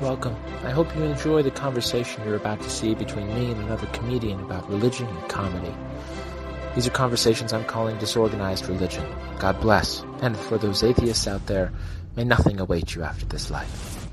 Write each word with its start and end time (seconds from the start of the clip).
Welcome. 0.00 0.34
I 0.64 0.70
hope 0.70 0.96
you 0.96 1.02
enjoy 1.02 1.42
the 1.42 1.50
conversation 1.50 2.24
you're 2.24 2.36
about 2.36 2.62
to 2.62 2.70
see 2.70 2.94
between 2.94 3.28
me 3.34 3.50
and 3.50 3.60
another 3.64 3.86
comedian 3.88 4.40
about 4.40 4.66
religion 4.70 5.06
and 5.06 5.28
comedy. 5.28 5.74
These 6.74 6.86
are 6.86 6.90
conversations 6.90 7.52
I'm 7.52 7.66
calling 7.66 7.98
disorganized 7.98 8.66
religion. 8.66 9.04
God 9.38 9.60
bless. 9.60 10.02
And 10.22 10.38
for 10.38 10.56
those 10.56 10.82
atheists 10.82 11.28
out 11.28 11.46
there, 11.46 11.70
may 12.16 12.24
nothing 12.24 12.60
await 12.60 12.94
you 12.94 13.02
after 13.02 13.26
this 13.26 13.50
life. 13.50 14.08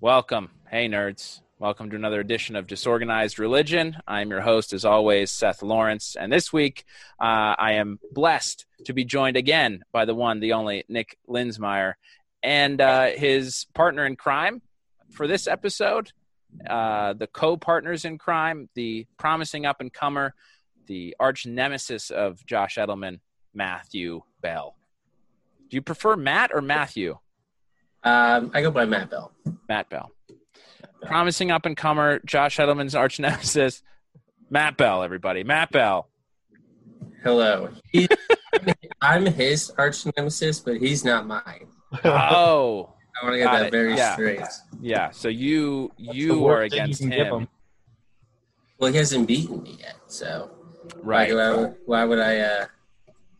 Welcome. 0.00 0.50
Hey, 0.70 0.88
nerds. 0.88 1.40
Welcome 1.58 1.90
to 1.90 1.96
another 1.96 2.20
edition 2.20 2.54
of 2.54 2.68
Disorganized 2.68 3.40
Religion. 3.40 3.96
I'm 4.06 4.30
your 4.30 4.42
host, 4.42 4.72
as 4.72 4.84
always, 4.84 5.32
Seth 5.32 5.64
Lawrence. 5.64 6.14
And 6.14 6.32
this 6.32 6.52
week, 6.52 6.84
uh, 7.20 7.54
I 7.58 7.74
am 7.74 7.98
blessed 8.12 8.66
to 8.84 8.92
be 8.92 9.04
joined 9.04 9.36
again 9.36 9.82
by 9.92 10.04
the 10.04 10.14
one, 10.14 10.38
the 10.38 10.52
only 10.52 10.84
Nick 10.88 11.18
Linsmeyer, 11.28 11.94
and 12.42 12.80
uh, 12.80 13.06
his 13.06 13.66
partner 13.74 14.04
in 14.04 14.16
crime 14.16 14.62
for 15.10 15.26
this 15.26 15.46
episode, 15.46 16.12
uh, 16.68 17.12
the 17.12 17.26
co 17.26 17.56
partners 17.56 18.04
in 18.04 18.18
crime, 18.18 18.68
the 18.74 19.06
promising 19.18 19.66
up 19.66 19.80
and 19.80 19.92
comer, 19.92 20.34
the 20.86 21.14
arch 21.20 21.46
nemesis 21.46 22.10
of 22.10 22.44
Josh 22.46 22.76
Edelman, 22.76 23.20
Matthew 23.54 24.22
Bell. 24.40 24.76
Do 25.70 25.76
you 25.76 25.82
prefer 25.82 26.16
Matt 26.16 26.50
or 26.52 26.60
Matthew? 26.60 27.18
Um, 28.04 28.50
I 28.52 28.62
go 28.62 28.70
by 28.70 28.84
Matt 28.84 29.10
Bell. 29.10 29.32
Matt 29.68 29.88
Bell. 29.88 30.10
Promising 31.02 31.50
up 31.50 31.66
and 31.66 31.76
comer, 31.76 32.20
Josh 32.26 32.58
Edelman's 32.58 32.94
arch 32.94 33.18
nemesis, 33.20 33.82
Matt 34.50 34.76
Bell, 34.76 35.02
everybody. 35.02 35.44
Matt 35.44 35.70
Bell. 35.70 36.08
Hello. 37.22 37.70
I'm 39.00 39.26
his 39.26 39.70
arch 39.78 40.04
nemesis, 40.16 40.60
but 40.60 40.76
he's 40.76 41.04
not 41.04 41.26
mine. 41.26 41.68
Oh, 42.04 42.94
I 43.22 43.24
want 43.24 43.34
to 43.34 43.38
get 43.38 43.52
that 43.52 43.66
it. 43.66 43.70
very 43.70 43.94
Yeah. 43.96 44.12
straight. 44.14 44.40
yeah. 44.80 45.10
So 45.10 45.28
you 45.28 45.92
the 45.98 46.14
you 46.14 46.38
worst 46.40 46.66
are 46.66 46.68
thing 46.68 46.78
you 46.78 46.84
against 46.84 47.02
him, 47.02 47.10
him. 47.40 47.48
Well, 48.78 48.90
he 48.90 48.98
hasn't 48.98 49.26
beaten 49.28 49.62
me 49.62 49.76
yet, 49.80 49.96
so 50.08 50.50
right? 51.02 51.32
Why, 51.34 51.46
do 51.52 51.64
I, 51.66 51.72
why 51.86 52.04
would 52.04 52.18
I 52.18 52.38
uh, 52.40 52.66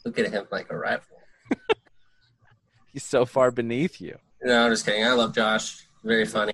look 0.04 0.18
at 0.18 0.30
him 0.30 0.46
like 0.52 0.70
a 0.70 0.76
rival? 0.76 1.04
He's 2.92 3.02
so 3.04 3.24
far 3.24 3.50
beneath 3.50 4.00
you. 4.00 4.18
No, 4.42 4.64
I'm 4.66 4.70
just 4.70 4.84
kidding. 4.84 5.04
I 5.04 5.12
love 5.12 5.34
Josh. 5.34 5.86
Very 6.04 6.26
funny. 6.26 6.52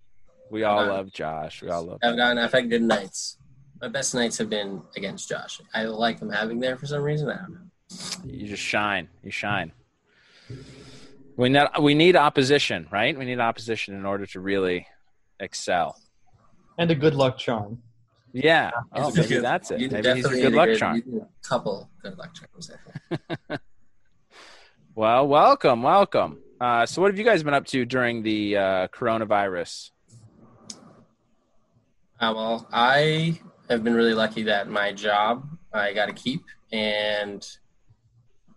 We 0.51 0.63
all 0.65 0.79
Uh, 0.81 0.87
love 0.87 1.13
Josh. 1.13 1.63
We 1.63 1.69
all 1.69 1.83
love. 1.83 1.99
I've 2.03 2.17
gotten 2.17 2.39
I've 2.39 2.53
had 2.53 2.71
good 2.71 2.83
nights. 2.83 3.37
My 3.81 3.89
best 3.89 4.15
nights 4.15 4.39
have 4.39 4.49
been 4.49 4.83
against 4.97 5.29
Josh. 5.29 5.61
I 5.75 5.85
like 5.85 6.21
him 6.21 6.31
having 6.31 6.61
there 6.61 6.77
for 6.77 6.87
some 6.87 7.03
reason. 7.03 7.29
I 7.29 7.37
don't 7.37 7.53
know. 7.55 7.61
You 8.33 8.47
just 8.49 8.63
shine. 8.63 9.09
You 9.23 9.31
shine. 9.31 9.73
We 11.39 11.49
need 11.49 11.67
we 11.81 11.95
need 11.95 12.17
opposition, 12.17 12.89
right? 12.91 13.17
We 13.17 13.25
need 13.25 13.39
opposition 13.39 13.95
in 13.95 14.05
order 14.05 14.27
to 14.27 14.41
really 14.41 14.87
excel. 15.41 15.97
and 16.77 16.91
a 16.91 16.95
good 16.95 17.15
luck 17.15 17.39
charm. 17.39 17.81
Yeah. 18.33 18.71
Oh, 18.93 19.11
maybe 19.15 19.37
You- 19.37 19.41
that's 19.41 19.71
it. 19.71 19.91
Maybe 19.91 20.13
he's 20.15 20.27
a 20.27 20.31
good 20.31 20.53
luck 20.53 20.69
charm. 20.77 20.97
you 20.97 21.13
need 21.13 21.23
A 21.23 21.49
couple 21.49 21.89
good 22.03 22.19
luck 22.19 22.35
charms. 22.35 22.71
I 22.71 23.17
think. 23.17 23.61
Well, 24.95 25.29
welcome, 25.29 25.85
welcome. 25.85 26.41
Uh, 26.61 26.85
so, 26.85 27.01
what 27.01 27.13
have 27.13 27.19
you 27.19 27.25
guys 27.25 27.45
been 27.45 27.55
up 27.55 27.67
to 27.67 27.85
during 27.85 28.25
the 28.25 28.57
uh, 28.57 28.89
coronavirus? 28.89 29.93
Uh, 32.21 32.33
well, 32.35 32.69
I 32.73 33.39
have 33.71 33.85
been 33.85 33.95
really 33.95 34.15
lucky 34.15 34.43
that 34.45 34.69
my 34.69 34.93
job 34.93 35.49
I 35.73 35.93
got 35.93 36.07
to 36.07 36.13
keep, 36.13 36.43
and 36.73 37.47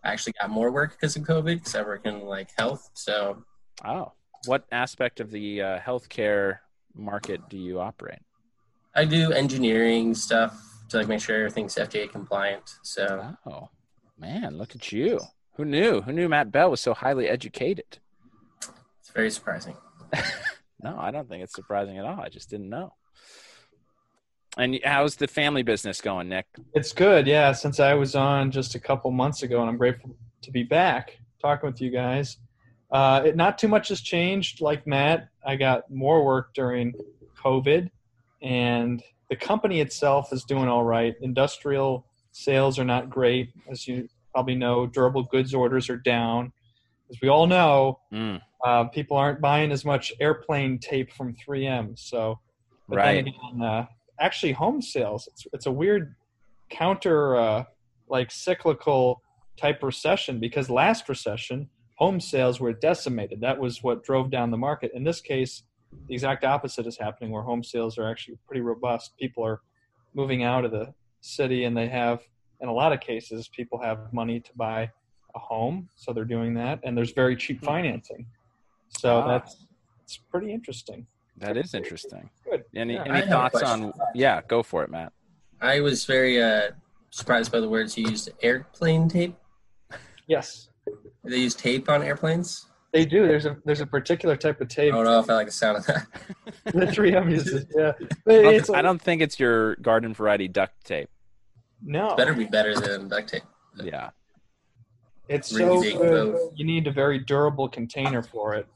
I 0.04 0.12
actually 0.12 0.34
got 0.40 0.50
more 0.50 0.72
work 0.72 0.92
because 0.92 1.16
of 1.16 1.24
COVID. 1.24 1.56
Because 1.58 1.76
I 1.76 1.82
work 1.84 2.06
in 2.06 2.22
like 2.22 2.50
health, 2.58 2.90
so 2.94 3.44
Oh, 3.86 4.12
what 4.46 4.66
aspect 4.72 5.20
of 5.20 5.32
the 5.32 5.62
uh, 5.62 5.80
healthcare 5.80 6.60
market 6.96 7.42
do 7.50 7.58
you 7.58 7.80
operate? 7.80 8.20
I 8.96 9.06
do 9.06 9.32
engineering 9.32 10.14
stuff 10.16 10.60
to 10.90 10.98
like 10.98 11.08
make 11.08 11.22
sure 11.22 11.38
everything's 11.38 11.76
FDA 11.76 12.10
compliant. 12.12 12.76
So 12.84 13.36
Oh, 13.46 13.70
man, 14.18 14.58
look 14.58 14.75
at 14.75 14.92
you. 14.92 15.20
Who 15.56 15.66
knew? 15.66 16.02
Who 16.02 16.12
knew 16.12 16.28
Matt 16.30 16.52
Bell 16.52 16.72
was 16.72 16.81
so 16.81 16.94
highly 16.94 17.28
educated? 17.28 18.00
it's 19.00 19.12
very 19.14 19.31
surprising. 19.31 19.75
No, 20.84 20.98
I 20.98 21.12
don't 21.12 21.30
think 21.30 21.44
it's 21.44 21.54
surprising 21.54 22.00
at 22.00 22.06
all. 22.06 22.20
I 22.20 22.30
just 22.30 22.50
didn't 22.50 22.70
know. 22.70 22.94
And 24.62 24.80
how's 24.84 25.16
the 25.16 25.28
family 25.28 25.64
business 25.64 26.02
going, 26.02 26.30
Nick? 26.30 26.46
It's 26.76 26.94
good, 26.94 27.26
yeah. 27.26 27.52
Since 27.52 27.80
I 27.80 27.96
was 27.96 28.16
on 28.16 28.52
just 28.52 28.76
a 28.76 28.80
couple 28.80 29.10
months 29.10 29.42
ago, 29.42 29.60
and 29.60 29.68
I'm 29.68 29.76
grateful 29.76 30.16
to 30.44 30.52
be 30.52 30.62
back 30.62 31.18
talking 31.42 31.68
with 31.68 31.82
you 31.82 31.90
guys. 31.90 32.38
Uh, 32.92 33.24
it, 33.26 33.36
not 33.36 33.58
too 33.58 33.68
much 33.68 33.88
has 33.88 34.02
changed. 34.02 34.62
Like 34.62 34.86
Matt, 34.86 35.30
I 35.44 35.56
got 35.56 35.90
more 35.90 36.24
work 36.24 36.54
during 36.54 36.94
COVID, 37.44 37.90
and 38.44 39.02
the 39.32 39.36
company 39.36 39.82
itself 39.82 40.32
is 40.32 40.44
doing 40.44 40.68
all 40.68 40.84
right. 40.84 41.16
Industrial 41.22 42.06
sales 42.32 42.78
are 42.78 42.86
not 42.86 43.10
great, 43.10 43.50
as 43.68 43.88
you 43.88 44.08
probably 44.32 44.54
know. 44.54 44.86
Durable 44.86 45.24
goods 45.24 45.56
orders 45.56 45.90
are 45.90 45.98
down, 45.98 46.54
as 47.10 47.20
we 47.20 47.30
all 47.30 47.48
know. 47.48 48.00
Mm, 48.14 48.40
uh, 48.64 48.84
people 48.84 49.18
aren't 49.18 49.42
buying 49.42 49.72
as 49.72 49.84
much 49.84 50.14
airplane 50.20 50.78
tape 50.78 51.12
from 51.12 51.34
3M. 51.34 51.98
So, 51.98 52.40
but 52.88 52.98
right. 52.98 53.26
again, 53.26 53.62
uh, 53.64 53.88
actually, 54.22 54.54
home 54.54 54.82
sales. 54.82 55.28
It's 55.32 55.48
it's 55.52 55.66
a 55.66 55.72
weird 55.72 56.16
counter, 56.70 57.36
uh, 57.36 57.64
like 58.08 58.32
cyclical 58.32 59.22
type 59.58 59.84
recession 59.84 60.40
because 60.40 60.70
last 60.70 61.09
recession, 61.09 61.70
home 61.96 62.20
sales 62.22 62.60
were 62.60 62.72
decimated. 62.74 63.42
That 63.42 63.60
was 63.60 63.84
what 63.84 64.04
drove 64.04 64.31
down 64.31 64.52
the 64.52 64.58
market. 64.58 64.92
In 64.94 65.04
this 65.04 65.20
case, 65.20 65.64
the 66.08 66.14
exact 66.14 66.44
opposite 66.46 66.88
is 66.88 66.98
happening, 66.98 67.31
where 67.31 67.44
home 67.44 67.64
sales 67.64 67.98
are 67.98 68.10
actually 68.10 68.38
pretty 68.48 68.62
robust. 68.62 69.18
People 69.18 69.44
are 69.46 69.62
moving 70.14 70.44
out 70.44 70.64
of 70.64 70.72
the 70.72 70.94
city, 71.22 71.66
and 71.66 71.76
they 71.76 71.88
have, 71.88 72.22
in 72.62 72.70
a 72.70 72.74
lot 72.74 72.94
of 72.94 73.00
cases, 73.02 73.50
people 73.50 73.81
have 73.81 74.14
money 74.14 74.40
to 74.40 74.52
buy 74.56 74.90
a 75.36 75.40
home, 75.40 75.90
so 75.96 76.12
they're 76.14 76.26
doing 76.26 76.54
that, 76.54 76.80
and 76.84 76.98
there's 76.98 77.12
very 77.12 77.36
cheap 77.36 77.62
financing. 77.64 78.26
So 78.90 79.20
Ah. 79.20 79.28
that's 79.28 79.68
it's 80.04 80.18
pretty 80.18 80.52
interesting. 80.52 81.08
That 81.41 81.57
is 81.57 81.74
interesting. 81.74 82.29
Good. 82.50 82.63
Any, 82.75 82.94
Yeah. 82.94 83.03
Any 83.06 83.28
thoughts 83.28 83.62
on? 83.63 83.91
Yeah, 84.13 84.41
go 84.47 84.62
for 84.63 84.84
it, 84.84 84.90
Matt. 84.91 85.12
I 85.59 85.79
was 85.81 86.06
very 86.06 86.41
uh, 86.41 86.69
surprised 87.09 87.52
by 87.52 87.59
the 87.59 87.68
words 87.69 87.97
you 87.97 88.07
used. 88.09 88.29
Airplane 88.41 89.09
tape. 89.09 89.35
Yes, 90.28 90.69
Do 90.85 90.96
They 91.25 91.38
use 91.38 91.56
tape 91.56 91.90
on 91.90 92.03
airplanes. 92.03 92.68
they 92.94 93.06
do. 93.06 93.28
There's 93.28 93.46
a 93.46 93.57
there's 93.66 93.81
a 93.81 93.85
particular 93.85 94.35
type 94.35 94.62
of 94.62 94.68
tape. 94.69 94.94
I 94.94 94.97
tape 94.97 95.03
don't 95.03 95.03
know 95.06 95.19
if 95.19 95.30
I 95.30 95.34
like 95.34 95.47
the 95.47 95.51
sound 95.51 95.78
of 95.78 95.85
that. 95.88 96.07
that 96.66 96.90
3M 96.90 97.31
uses. 97.31 97.66
Yeah, 97.75 97.94
but 98.25 98.46
I 98.46 98.57
don't, 98.57 98.75
I 98.78 98.81
don't 98.81 99.01
think 99.01 99.22
it's 99.22 99.40
your 99.40 99.75
garden 99.78 100.13
variety 100.13 100.47
duct 100.47 100.74
tape. 100.85 101.09
no. 101.84 102.07
It's 102.07 102.16
better 102.16 102.34
be 102.34 102.46
better 102.46 102.75
than 102.80 103.07
duct 103.09 103.30
tape. 103.30 103.44
Yeah. 103.84 104.12
It's 105.28 105.53
Really 105.53 105.91
so 105.91 105.97
good. 106.00 106.34
boat. 106.34 106.51
You 106.56 106.66
need 106.66 106.88
a 106.88 106.91
very 106.91 107.18
durable 107.19 107.69
container 107.69 108.22
for 108.22 108.53
it. 108.56 108.68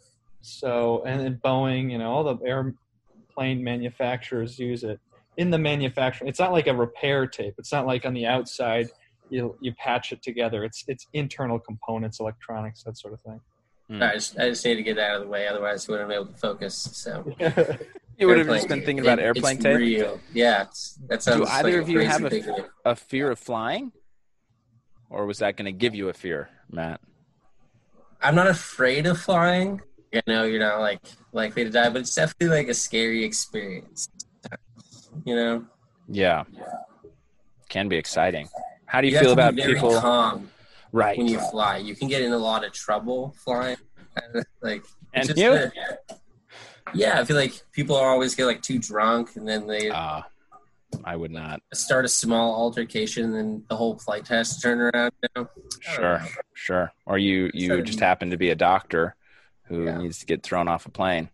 So, 0.45 1.01
and 1.05 1.19
then 1.19 1.39
Boeing, 1.43 1.91
you 1.91 1.97
know, 1.97 2.11
all 2.11 2.23
the 2.23 2.37
airplane 2.45 3.63
manufacturers 3.63 4.59
use 4.59 4.83
it 4.83 4.99
in 5.37 5.49
the 5.49 5.57
manufacturing. 5.57 6.29
It's 6.29 6.39
not 6.39 6.51
like 6.51 6.67
a 6.67 6.73
repair 6.75 7.25
tape. 7.25 7.55
It's 7.57 7.71
not 7.71 7.87
like 7.87 8.05
on 8.05 8.13
the 8.13 8.27
outside 8.27 8.89
you 9.31 9.57
you 9.59 9.73
patch 9.73 10.11
it 10.11 10.21
together. 10.21 10.63
It's 10.63 10.83
it's 10.87 11.07
internal 11.13 11.57
components, 11.59 12.19
electronics, 12.19 12.83
that 12.83 12.95
sort 12.95 13.13
of 13.15 13.21
thing. 13.21 13.41
Hmm. 13.89 14.03
I 14.03 14.13
just 14.13 14.37
I 14.39 14.49
just 14.49 14.63
need 14.63 14.75
to 14.75 14.83
get 14.83 14.97
that 14.97 15.09
out 15.11 15.15
of 15.17 15.21
the 15.23 15.29
way, 15.29 15.47
otherwise 15.47 15.89
I 15.89 15.93
wouldn't 15.93 16.09
be 16.09 16.15
able 16.15 16.27
to 16.27 16.33
focus. 16.37 16.75
So 16.93 17.25
You 18.19 18.27
would 18.27 18.37
have 18.37 18.47
just 18.47 18.67
been 18.67 18.85
thinking 18.85 18.99
about 18.99 19.17
It- 19.19 19.23
airplane 19.23 19.55
it's 19.55 19.63
tape. 19.63 19.77
Real. 19.77 20.19
Yeah, 20.31 20.61
it's, 20.61 20.99
that 21.07 21.23
sounds. 21.23 21.39
Do 21.41 21.47
either 21.47 21.71
like 21.71 21.81
of 21.81 21.89
you 21.89 21.97
crazy 21.97 22.11
have 22.41 22.55
a- 22.85 22.91
A 22.91 22.95
fear 22.95 23.31
of 23.31 23.39
flying, 23.39 23.91
or 25.09 25.25
was 25.25 25.39
that 25.39 25.57
going 25.57 25.65
to 25.65 25.71
give 25.73 25.95
you 25.95 26.07
a 26.09 26.13
fear, 26.13 26.49
Matt? 26.71 27.01
I'm 28.21 28.35
not 28.35 28.47
afraid 28.47 29.05
of 29.07 29.19
flying. 29.19 29.81
I 30.17 30.21
know 30.27 30.43
you're 30.43 30.59
not 30.59 30.79
like 30.79 31.01
likely 31.33 31.63
to 31.63 31.69
die, 31.69 31.89
but 31.89 32.01
it's 32.01 32.15
definitely 32.15 32.55
like 32.57 32.67
a 32.67 32.73
scary 32.73 33.23
experience. 33.23 34.09
You 35.25 35.35
know, 35.35 35.65
Yeah. 36.09 36.43
Can 37.69 37.87
be 37.89 37.97
exciting. 37.97 38.47
How 38.85 39.01
do 39.01 39.07
you, 39.07 39.15
have 39.15 39.23
feel 39.23 39.33
about 39.33 39.55
people? 39.55 39.99
calm 39.99 40.49
Right. 40.91 41.17
when 41.17 41.27
you 41.27 41.39
fly. 41.39 41.77
You 41.77 41.95
can 41.95 42.07
get 42.07 42.21
in 42.21 42.31
a 42.31 42.37
lot 42.37 42.63
of 42.63 42.71
trouble 42.73 43.35
flying. 43.43 43.77
like 44.61 44.83
And 45.13 45.27
you? 45.35 45.71
yeah, 46.93 47.19
I 47.19 47.25
feel 47.25 47.35
like 47.35 47.53
people 47.71 47.95
are 47.95 48.09
always 48.09 48.35
get 48.35 48.45
like 48.45 48.61
too 48.61 48.79
drunk, 48.79 49.35
and 49.35 49.47
then 49.47 49.67
they 49.67 49.89
Uh, 49.89 50.21
I 51.03 51.15
would 51.17 51.31
not. 51.31 51.61
start 51.73 52.05
a 52.05 52.07
small 52.07 52.55
altercation, 52.55 53.25
and 53.25 53.35
then 53.35 53.63
the 53.69 53.75
whole 53.75 53.97
flight 53.97 54.27
has 54.29 54.55
to 54.55 54.61
turn 54.61 54.79
around. 54.79 55.11
You 55.23 55.29
know? 55.35 55.49
Sure, 55.81 56.21
sure. 56.53 56.91
Or 57.05 57.17
you 57.17 57.49
you 57.53 57.81
just 57.81 57.99
happen 57.99 58.29
to 58.29 58.37
be 58.37 58.51
a 58.51 58.55
doctor 58.55 59.15
who 59.67 59.83
Yeah. 59.83 59.97
needs 59.97 60.19
to 60.19 60.25
get 60.25 60.43
thrown 60.43 60.67
off 60.67 60.85
a 60.85 60.89
plane. 60.91 61.29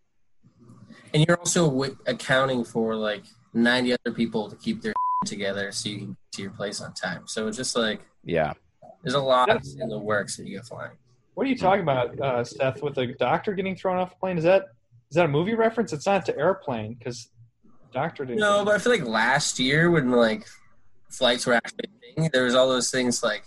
And 1.13 1.25
you're 1.27 1.37
also 1.37 1.69
w- 1.69 1.97
accounting 2.05 2.63
for 2.63 2.95
like 2.95 3.23
90 3.53 3.93
other 3.93 4.13
people 4.15 4.49
to 4.49 4.55
keep 4.55 4.81
their 4.81 4.93
together 5.25 5.71
so 5.71 5.89
you 5.89 5.97
can 5.97 6.07
get 6.07 6.17
to 6.33 6.41
your 6.41 6.51
place 6.51 6.81
on 6.81 6.93
time. 6.93 7.23
So 7.27 7.47
it's 7.47 7.57
just 7.57 7.75
like 7.75 8.01
Yeah. 8.23 8.53
there's 9.03 9.13
a 9.15 9.19
lot 9.19 9.47
That's- 9.47 9.75
in 9.79 9.89
the 9.89 9.99
works 9.99 10.37
that 10.37 10.47
you 10.47 10.57
go 10.57 10.63
flying. 10.63 10.91
What 11.33 11.47
are 11.47 11.49
you 11.49 11.57
talking 11.57 11.81
about, 11.81 12.19
uh, 12.19 12.43
Seth? 12.43 12.81
With 12.83 12.97
a 12.97 13.07
doctor 13.07 13.53
getting 13.53 13.75
thrown 13.75 13.97
off 13.97 14.13
a 14.13 14.15
plane? 14.17 14.37
Is 14.37 14.43
that 14.43 14.67
Is 15.09 15.15
that 15.15 15.25
a 15.25 15.29
movie 15.29 15.55
reference? 15.55 15.91
It's 15.91 16.05
not 16.05 16.25
to 16.27 16.37
airplane 16.37 16.93
because 16.93 17.27
doctor 17.91 18.23
didn't. 18.23 18.39
No, 18.39 18.63
but 18.63 18.75
I 18.75 18.77
feel 18.77 18.93
like 18.93 19.03
last 19.03 19.59
year 19.59 19.91
when 19.91 20.09
like 20.11 20.47
flights 21.09 21.45
were 21.45 21.53
actually 21.53 21.89
a 21.89 22.15
thing, 22.21 22.29
there 22.31 22.45
was 22.45 22.55
all 22.55 22.69
those 22.69 22.89
things 22.89 23.21
like 23.21 23.43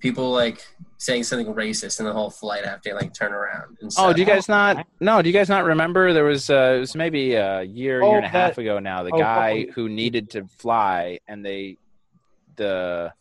people 0.00 0.30
like 0.32 0.66
saying 0.98 1.22
something 1.24 1.46
racist 1.54 2.00
in 2.00 2.06
the 2.06 2.12
whole 2.12 2.30
flight 2.30 2.64
after 2.64 2.90
they 2.90 2.94
like 2.94 3.14
turn 3.14 3.32
around. 3.32 3.76
And 3.80 3.90
Oh, 3.96 4.12
do 4.12 4.20
you 4.20 4.26
guys 4.26 4.48
not? 4.48 4.86
No, 5.00 5.22
do 5.22 5.28
you 5.28 5.32
guys 5.32 5.48
not 5.48 5.64
remember? 5.64 6.12
There 6.12 6.24
was 6.24 6.50
uh, 6.50 6.74
it 6.76 6.80
was 6.80 6.94
maybe 6.94 7.34
a 7.34 7.62
year, 7.62 8.02
Oh, 8.02 8.08
year 8.08 8.16
and 8.16 8.26
a 8.26 8.28
half 8.28 8.58
ago 8.58 8.78
now. 8.78 9.02
The 9.02 9.12
oh, 9.12 9.18
guy 9.18 9.64
couple- 9.66 9.72
who 9.74 9.88
needed 9.88 10.30
to 10.30 10.46
fly, 10.58 11.20
and 11.28 11.44
they, 11.44 11.76
the 12.56 13.12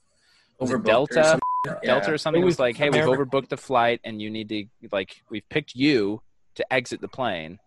over 0.60 0.76
it 0.76 0.80
Overbooked 0.80 0.82
or 0.82 0.84
Delta. 0.84 1.40
Delta 1.66 1.80
Yeah. 1.84 2.10
or 2.12 2.18
something 2.18 2.42
It 2.42 2.46
was 2.46 2.54
was 2.54 2.60
like, 2.60 2.78
hey, 2.78 2.90
we've 2.90 3.04
overbooked 3.04 3.50
the 3.50 3.58
flight, 3.58 4.00
and 4.04 4.22
you 4.22 4.30
need 4.30 4.50
to 4.50 4.66
like 4.92 5.22
we've 5.30 5.48
picked 5.50 5.76
you 5.76 6.22
to 6.56 6.74
exit 6.74 7.02
the 7.02 7.08
plane, 7.08 7.60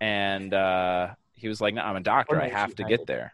and 0.00 0.52
uh, 0.54 1.08
he 1.34 1.48
was 1.48 1.60
like, 1.60 1.74
no, 1.74 1.82
I'm 1.82 1.96
a 1.96 2.00
doctor, 2.00 2.40
I 2.40 2.48
have 2.48 2.74
to 2.76 2.84
get 2.84 3.06
there. 3.06 3.32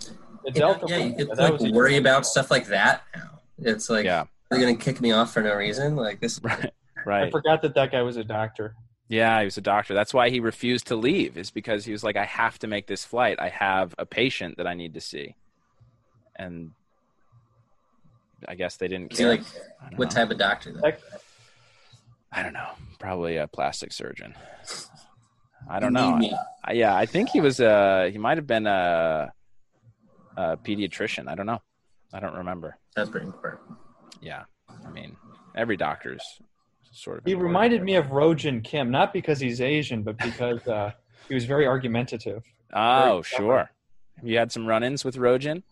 The 0.00 0.12
Yeah, 0.46 0.52
Delta 0.52 0.86
yeah, 0.88 0.96
you 0.98 1.14
could 1.14 1.28
like 1.36 1.60
worry 1.72 1.96
about 1.96 2.24
stuff 2.26 2.50
like 2.50 2.66
that 2.68 3.02
now. 3.14 3.40
It's 3.58 3.90
like 3.90 4.04
yeah, 4.06 4.24
they're 4.50 4.60
gonna 4.60 4.76
kick 4.76 5.00
me 5.00 5.12
off 5.12 5.32
for 5.32 5.42
no 5.42 5.54
reason. 5.54 5.96
Like 5.96 6.20
this. 6.20 6.40
right, 6.42 6.72
Right. 7.06 7.28
I 7.28 7.30
forgot 7.30 7.62
that 7.62 7.74
that 7.74 7.92
guy 7.92 8.02
was 8.02 8.16
a 8.16 8.24
doctor. 8.24 8.74
Yeah, 9.08 9.38
he 9.40 9.44
was 9.44 9.56
a 9.56 9.62
doctor. 9.62 9.94
That's 9.94 10.14
why 10.14 10.30
he 10.30 10.38
refused 10.38 10.88
to 10.88 10.96
leave. 10.96 11.36
Is 11.36 11.50
because 11.50 11.84
he 11.84 11.92
was 11.92 12.04
like, 12.04 12.16
I 12.16 12.24
have 12.24 12.58
to 12.60 12.66
make 12.66 12.86
this 12.86 13.04
flight. 13.04 13.38
I 13.40 13.48
have 13.48 13.94
a 13.98 14.06
patient 14.06 14.58
that 14.58 14.66
I 14.66 14.74
need 14.74 14.94
to 14.94 15.00
see, 15.00 15.34
and 16.36 16.72
I 18.46 18.54
guess 18.54 18.76
they 18.76 18.88
didn't 18.88 19.10
care. 19.16 19.28
like 19.28 19.42
what 19.96 20.10
know. 20.10 20.14
type 20.14 20.30
of 20.30 20.38
doctor? 20.38 20.72
Though? 20.72 20.92
I 22.32 22.42
don't 22.42 22.52
know. 22.52 22.70
Probably 22.98 23.36
a 23.36 23.46
plastic 23.46 23.92
surgeon. 23.92 24.34
I 25.68 25.80
don't 25.80 25.94
You 25.94 26.30
know. 26.30 26.38
I, 26.64 26.72
yeah, 26.72 26.94
I 26.94 27.06
think 27.06 27.30
he 27.30 27.40
was 27.40 27.60
a. 27.60 28.10
He 28.10 28.18
might 28.18 28.38
have 28.38 28.46
been 28.46 28.66
a, 28.66 29.32
a 30.36 30.56
pediatrician. 30.56 31.28
I 31.28 31.34
don't 31.34 31.46
know. 31.46 31.60
I 32.12 32.20
don't 32.20 32.34
remember. 32.34 32.76
That's 32.94 33.10
pretty 33.10 33.26
important. 33.26 33.62
Yeah, 34.20 34.44
I 34.84 34.90
mean, 34.90 35.16
every 35.56 35.76
doctor's 35.76 36.22
sort 36.92 37.18
of. 37.18 37.24
He 37.24 37.34
reminded 37.34 37.82
me 37.82 37.94
of 37.96 38.06
Rojan 38.08 38.62
Kim, 38.62 38.90
not 38.90 39.12
because 39.12 39.40
he's 39.40 39.60
Asian, 39.60 40.02
but 40.02 40.16
because 40.18 40.66
uh, 40.66 40.92
he 41.28 41.34
was 41.34 41.44
very 41.44 41.66
argumentative. 41.66 42.42
Oh, 42.72 43.22
very 43.22 43.22
sure. 43.22 43.70
You 44.22 44.36
had 44.38 44.52
some 44.52 44.66
run-ins 44.66 45.04
with 45.04 45.16
Rojan. 45.16 45.62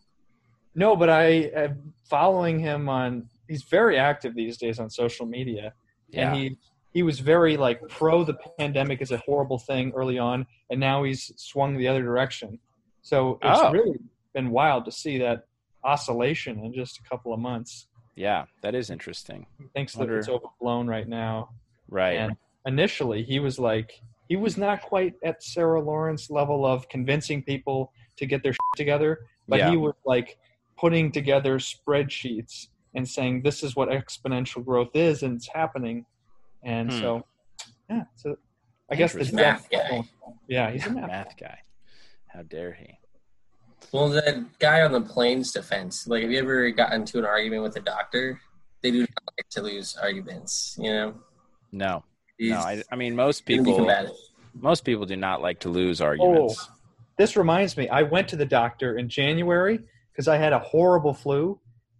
No, 0.74 0.96
but 0.96 1.10
I 1.10 1.24
am 1.54 1.92
following 2.08 2.58
him 2.58 2.88
on. 2.88 3.28
He's 3.48 3.62
very 3.64 3.98
active 3.98 4.34
these 4.34 4.56
days 4.56 4.78
on 4.78 4.90
social 4.90 5.26
media, 5.26 5.72
Yeah. 6.08 6.28
and 6.32 6.36
he 6.36 6.56
he 6.92 7.02
was 7.02 7.20
very 7.20 7.56
like 7.56 7.80
pro 7.88 8.24
the 8.24 8.34
pandemic 8.58 9.02
is 9.02 9.10
a 9.10 9.18
horrible 9.18 9.58
thing 9.58 9.92
early 9.94 10.18
on, 10.18 10.46
and 10.70 10.80
now 10.80 11.02
he's 11.04 11.32
swung 11.36 11.76
the 11.76 11.88
other 11.88 12.02
direction. 12.02 12.58
So 13.02 13.38
it's 13.42 13.60
Oh. 13.62 13.72
really 13.72 13.98
been 14.34 14.50
wild 14.50 14.84
to 14.86 14.92
see 14.92 15.18
that 15.18 15.46
oscillation 15.84 16.64
in 16.64 16.72
just 16.74 16.98
a 16.98 17.02
couple 17.08 17.32
of 17.32 17.40
months. 17.40 17.86
Yeah, 18.18 18.44
that 18.62 18.74
is 18.74 18.90
interesting. 18.90 19.46
He 19.58 19.66
thinks 19.74 19.96
Wonder- 19.96 20.14
that 20.14 20.18
it's 20.20 20.28
overblown 20.28 20.86
right 20.88 21.06
now. 21.08 21.50
Right. 21.88 22.18
And 22.18 22.36
initially, 22.66 23.22
he 23.22 23.38
was 23.38 23.58
like, 23.58 24.02
he 24.28 24.36
was 24.36 24.56
not 24.58 24.82
quite 24.82 25.14
at 25.24 25.42
Sarah 25.42 25.80
Lawrence 25.80 26.28
level 26.30 26.66
of 26.66 26.88
convincing 26.88 27.42
people 27.42 27.92
to 28.16 28.26
get 28.26 28.42
their 28.42 28.52
shit 28.52 28.76
together, 28.76 29.20
but 29.48 29.58
Yeah. 29.60 29.70
he 29.70 29.76
was 29.76 29.94
like 30.04 30.36
putting 30.76 31.10
together 31.12 31.58
spreadsheets 31.58 32.68
and 32.94 33.08
saying, 33.08 33.42
this 33.42 33.62
is 33.62 33.74
what 33.76 33.88
exponential 33.88 34.64
growth 34.64 34.94
is, 34.94 35.22
and 35.22 35.36
it's 35.36 35.48
happening. 35.48 36.04
And 36.64 36.92
Hmm. 36.92 36.98
so, 37.00 37.26
yeah, 37.88 38.04
so 38.16 38.36
I 38.90 38.96
guess 38.96 39.12
the 39.12 39.30
Math 39.32 39.70
guy. 39.70 40.02
Yeah, 40.48 40.70
he's 40.70 40.86
a 40.86 40.90
math. 40.90 41.06
math 41.08 41.36
guy. 41.38 41.58
How 42.26 42.42
dare 42.42 42.72
he? 42.72 42.98
Well, 43.92 44.08
the 44.08 44.44
guy 44.58 44.82
on 44.82 44.92
the 44.92 45.00
plane's 45.00 45.52
defense. 45.52 46.06
Like, 46.06 46.22
have 46.22 46.30
you 46.30 46.38
ever 46.38 46.70
gotten 46.70 47.00
into 47.02 47.18
an 47.18 47.24
argument 47.24 47.62
with 47.62 47.76
a 47.76 47.80
doctor? 47.80 48.40
They 48.82 48.90
do 48.90 49.00
not 49.00 49.08
like 49.38 49.48
to 49.50 49.62
lose 49.62 49.96
arguments. 49.96 50.76
You 50.78 50.90
know. 50.92 51.14
No, 51.72 52.04
He's 52.38 52.50
no. 52.52 52.58
I, 52.58 52.82
I 52.92 52.96
mean, 52.96 53.14
most 53.16 53.44
people, 53.44 53.90
most 54.54 54.84
people 54.84 55.04
do 55.06 55.16
not 55.16 55.42
like 55.42 55.58
to 55.60 55.68
lose 55.68 56.00
arguments. 56.00 56.68
This 57.18 57.36
reminds 57.36 57.76
me, 57.76 57.88
I 57.88 58.02
went 58.02 58.28
to 58.28 58.36
the 58.36 58.46
doctor 58.46 58.96
in 58.96 59.08
January 59.08 59.80
because 60.12 60.28
I 60.28 60.36
had 60.36 60.52
a 60.52 60.58
horrible 60.60 61.12
flu 61.12 61.58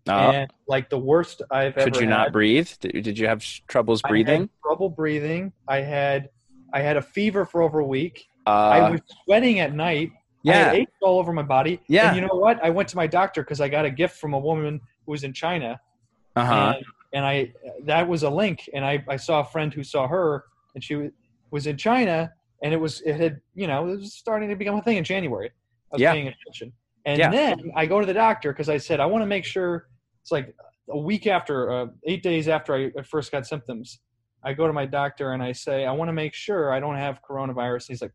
Oh, 0.09 0.13
and 0.13 0.51
like 0.67 0.89
the 0.89 0.99
worst 0.99 1.43
I've 1.51 1.77
ever 1.77 1.85
could 1.91 1.97
you 1.97 2.03
had. 2.03 2.09
not 2.09 2.33
breathe? 2.33 2.71
Did, 2.81 3.03
did 3.03 3.19
you 3.19 3.27
have 3.27 3.43
sh- 3.43 3.61
troubles 3.69 4.01
I 4.05 4.09
breathing? 4.09 4.41
had 4.43 4.51
trouble 4.65 4.89
breathing. 4.89 5.53
I 5.67 5.79
had 5.83 6.31
I 6.73 6.81
had 6.81 6.97
a 6.97 7.03
fever 7.03 7.45
for 7.45 7.61
over 7.63 7.81
a 7.81 7.85
week. 7.85 8.27
Uh, 8.47 8.51
I 8.51 8.91
was 8.91 9.01
sweating 9.25 9.61
at 9.61 9.75
night. 9.75 10.13
I 10.47 10.51
yeah. 10.51 10.73
aches 10.73 10.93
all 11.03 11.19
over 11.19 11.33
my 11.33 11.43
body. 11.43 11.81
Yeah. 11.89 12.09
And 12.09 12.17
you 12.17 12.23
know 12.23 12.35
what? 12.35 12.63
I 12.63 12.71
went 12.71 12.89
to 12.91 12.97
my 12.97 13.07
doctor 13.07 13.43
because 13.43 13.61
I 13.61 13.69
got 13.69 13.85
a 13.85 13.91
gift 13.91 14.19
from 14.19 14.35
a 14.35 14.39
woman 14.39 14.81
who 15.05 15.13
was 15.13 15.25
in 15.25 15.33
China. 15.33 15.81
Uh 16.37 16.45
huh. 16.45 16.75
And, 16.77 16.85
and 17.13 17.27
I 17.27 17.53
that 17.85 18.07
was 18.09 18.23
a 18.23 18.31
link. 18.31 18.69
And 18.73 18.85
I, 18.85 19.05
I 19.09 19.17
saw 19.17 19.41
a 19.41 19.45
friend 19.45 19.73
who 19.75 19.83
saw 19.83 20.07
her 20.07 20.45
and 20.75 20.85
she 20.85 21.11
was 21.51 21.67
in 21.67 21.77
China 21.77 22.33
and 22.63 22.73
it 22.73 22.77
was 22.77 23.01
it 23.03 23.17
had 23.17 23.41
you 23.55 23.67
know, 23.67 23.89
it 23.89 23.97
was 23.97 24.15
starting 24.15 24.49
to 24.49 24.57
become 24.57 24.77
a 24.77 24.83
thing 24.83 24.97
in 24.97 25.05
January. 25.05 25.51
I 25.93 25.95
was 25.97 26.01
Yeah. 26.03 26.13
paying 26.13 26.29
attention. 26.29 26.73
And 27.05 27.19
Yeah. 27.19 27.31
then 27.31 27.73
I 27.75 27.87
go 27.87 28.01
to 28.01 28.07
the 28.07 28.15
doctor 28.15 28.53
because 28.53 28.69
I 28.69 28.79
said 28.79 29.01
I 29.01 29.07
want 29.07 29.23
to 29.23 29.27
make 29.27 29.45
sure 29.45 29.89
it's 30.23 30.31
like 30.31 30.55
a 30.91 30.99
week 30.99 31.27
after, 31.27 31.71
uh, 31.71 31.87
eight 32.05 32.23
days 32.23 32.49
after 32.49 32.75
I 32.75 32.93
I 32.99 33.03
first 33.03 33.33
got 33.33 33.47
symptoms. 33.47 34.01
I 34.45 34.53
go 34.53 34.67
to 34.69 34.73
my 34.73 34.87
doctor 34.87 35.33
and 35.33 35.43
I 35.43 35.51
say 35.53 35.85
I 35.85 35.91
want 35.93 36.11
to 36.11 36.13
make 36.13 36.33
sure 36.33 36.73
I 36.73 36.79
don't 36.79 36.97
have 36.97 37.21
coronavirus. 37.29 37.89
He's 37.89 38.03
like, 38.03 38.13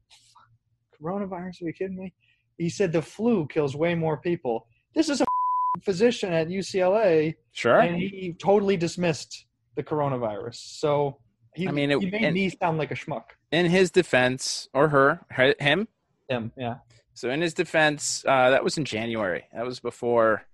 coronavirus? 1.03 1.61
Are 1.61 1.65
you 1.65 1.73
kidding 1.73 1.97
me? 1.97 2.13
He 2.57 2.69
said 2.69 2.91
the 2.91 3.01
flu 3.01 3.47
kills 3.47 3.75
way 3.75 3.95
more 3.95 4.17
people. 4.17 4.67
This 4.95 5.09
is 5.09 5.21
a 5.21 5.25
physician 5.83 6.31
at 6.33 6.47
UCLA, 6.47 7.35
Sure. 7.51 7.79
and 7.79 7.97
he 7.97 8.35
totally 8.39 8.77
dismissed 8.77 9.45
the 9.75 9.83
coronavirus. 9.83 10.55
So 10.55 11.17
he, 11.55 11.67
I 11.67 11.71
mean, 11.71 11.91
it- 11.91 11.99
he 11.99 12.09
made 12.09 12.23
and- 12.23 12.33
me 12.35 12.49
sound 12.49 12.77
like 12.77 12.91
a 12.91 12.95
schmuck. 12.95 13.23
in 13.51 13.65
his 13.67 13.91
defense, 13.91 14.69
or 14.73 14.89
her, 14.89 15.25
her- 15.31 15.55
him. 15.59 15.87
Him, 16.29 16.51
yeah. 16.57 16.75
So 17.15 17.29
in 17.29 17.41
his 17.41 17.53
defense, 17.53 18.23
uh, 18.27 18.49
that 18.51 18.63
was 18.63 18.77
in 18.77 18.85
January. 18.85 19.43
That 19.53 19.65
was 19.65 19.79
before 19.79 20.45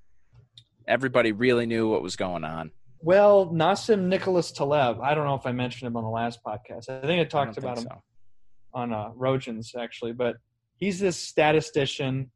everybody 0.87 1.31
really 1.31 1.65
knew 1.65 1.89
what 1.89 2.01
was 2.01 2.15
going 2.15 2.43
on. 2.43 2.71
Well, 3.01 3.47
Nassim 3.47 4.07
Nicholas 4.07 4.51
Taleb. 4.51 4.99
I 5.01 5.13
don't 5.13 5.25
know 5.25 5.35
if 5.35 5.45
I 5.45 5.53
mentioned 5.53 5.87
him 5.87 5.95
on 5.95 6.03
the 6.03 6.09
last 6.09 6.39
podcast. 6.43 6.89
I 6.89 6.99
think 7.07 7.19
I 7.19 7.21
I 7.21 7.23
talked 7.25 7.55
don't 7.55 7.63
about 7.63 7.77
him 7.77 7.83
so. 7.85 8.03
On 8.73 8.93
uh, 8.93 9.09
Rojan's 9.15 9.73
actually, 9.75 10.13
but 10.13 10.37
he's 10.77 10.99
this 10.99 11.17
statistician, 11.17 12.31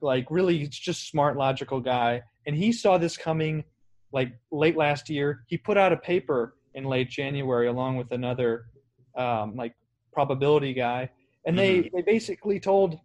like 0.00 0.26
really 0.30 0.66
just 0.68 1.08
smart, 1.08 1.36
logical 1.36 1.80
guy, 1.80 2.22
and 2.46 2.56
he 2.56 2.72
saw 2.72 2.98
this 2.98 3.16
coming 3.16 3.64
like 4.12 4.32
late 4.50 4.76
last 4.76 5.08
year. 5.08 5.44
He 5.46 5.56
put 5.56 5.76
out 5.76 5.92
a 5.92 5.96
paper 5.96 6.54
in 6.74 6.84
late 6.84 7.08
January 7.08 7.68
along 7.68 7.96
with 7.96 8.10
another 8.12 8.66
um, 9.16 9.56
like 9.56 9.74
probability 10.12 10.74
guy, 10.74 11.10
and 11.46 11.58
they 11.58 11.90
they 11.94 12.02
basically 12.02 12.58
told 12.60 12.98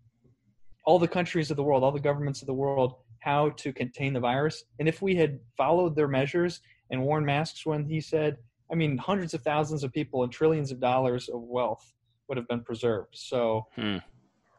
all 0.85 0.99
the 0.99 1.07
countries 1.07 1.51
of 1.51 1.57
the 1.57 1.63
world, 1.63 1.83
all 1.83 1.91
the 1.91 1.99
governments 1.99 2.41
of 2.41 2.47
the 2.47 2.53
world, 2.53 2.95
how 3.19 3.49
to 3.49 3.73
contain 3.73 4.13
the 4.13 4.19
virus. 4.19 4.63
And 4.79 4.87
if 4.87 5.01
we 5.01 5.15
had 5.15 5.39
followed 5.57 5.95
their 5.95 6.07
measures 6.07 6.61
and 6.89 7.03
worn 7.03 7.25
masks 7.25 7.65
when 7.65 7.83
he 7.83 7.99
said, 7.99 8.37
I 8.71 8.75
mean, 8.75 8.97
hundreds 8.97 9.33
of 9.33 9.41
thousands 9.41 9.83
of 9.83 9.91
people 9.91 10.23
and 10.23 10.31
trillions 10.31 10.71
of 10.71 10.79
dollars 10.79 11.27
of 11.27 11.41
wealth 11.41 11.93
would 12.27 12.37
have 12.37 12.47
been 12.47 12.61
preserved. 12.63 13.09
So, 13.13 13.67
Hmm. 13.75 13.97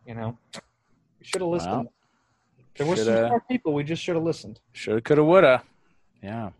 you 0.06 0.14
know, 0.14 0.38
we 1.18 1.24
should 1.24 1.40
have 1.40 1.50
listened. 1.50 1.72
Well, 1.72 1.92
there 2.76 2.86
were 2.86 2.96
some 2.96 3.26
smart 3.28 3.48
people. 3.48 3.74
We 3.74 3.84
just 3.84 4.02
should 4.02 4.14
have 4.16 4.24
listened. 4.24 4.60
Shoulda, 4.72 5.00
coulda, 5.00 5.24
woulda. 5.24 5.62
Yeah. 6.22 6.50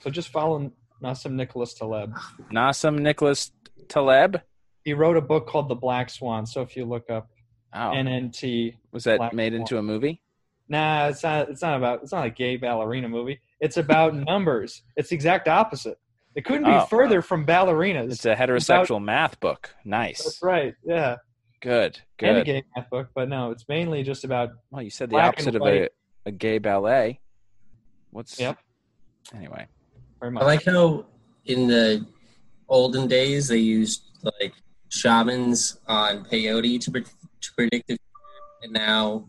So 0.00 0.10
just 0.10 0.28
follow 0.30 0.70
Nassim 1.02 1.32
Nicholas 1.32 1.74
Taleb. 1.74 2.14
Nassim 2.52 2.98
Nicholas 3.00 3.52
Taleb. 3.88 4.40
He 4.84 4.94
wrote 4.94 5.16
a 5.16 5.20
book 5.20 5.46
called 5.46 5.68
The 5.68 5.74
Black 5.76 6.10
Swan. 6.10 6.46
So 6.46 6.60
if 6.62 6.76
you 6.76 6.84
look 6.84 7.08
up 7.10 7.28
Oh, 7.74 7.90
NNT, 7.94 8.76
was 8.92 9.04
that 9.04 9.18
Black 9.18 9.32
made 9.32 9.52
Swan. 9.52 9.60
into 9.60 9.78
a 9.78 9.82
movie? 9.82 10.20
nah, 10.68 11.08
it's 11.08 11.22
not. 11.22 11.48
It's 11.48 11.62
not 11.62 11.76
about. 11.76 12.02
It's 12.02 12.12
not 12.12 12.26
a 12.26 12.30
gay 12.30 12.56
ballerina 12.56 13.08
movie. 13.08 13.40
It's 13.60 13.76
about 13.78 14.14
numbers. 14.14 14.82
It's 14.96 15.08
the 15.10 15.14
exact 15.14 15.48
opposite. 15.48 15.98
It 16.34 16.44
couldn't 16.44 16.64
be 16.64 16.70
Oh. 16.72 16.86
further 16.86 17.20
from 17.22 17.44
ballerinas. 17.46 18.10
It's 18.12 18.24
a 18.24 18.34
heterosexual 18.34 19.02
math 19.02 19.38
book. 19.40 19.74
Nice. 19.84 20.24
That's 20.24 20.42
right. 20.42 20.74
Yeah, 20.84 21.16
Good. 21.60 22.00
Good. 22.16 22.28
and 22.28 22.38
a 22.38 22.40
Good. 22.40 22.46
gay 22.46 22.62
math 22.76 22.88
book, 22.90 23.08
but 23.14 23.28
no, 23.28 23.50
it's 23.50 23.68
mainly 23.68 24.02
just 24.02 24.24
about. 24.24 24.50
Well, 24.70 24.82
you 24.82 24.90
said 24.90 25.10
the 25.10 25.18
opposite 25.18 25.54
of 25.56 25.62
a, 25.62 25.88
a 26.26 26.30
gay 26.32 26.58
ballet. 26.58 27.20
What's 28.10 28.38
Yep. 28.40 28.58
Anyway. 29.34 29.66
Very 30.20 30.32
much. 30.32 30.42
I 30.42 30.46
like 30.46 30.64
how 30.64 31.04
in 31.46 31.66
the 31.66 32.06
olden 32.68 33.08
days 33.08 33.48
they 33.48 33.58
used 33.58 34.02
like 34.40 34.54
shamans 34.88 35.78
on 35.86 36.24
peyote 36.24 36.80
to, 36.80 36.90
pre- 36.90 37.02
to 37.04 37.52
predict 37.56 37.88
the 37.88 37.94
future, 37.94 38.62
and 38.62 38.72
now 38.72 39.28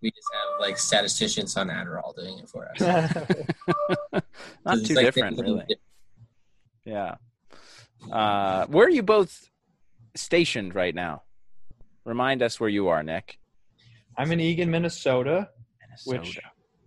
we 0.00 0.10
just 0.10 0.26
have 0.32 0.60
like 0.60 0.76
statisticians 0.78 1.56
on 1.56 1.68
Adderall 1.68 2.14
doing 2.16 2.38
it 2.38 2.48
for 2.48 2.68
us. 2.70 2.80
Not 4.64 4.84
too 4.84 4.94
like 4.94 5.06
different, 5.06 5.36
things- 5.36 5.48
really. 5.48 5.64
Yeah. 6.84 7.16
Uh, 8.10 8.66
where 8.66 8.86
are 8.86 8.90
you 8.90 9.02
both 9.02 9.48
stationed 10.16 10.74
right 10.74 10.94
now? 10.94 11.22
Remind 12.04 12.42
us 12.42 12.58
where 12.58 12.68
you 12.68 12.88
are, 12.88 13.02
Nick. 13.02 13.38
I'm 14.18 14.32
in 14.32 14.40
Eagan, 14.40 14.70
Minnesota, 14.70 15.48
which 16.04 16.38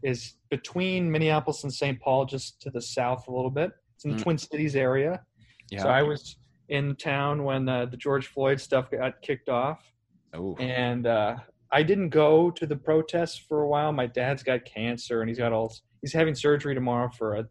is 0.03 0.35
between 0.49 1.11
Minneapolis 1.11 1.63
and 1.63 1.73
St. 1.73 1.99
Paul, 1.99 2.25
just 2.25 2.61
to 2.61 2.69
the 2.69 2.81
south 2.81 3.27
a 3.27 3.31
little 3.31 3.49
bit. 3.49 3.71
It's 3.95 4.05
in 4.05 4.11
the 4.11 4.17
Mm. 4.17 4.23
Twin 4.23 4.37
Cities 4.37 4.75
area. 4.75 5.23
Yeah. 5.71 5.83
So 5.83 5.89
I 5.89 6.03
was 6.03 6.37
in 6.69 6.95
town 6.95 7.43
when 7.43 7.67
uh, 7.69 7.85
the 7.85 7.97
George 7.97 8.27
Floyd 8.27 8.59
stuff 8.59 8.91
got 8.91 9.21
kicked 9.21 9.49
off, 9.49 9.91
oh. 10.33 10.55
and 10.57 11.07
uh, 11.07 11.37
I 11.71 11.81
didn't 11.83 12.09
go 12.09 12.51
to 12.51 12.65
the 12.65 12.75
protests 12.75 13.37
for 13.37 13.61
a 13.61 13.67
while. 13.67 13.91
My 13.91 14.05
dad's 14.05 14.43
got 14.43 14.65
cancer, 14.65 15.21
and 15.21 15.29
he's 15.29 15.39
got 15.39 15.53
all 15.53 15.73
he's 16.01 16.13
having 16.13 16.35
surgery 16.35 16.75
tomorrow 16.75 17.09
for 17.09 17.35
a, 17.35 17.47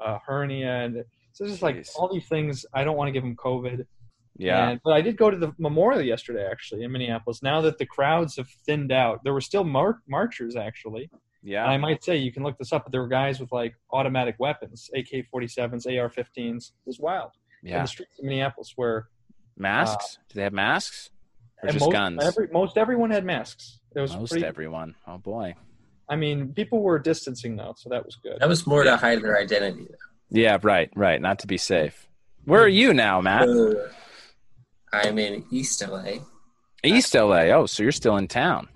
a 0.00 0.18
hernia, 0.26 0.84
and 0.84 1.04
so 1.36 1.44
it's 1.44 1.52
just 1.52 1.62
like 1.62 1.76
Jeez. 1.76 1.90
all 1.96 2.10
these 2.12 2.26
things. 2.26 2.64
I 2.72 2.82
don't 2.82 2.96
want 2.96 3.08
to 3.08 3.12
give 3.12 3.22
him 3.22 3.36
COVID. 3.36 3.84
Yeah. 4.38 4.70
And, 4.70 4.80
but 4.82 4.94
I 4.94 5.02
did 5.02 5.16
go 5.18 5.30
to 5.30 5.36
the 5.36 5.52
memorial 5.58 6.00
yesterday, 6.02 6.46
actually, 6.50 6.82
in 6.82 6.92
Minneapolis. 6.92 7.42
Now 7.42 7.60
that 7.60 7.76
the 7.78 7.84
crowds 7.86 8.36
have 8.36 8.48
thinned 8.66 8.90
out, 8.90 9.22
there 9.22 9.32
were 9.34 9.40
still 9.42 9.64
mar- 9.64 10.00
marchers, 10.08 10.56
actually. 10.56 11.10
And 11.44 11.56
I 11.58 11.76
might 11.76 12.02
say, 12.02 12.16
you 12.16 12.32
can 12.32 12.42
look 12.42 12.56
this 12.58 12.72
up, 12.72 12.84
but 12.84 12.92
there 12.92 13.00
were 13.02 13.08
guys 13.08 13.38
with 13.38 13.52
like 13.52 13.74
automatic 13.92 14.36
weapons, 14.38 14.90
AK 14.94 15.26
47s, 15.32 15.86
AR 15.86 16.08
15s. 16.10 16.70
It 16.70 16.72
was 16.86 16.98
wild. 16.98 17.32
In 17.62 17.68
Yeah. 17.70 17.82
the 17.82 17.88
streets 17.88 18.18
of 18.18 18.24
Minneapolis, 18.24 18.72
where 18.76 19.08
Masks? 19.58 20.18
Uh, 20.18 20.22
Do 20.28 20.34
they 20.36 20.42
have 20.42 20.52
masks? 20.52 21.10
Or 21.62 21.68
just 21.68 21.80
most, 21.80 21.92
guns? 21.92 22.22
Every, 22.24 22.48
most 22.52 22.76
everyone 22.76 23.10
had 23.10 23.24
masks. 23.24 23.80
It 23.94 24.00
was 24.00 24.14
Most 24.16 24.30
pretty. 24.30 24.44
everyone. 24.46 24.94
Oh 25.06 25.18
boy. 25.18 25.54
I 26.08 26.16
mean, 26.16 26.52
people 26.52 26.82
were 26.82 26.98
distancing 26.98 27.56
though, 27.56 27.74
so 27.76 27.88
that 27.90 28.04
was 28.04 28.16
good. 28.16 28.38
That 28.40 28.48
was 28.48 28.66
more 28.66 28.84
Yeah. 28.84 28.92
to 28.92 28.96
hide 28.98 29.22
their 29.22 29.38
identity. 29.38 29.86
Yeah. 30.30 30.58
Right. 30.62 30.90
Right. 30.96 31.20
Not 31.20 31.40
to 31.40 31.46
be 31.46 31.56
safe. 31.58 32.08
Where 32.44 32.62
are 32.62 32.68
you 32.68 32.92
now, 32.94 33.20
Matt? 33.20 33.48
Uh, 33.48 33.74
I'm 34.92 35.18
in 35.18 35.44
East 35.50 35.82
LA. 35.86 36.18
East 36.84 37.14
LA. 37.14 37.50
Oh, 37.52 37.66
so 37.66 37.82
you're 37.82 37.92
still 37.92 38.16
in 38.16 38.28
town. 38.28 38.68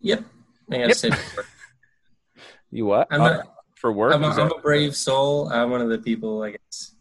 Yep. 0.00 0.24
I 0.70 0.76
Yep. 0.76 0.96
You 2.70 2.86
what? 2.86 3.06
I'm 3.10 3.20
Oh, 3.20 3.24
not. 3.24 3.54
for 3.76 3.92
work? 3.92 4.12
I'm 4.12 4.24
a, 4.24 4.28
I'm 4.30 4.50
a 4.50 4.58
brave 4.60 4.96
soul. 4.96 5.48
I'm 5.48 5.70
one 5.70 5.80
of 5.80 5.88
the 5.90 5.98
people. 5.98 6.42
I 6.42 6.50
guess. 6.50 6.96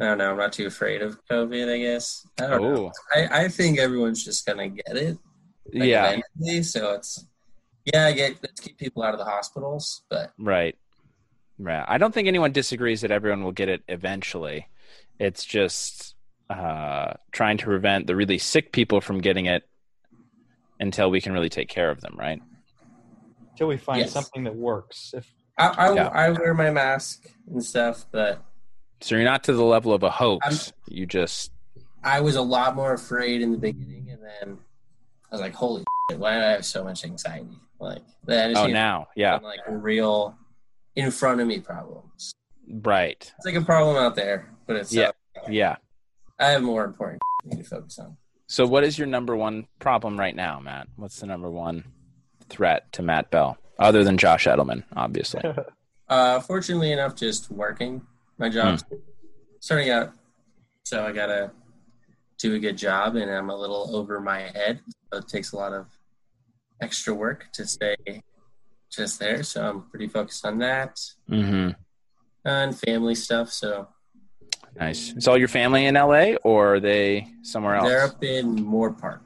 I 0.00 0.04
don't 0.06 0.18
know. 0.18 0.30
I'm 0.30 0.38
not 0.38 0.54
too 0.54 0.66
afraid 0.66 1.02
of 1.02 1.18
COVID. 1.30 1.70
I 1.72 1.78
guess. 1.78 2.26
I 2.40 2.46
don't 2.46 2.62
know. 2.62 2.86
oh. 2.86 2.92
I, 3.14 3.44
I 3.44 3.48
think 3.48 3.78
everyone's 3.78 4.24
just 4.24 4.46
gonna 4.46 4.68
get 4.68 4.96
it. 4.96 5.18
like, 5.74 5.88
yeah. 5.88 6.06
Eventually, 6.38 6.62
so 6.62 6.94
it's. 6.94 7.26
Yeah, 7.84 8.06
I 8.06 8.12
get. 8.12 8.36
Let's 8.42 8.60
keep 8.60 8.78
people 8.78 9.02
out 9.02 9.12
of 9.12 9.18
the 9.18 9.26
hospitals, 9.26 10.02
but 10.08 10.32
Right. 10.38 10.76
Right. 11.58 11.84
I 11.88 11.98
don't 11.98 12.14
think 12.14 12.28
anyone 12.28 12.52
disagrees 12.52 13.00
that 13.00 13.10
everyone 13.10 13.42
will 13.42 13.52
get 13.52 13.68
it 13.68 13.82
eventually. 13.88 14.68
It's 15.18 15.44
just 15.44 16.14
uh, 16.48 17.14
trying 17.32 17.58
to 17.58 17.64
prevent 17.64 18.06
the 18.06 18.14
really 18.16 18.38
sick 18.38 18.72
people 18.72 19.00
from 19.00 19.20
getting 19.20 19.46
it 19.46 19.68
until 20.80 21.10
we 21.10 21.20
can 21.20 21.32
really 21.32 21.48
take 21.48 21.68
care 21.68 21.90
of 21.90 22.00
them, 22.00 22.14
right? 22.16 22.40
Until 23.52 23.66
we 23.66 23.76
find 23.76 24.00
Yes. 24.00 24.12
something 24.12 24.44
that 24.44 24.54
works. 24.54 25.12
If 25.16 25.32
I 25.58 25.66
I, 25.68 25.94
Yeah. 25.94 26.08
I 26.08 26.30
wear 26.30 26.54
my 26.54 26.70
mask 26.70 27.26
and 27.50 27.62
stuff. 27.64 28.06
But 28.12 28.42
So 29.00 29.16
you're 29.16 29.24
not 29.24 29.42
to 29.44 29.52
the 29.52 29.64
level 29.64 29.92
of 29.92 30.02
a 30.04 30.10
hoax. 30.10 30.72
you 30.86 31.06
just 31.06 31.50
I 32.04 32.20
was 32.20 32.36
a 32.36 32.42
lot 32.42 32.76
more 32.76 32.92
afraid 32.92 33.42
in 33.42 33.50
the 33.50 33.58
beginning, 33.58 34.08
and 34.10 34.20
then 34.22 34.58
I 35.30 35.34
was 35.34 35.40
like, 35.40 35.52
"Holy 35.52 35.82
shit, 36.08 36.18
why 36.20 36.34
do 36.34 36.40
I 36.40 36.50
have 36.52 36.64
so 36.64 36.84
much 36.84 37.04
anxiety?" 37.04 37.58
Like 37.80 38.02
that 38.24 38.52
is 38.52 38.56
oh 38.56 38.68
now 38.68 39.08
yeah 39.16 39.36
like 39.42 39.58
real 39.68 40.36
in 40.98 41.10
front 41.12 41.40
of 41.40 41.46
me 41.46 41.60
problems. 41.60 42.32
right 42.82 43.32
It's 43.36 43.46
like 43.46 43.54
a 43.54 43.62
problem 43.64 43.96
out 43.96 44.16
there, 44.16 44.50
but 44.66 44.74
it's 44.76 44.92
Yeah. 44.92 45.12
uh, 45.36 45.40
yeah. 45.48 45.76
I 46.40 46.46
have 46.50 46.62
more 46.62 46.84
important 46.84 47.22
to 47.52 47.62
focus 47.62 47.98
on. 48.00 48.16
So 48.48 48.66
what 48.66 48.82
is 48.84 48.98
your 48.98 49.06
number 49.06 49.36
one 49.36 49.68
problem 49.78 50.18
right 50.18 50.34
now, 50.34 50.58
Matt? 50.60 50.88
What's 50.96 51.20
the 51.20 51.26
number 51.26 51.50
one 51.50 51.84
threat 52.48 52.90
to 52.94 53.02
Matt 53.02 53.30
Bell 53.30 53.58
other 53.78 54.02
than 54.02 54.18
Josh 54.18 54.46
Edelman, 54.46 54.82
obviously? 54.96 55.40
Uh, 56.10 56.40
fortunately 56.40 56.90
enough, 56.90 57.14
just 57.14 57.50
working. 57.50 58.00
My 58.38 58.48
job's 58.48 58.82
Hmm. 58.88 58.96
starting 59.60 59.90
out, 59.90 60.14
so 60.82 61.04
I 61.04 61.12
gotta 61.12 61.50
do 62.38 62.54
a 62.54 62.58
good 62.58 62.78
job, 62.78 63.14
and 63.16 63.30
I'm 63.30 63.50
a 63.50 63.54
little 63.54 63.94
over 63.94 64.18
my 64.18 64.40
head. 64.40 64.80
So 65.12 65.18
it 65.18 65.28
takes 65.28 65.52
a 65.52 65.56
lot 65.56 65.74
of 65.74 65.86
extra 66.80 67.12
work 67.12 67.44
to 67.52 67.66
stay 67.66 67.94
just 68.90 69.18
there. 69.18 69.42
So 69.42 69.68
I'm 69.68 69.82
pretty 69.90 70.08
focused 70.08 70.44
on 70.46 70.58
that 70.58 70.98
mm-hmm. 71.30 71.70
and 72.44 72.78
family 72.78 73.14
stuff. 73.14 73.50
So 73.50 73.88
Nice. 74.78 75.12
Is 75.16 75.26
all 75.26 75.36
your 75.38 75.48
family 75.48 75.86
in 75.86 75.94
LA 75.94 76.34
or 76.44 76.74
are 76.74 76.80
they 76.80 77.26
somewhere 77.42 77.74
else? 77.76 77.88
they're 77.88 78.04
up 78.04 78.22
in 78.22 78.56
Moorpark. 78.56 79.20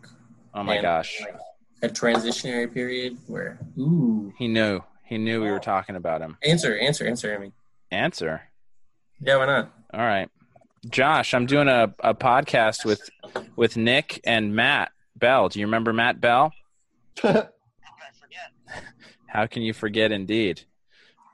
oh 0.54 0.62
my 0.62 0.76
And, 0.76 0.82
gosh. 0.82 1.20
like, 1.20 1.36
a 1.82 1.88
transitionary 1.88 2.72
period 2.72 3.18
where 3.26 3.58
ooh 3.78 4.32
He 4.38 4.48
knew. 4.48 4.80
He 5.04 5.18
knew 5.18 5.42
we 5.42 5.50
were 5.50 5.58
talking 5.58 5.96
about 5.96 6.22
him. 6.22 6.38
answer 6.42 6.78
answer 6.78 7.06
answer. 7.06 7.34
I 7.34 7.38
mean, 7.38 7.52
Answer. 7.90 8.40
yeah, 9.20 9.36
why 9.36 9.46
not? 9.46 9.72
All 9.92 10.00
right. 10.00 10.30
Josh, 10.88 11.34
I'm 11.34 11.44
doing 11.46 11.68
a, 11.68 11.94
a 12.00 12.14
podcast 12.14 12.84
with 12.86 13.10
with 13.56 13.76
Nick 13.76 14.20
and 14.24 14.54
Matt 14.56 14.90
Bell. 15.16 15.48
Do 15.50 15.60
you 15.60 15.66
remember 15.66 15.92
Matt 15.92 16.20
Bell? 16.20 16.52
How 19.32 19.46
can 19.46 19.62
you 19.62 19.72
forget 19.72 20.12
indeed? 20.12 20.62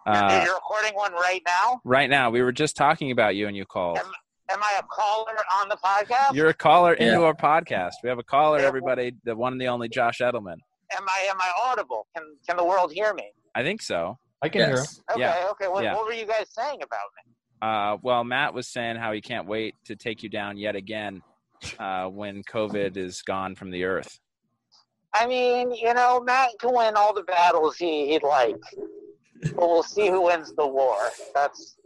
Uh, 0.07 0.43
You're 0.45 0.55
recording 0.55 0.95
one 0.95 1.13
right 1.15 1.43
now. 1.47 1.81
right 1.85 2.09
now, 2.09 2.31
we 2.31 2.43
were 2.43 2.53
just 2.53 2.77
talking 2.77 3.11
about 3.11 3.35
you 3.35 3.49
and 3.49 3.57
you 3.57 3.65
called. 3.67 3.99
Am 3.99 4.63
I 4.63 4.79
a 4.79 4.83
caller 4.85 5.35
on 5.61 5.69
the 5.69 5.77
podcast? 5.85 6.33
You're 6.35 6.49
a 6.49 6.55
caller 6.55 6.97
Yeah. 6.99 7.09
into 7.09 7.25
our 7.25 7.35
podcast. 7.35 7.95
We 8.03 8.09
have 8.09 8.19
a 8.21 8.23
caller, 8.23 8.61
everybody, 8.61 9.13
the 9.25 9.35
one 9.37 9.53
and 9.53 9.61
the 9.61 9.67
only 9.67 9.89
Josh 9.89 10.19
Edelman. 10.21 10.57
am 10.97 11.05
I 11.09 11.27
am 11.29 11.37
I 11.41 11.51
audible? 11.67 12.07
Can 12.17 12.25
can 12.47 12.57
the 12.57 12.65
world 12.65 12.93
hear 12.93 13.13
me? 13.13 13.31
I 13.55 13.63
think 13.65 13.83
so. 13.83 14.17
I 14.41 14.49
can 14.49 14.61
hear 14.61 14.69
him. 14.71 14.77
Yes. 14.77 15.01
Okay, 15.11 15.21
Yeah. 15.21 15.47
okay. 15.51 15.69
What, 15.69 15.83
Yeah. 15.85 15.95
what 15.97 16.07
were 16.07 16.13
you 16.13 16.25
guys 16.27 16.47
saying 16.51 16.81
about 16.83 17.09
me? 17.17 17.33
Uh, 17.61 17.97
well, 18.03 18.23
Matt 18.23 18.55
was 18.55 18.69
saying 18.69 18.97
how 18.97 19.11
he 19.13 19.21
can't 19.21 19.49
wait 19.49 19.75
to 19.87 19.97
take 19.97 20.23
you 20.23 20.29
down 20.31 20.57
yet 20.57 20.77
again 20.77 21.23
uh, 21.81 22.07
when 22.07 22.45
COVID 22.45 22.97
is 22.97 23.21
gone 23.23 23.57
from 23.57 23.71
the 23.73 23.83
earth. 23.85 24.19
I 25.19 25.27
mean, 25.27 25.73
you 25.73 25.93
know, 25.95 26.21
Matt 26.21 26.51
can 26.61 26.75
win 26.75 26.95
all 26.97 27.13
the 27.15 27.23
battles 27.23 27.77
he, 27.77 28.09
he'd 28.09 28.23
like, 28.23 28.57
but 29.43 29.57
we'll 29.57 29.83
see 29.83 30.09
who 30.09 30.23
wins 30.27 30.53
the 30.57 30.67
war. 30.67 30.97
That's 31.35 31.77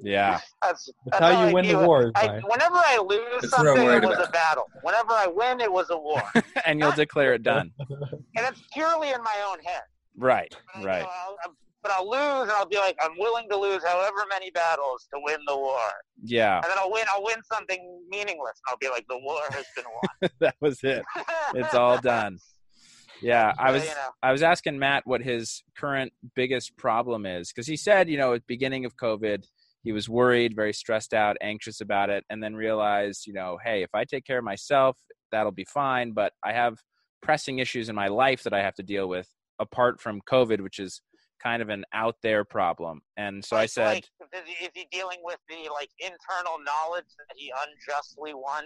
Yeah. 0.00 0.40
that's, 0.62 0.86
That's 0.86 0.90
that's 1.06 1.20
how 1.34 1.40
I 1.42 1.48
you 1.48 1.54
win 1.54 1.64
the 1.66 1.70
view 1.76 1.86
war. 1.86 2.12
I, 2.14 2.40
whenever 2.46 2.76
I 2.76 2.98
lose 3.06 3.22
That's 3.42 3.50
something, 3.50 3.82
it 3.88 4.02
was 4.04 4.14
about. 4.16 4.28
a 4.28 4.32
battle. 4.32 4.64
Whenever 4.82 5.12
I 5.12 5.26
win, 5.26 5.60
it 5.60 5.72
was 5.72 5.90
a 5.90 5.98
war, 5.98 6.22
and 6.34 6.44
and 6.66 6.80
you'll 6.80 6.92
declare 6.92 7.34
it 7.34 7.42
done. 7.42 7.72
And 7.88 8.46
it's 8.46 8.60
purely 8.72 9.10
in 9.10 9.22
my 9.22 9.36
own 9.50 9.58
head. 9.64 9.82
Right. 10.16 10.54
Right. 10.82 11.02
I'll- 11.04 11.36
I'll- 11.44 11.56
but 11.86 11.94
I'll 11.94 12.10
lose, 12.10 12.42
and 12.42 12.52
I'll 12.52 12.66
be 12.66 12.78
like, 12.78 12.96
I'm 13.00 13.16
willing 13.16 13.48
to 13.48 13.56
lose 13.56 13.82
however 13.84 14.24
many 14.28 14.50
battles 14.50 15.06
to 15.14 15.20
win 15.22 15.38
the 15.46 15.56
war. 15.56 15.78
Yeah. 16.22 16.56
and 16.56 16.64
then 16.64 16.78
I'll 16.78 16.90
win. 16.90 17.04
I'll 17.14 17.22
win 17.22 17.36
something 17.44 18.02
meaningless, 18.10 18.60
and 18.66 18.70
I'll 18.70 18.78
be 18.78 18.88
like, 18.88 19.06
the 19.08 19.18
war 19.18 19.40
has 19.50 19.64
been 19.76 19.84
won. 19.84 20.30
that 20.40 20.56
was 20.60 20.80
it. 20.82 21.04
It's 21.54 21.74
all 21.74 21.98
done. 21.98 22.38
Yeah. 23.22 23.54
I 23.58 23.70
was 23.70 23.82
I 24.22 24.30
was 24.30 24.42
asking 24.42 24.78
Matt 24.78 25.06
what 25.06 25.22
his 25.22 25.62
current 25.78 26.12
biggest 26.34 26.76
problem 26.76 27.24
is 27.24 27.50
because 27.50 27.66
he 27.66 27.74
said, 27.74 28.10
you 28.10 28.18
know, 28.18 28.34
at 28.34 28.42
the 28.42 28.46
beginning 28.46 28.84
of 28.84 28.94
COVID, 28.98 29.42
he 29.82 29.92
was 29.92 30.06
worried, 30.06 30.54
very 30.54 30.74
stressed 30.74 31.14
out, 31.14 31.38
anxious 31.40 31.80
about 31.80 32.10
it, 32.10 32.24
and 32.28 32.42
then 32.42 32.54
realized, 32.54 33.26
you 33.26 33.32
know, 33.32 33.56
hey, 33.64 33.82
if 33.82 33.88
I 33.94 34.04
take 34.04 34.26
care 34.26 34.36
of 34.36 34.44
myself, 34.44 34.98
that'll 35.32 35.50
be 35.50 35.64
fine. 35.64 36.12
But 36.12 36.34
I 36.44 36.52
have 36.52 36.76
pressing 37.22 37.58
issues 37.58 37.88
in 37.88 37.94
my 37.94 38.08
life 38.08 38.42
that 38.42 38.52
I 38.52 38.60
have 38.60 38.74
to 38.74 38.82
deal 38.82 39.08
with 39.08 39.26
apart 39.58 40.00
from 40.00 40.20
COVID, 40.30 40.60
which 40.60 40.78
is 40.78 41.00
kind 41.42 41.62
of 41.62 41.68
an 41.68 41.84
out 41.92 42.16
there 42.22 42.44
problem. 42.44 43.00
And 43.16 43.44
so 43.44 43.56
I 43.56 43.66
said, 43.66 43.86
like, 43.86 44.04
is 44.32 44.40
he- 44.46 44.64
is 44.64 44.70
he 44.74 44.86
dealing 44.90 45.18
with 45.22 45.38
the 45.48 45.68
like 45.72 45.90
internal 45.98 46.58
knowledge 46.64 47.06
that 47.18 47.34
he 47.36 47.52
unjustly 47.66 48.34
won 48.34 48.64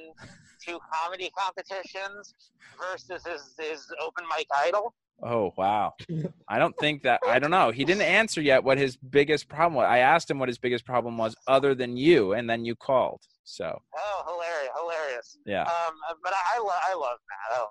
two 0.67 0.79
comedy 0.93 1.31
competitions 1.39 2.35
versus 2.79 3.23
his 3.27 3.55
his 3.59 3.87
open 4.03 4.25
mic 4.37 4.47
idol? 4.57 4.95
Oh 5.23 5.53
wow. 5.57 5.93
I 6.49 6.59
don't 6.59 6.75
think 6.79 7.03
that 7.03 7.21
I 7.27 7.39
don't 7.39 7.51
know. 7.51 7.71
He 7.71 7.85
didn't 7.85 8.03
answer 8.03 8.41
yet 8.41 8.65
what 8.65 8.79
his 8.79 8.97
biggest 8.97 9.49
problem 9.49 9.75
was. 9.75 9.87
I 9.87 9.99
asked 9.99 10.31
him 10.31 10.39
what 10.39 10.49
his 10.49 10.59
biggest 10.59 10.85
problem 10.87 11.19
was 11.19 11.35
other 11.47 11.75
than 11.75 11.97
you, 11.97 12.33
and 12.33 12.49
then 12.49 12.65
you 12.65 12.75
called. 12.75 13.21
So 13.45 13.81
Oh, 13.97 14.23
hilarious, 14.27 14.71
hilarious. 14.79 15.39
yeah. 15.45 15.63
Um, 15.63 15.95
but 16.23 16.33
I, 16.33 16.57
I, 16.57 16.59
lo- 16.61 16.69
I 16.91 16.95
love 16.95 17.19
Matt. 17.29 17.59
Oh, 17.61 17.67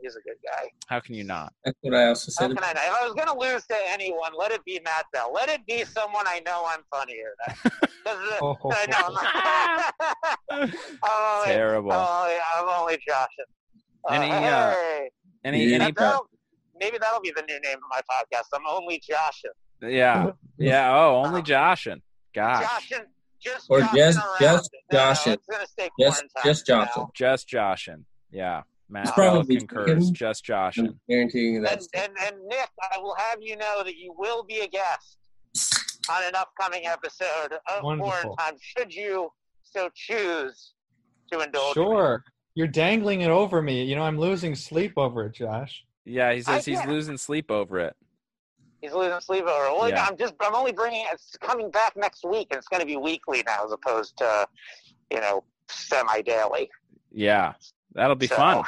he's 0.00 0.16
a 0.16 0.20
good 0.20 0.36
guy. 0.44 0.68
How 0.86 1.00
can 1.00 1.14
you 1.14 1.24
not? 1.24 1.52
That's 1.64 1.76
what 1.82 1.94
I 1.94 2.06
also 2.08 2.30
said. 2.30 2.42
How 2.42 2.48
said. 2.48 2.56
can 2.58 2.64
I? 2.64 2.72
not? 2.72 2.82
If 2.84 2.94
I 3.02 3.04
was 3.06 3.14
gonna 3.14 3.38
lose 3.38 3.66
to 3.66 3.76
anyone, 3.88 4.32
let 4.38 4.50
it 4.52 4.64
be 4.64 4.80
Matt 4.84 5.06
Bell. 5.12 5.30
Let 5.34 5.48
it 5.48 5.64
be 5.66 5.84
someone 5.84 6.24
I 6.26 6.40
know 6.46 6.64
I'm 6.68 6.80
funnier 6.92 7.32
than. 7.46 7.56
'Cause, 7.62 7.78
uh, 8.06 8.38
Oh, 8.42 8.56
I 8.64 8.86
know 8.86 9.16
I'm, 10.50 10.72
I'm 11.02 11.38
only, 11.38 11.46
Terrible. 11.54 11.92
I'm 11.92 12.22
only, 12.22 12.34
I'm 12.56 12.80
only 12.80 12.98
joshing. 13.06 13.44
Uh, 14.08 14.12
Any, 14.14 14.30
uh, 14.32 14.70
hey. 14.72 15.10
Any 15.44 15.74
any 15.74 15.78
That- 15.78 15.94
that'll- 15.96 16.26
maybe 16.78 16.98
that'll 16.98 17.20
be 17.20 17.32
the 17.34 17.42
new 17.42 17.60
name 17.60 17.76
of 17.76 17.82
my 17.90 18.00
podcast. 18.10 18.46
I'm 18.54 18.66
only 18.68 19.00
joshing. 19.08 19.50
yeah. 19.82 20.30
Yeah. 20.58 20.94
Oh, 20.96 21.22
only 21.24 21.42
Joshin. 21.42 22.00
Gosh. 22.34 22.62
Joshing, 22.64 23.06
just 23.40 23.66
Or 23.68 23.80
joshing 23.80 23.96
just- 23.98 24.18
around. 24.18 24.38
just 24.40 24.70
no, 24.92 24.98
no, 24.98 25.04
joshing. 25.04 25.32
it's 25.34 25.46
gonna 25.46 25.66
stay 25.66 25.88
Just- 26.00 26.24
quarantine 26.34 26.42
just 26.44 26.60
for 26.66 26.66
joshing. 26.66 27.06
Just 27.14 27.48
Joshin. 27.48 28.04
Yeah. 28.30 28.62
Matt 28.92 29.04
It's 29.06 29.12
probably 29.12 29.56
concurs. 29.56 29.86
chicken. 29.88 30.14
Just 30.14 30.44
Josh. 30.44 30.76
I'm 30.78 30.98
guaranteeing 31.08 31.54
you 31.54 31.66
And, 31.66 31.66
that. 31.66 31.86
and 31.94 32.12
and 32.22 32.36
Nick, 32.46 32.68
I 32.94 32.98
will 32.98 33.14
have 33.16 33.38
you 33.40 33.56
know 33.56 33.82
that 33.84 33.96
you 33.96 34.14
will 34.16 34.42
be 34.44 34.60
a 34.60 34.68
guest 34.68 35.18
on 36.10 36.22
an 36.24 36.34
upcoming 36.34 36.86
episode 36.86 37.52
of 37.70 37.82
Wonderful. 37.82 38.34
Quarantine, 38.36 38.58
should 38.60 38.94
you 38.94 39.30
so 39.64 39.88
choose 39.94 40.72
to 41.32 41.40
indulge. 41.40 41.76
me. 41.76 41.82
Sure. 41.82 42.24
You're 42.54 42.66
dangling 42.66 43.22
it 43.22 43.30
over 43.30 43.62
me. 43.62 43.84
You 43.84 43.96
know, 43.96 44.02
I'm 44.02 44.18
losing 44.18 44.54
sleep 44.54 44.92
over 44.98 45.26
it, 45.26 45.32
Josh. 45.34 45.84
Yeah, 46.04 46.32
he 46.32 46.40
says 46.42 46.48
I 46.66 46.70
he's 46.70 46.78
can't- 46.78 46.90
losing 46.90 47.16
sleep 47.16 47.50
over 47.50 47.78
it. 47.80 47.96
He's 48.82 48.92
losing 48.92 49.20
sleep 49.20 49.44
over. 49.44 49.66
it. 49.66 49.72
Well, 49.78 49.88
Yeah. 49.88 50.04
I'm 50.04 50.16
just 50.16 50.34
I'm 50.40 50.54
only 50.54 50.72
bringing 50.72 51.06
it's 51.12 51.36
coming 51.40 51.70
back 51.70 51.96
next 51.96 52.24
week, 52.24 52.48
and 52.50 52.58
it's 52.58 52.66
going 52.68 52.80
to 52.80 52.86
be 52.86 52.96
weekly 52.96 53.42
now 53.46 53.64
as 53.64 53.72
opposed 53.72 54.16
to 54.18 54.46
you 55.10 55.20
know 55.20 55.44
semi 55.68 56.20
daily. 56.22 56.68
Yeah, 57.12 57.52
that'll 57.94 58.16
be 58.16 58.26
So, 58.26 58.36
fun. 58.36 58.64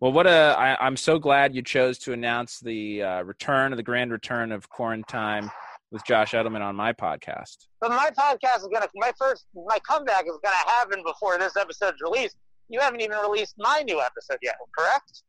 Well, 0.00 0.12
what 0.12 0.26
a! 0.26 0.54
I, 0.58 0.84
I'm 0.84 0.96
so 0.96 1.18
glad 1.18 1.54
you 1.54 1.62
chose 1.62 1.98
to 2.00 2.12
announce 2.12 2.60
the 2.60 3.02
uh, 3.02 3.22
return 3.22 3.72
of 3.72 3.76
the 3.76 3.82
grand 3.82 4.10
return 4.12 4.52
of 4.52 4.68
Quarantine 4.68 5.50
with 5.90 6.04
Josh 6.04 6.32
Edelman 6.32 6.60
on 6.60 6.74
my 6.76 6.92
podcast. 6.92 7.66
But 7.80 7.90
my 7.90 8.10
podcast 8.10 8.58
is 8.58 8.68
gonna 8.72 8.88
my 8.96 9.12
first 9.18 9.46
my 9.54 9.78
comeback 9.80 10.24
is 10.26 10.38
gonna 10.42 10.70
happen 10.78 11.02
before 11.06 11.38
this 11.38 11.56
episode's 11.56 12.00
released. 12.02 12.36
You 12.68 12.80
haven't 12.80 13.00
even 13.00 13.18
released 13.18 13.54
my 13.58 13.82
new 13.86 14.00
episode 14.00 14.38
yet, 14.42 14.56
correct? 14.76 15.22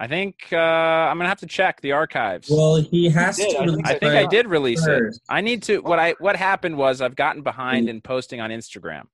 I 0.00 0.06
think 0.06 0.36
uh, 0.52 0.56
I'm 0.56 1.16
gonna 1.18 1.28
have 1.28 1.40
to 1.40 1.46
check 1.46 1.80
the 1.80 1.92
archives. 1.92 2.48
Well, 2.48 2.76
he 2.76 3.08
has 3.10 3.36
You 3.38 3.46
did, 3.46 3.56
to. 3.56 3.58
I 3.58 3.64
think 3.64 3.70
release 3.70 3.86
I 3.86 3.98
think 3.98 4.12
I 4.14 4.26
did 4.26 4.46
release 4.46 4.86
it. 4.86 5.02
I 5.28 5.40
need 5.40 5.62
to. 5.64 5.78
What 5.82 5.98
I 5.98 6.14
what 6.20 6.36
happened 6.36 6.76
was 6.76 7.00
I've 7.00 7.16
gotten 7.16 7.42
behind 7.42 7.88
in 7.88 8.00
posting 8.00 8.40
on 8.40 8.50
Instagram. 8.50 9.04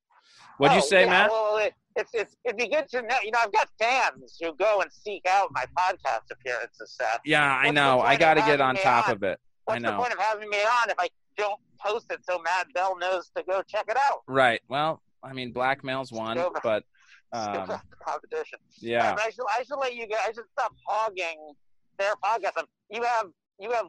What'd 0.58 0.76
you 0.76 0.82
Oh, 0.82 0.86
say, 0.86 1.04
yeah, 1.04 1.10
Matt? 1.10 1.30
Well, 1.30 1.56
it, 1.56 1.74
it's, 1.96 2.10
it's, 2.12 2.36
it'd 2.44 2.56
be 2.56 2.68
good 2.68 2.88
to 2.90 3.02
know. 3.02 3.16
You 3.22 3.30
know, 3.30 3.38
I've 3.42 3.52
got 3.52 3.68
fans 3.78 4.36
who 4.40 4.54
go 4.56 4.80
and 4.80 4.92
seek 4.92 5.26
out 5.28 5.48
my 5.52 5.64
podcast 5.78 6.30
appearances, 6.30 6.96
Seth. 6.98 7.20
Yeah, 7.24 7.44
I 7.44 7.66
What's 7.66 7.74
know. 7.74 8.00
I 8.00 8.16
got 8.16 8.34
to 8.34 8.40
get 8.40 8.60
on 8.60 8.76
top 8.76 9.08
on? 9.08 9.14
of 9.16 9.22
it. 9.22 9.38
What's 9.64 9.76
I 9.76 9.78
know. 9.78 9.92
the 9.92 9.96
point 9.98 10.12
of 10.12 10.18
having 10.18 10.48
me 10.48 10.58
on 10.58 10.90
if 10.90 10.96
I 10.98 11.08
don't 11.36 11.60
post 11.80 12.06
it 12.10 12.20
so 12.28 12.40
Matt 12.42 12.66
Bell 12.74 12.98
knows 12.98 13.30
to 13.36 13.42
go 13.44 13.62
check 13.62 13.86
it 13.88 13.96
out? 13.96 14.22
Right. 14.26 14.60
Well, 14.68 15.02
I 15.22 15.32
mean, 15.32 15.52
blackmail's 15.52 16.12
one, 16.12 16.38
but 16.62 16.84
um, 17.32 17.80
competition. 18.04 18.58
yeah, 18.80 19.16
I 19.18 19.30
should, 19.30 19.44
I 19.48 19.62
should 19.64 19.78
let 19.78 19.94
you 19.94 20.06
guys. 20.06 20.20
I 20.28 20.32
should 20.32 20.44
stop 20.52 20.72
hogging 20.86 21.54
their 21.98 22.14
podcast. 22.22 22.64
You 22.90 23.02
have 23.02 23.26
you 23.58 23.70
have 23.70 23.86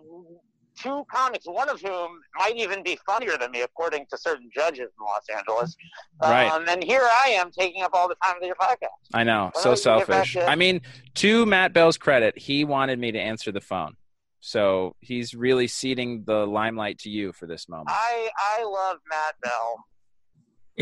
two 0.77 1.05
comics, 1.11 1.45
one 1.45 1.69
of 1.69 1.79
whom 1.81 2.19
might 2.37 2.55
even 2.57 2.83
be 2.83 2.97
funnier 3.05 3.37
than 3.37 3.51
me, 3.51 3.61
according 3.61 4.05
to 4.11 4.17
certain 4.17 4.49
judges 4.53 4.89
in 4.99 5.05
Los 5.05 5.23
Angeles. 5.35 5.75
Right. 6.21 6.47
Um, 6.51 6.67
and 6.67 6.83
here 6.83 7.01
I 7.23 7.29
am 7.29 7.51
taking 7.51 7.81
up 7.83 7.91
all 7.93 8.07
the 8.07 8.15
time 8.23 8.35
of 8.37 8.43
your 8.43 8.55
podcast. 8.55 8.87
I 9.13 9.23
know. 9.23 9.51
Well, 9.55 9.75
So 9.75 9.93
you 9.93 9.99
get 9.99 10.07
back 10.07 10.15
selfish. 10.27 10.33
to- 10.33 10.47
I 10.47 10.55
mean, 10.55 10.81
to 11.15 11.45
Matt 11.45 11.73
Bell's 11.73 11.97
credit, 11.97 12.37
he 12.37 12.63
wanted 12.65 12.99
me 12.99 13.11
to 13.11 13.19
answer 13.19 13.51
the 13.51 13.61
phone. 13.61 13.95
So 14.41 14.95
he's 14.99 15.33
really 15.33 15.67
ceding 15.67 16.23
the 16.25 16.45
limelight 16.45 16.99
to 16.99 17.09
you 17.09 17.31
for 17.33 17.47
this 17.47 17.67
moment. 17.67 17.89
I 17.91 18.29
I 18.59 18.63
love 18.63 18.97
Matt 19.09 19.35
Bell. 19.41 19.85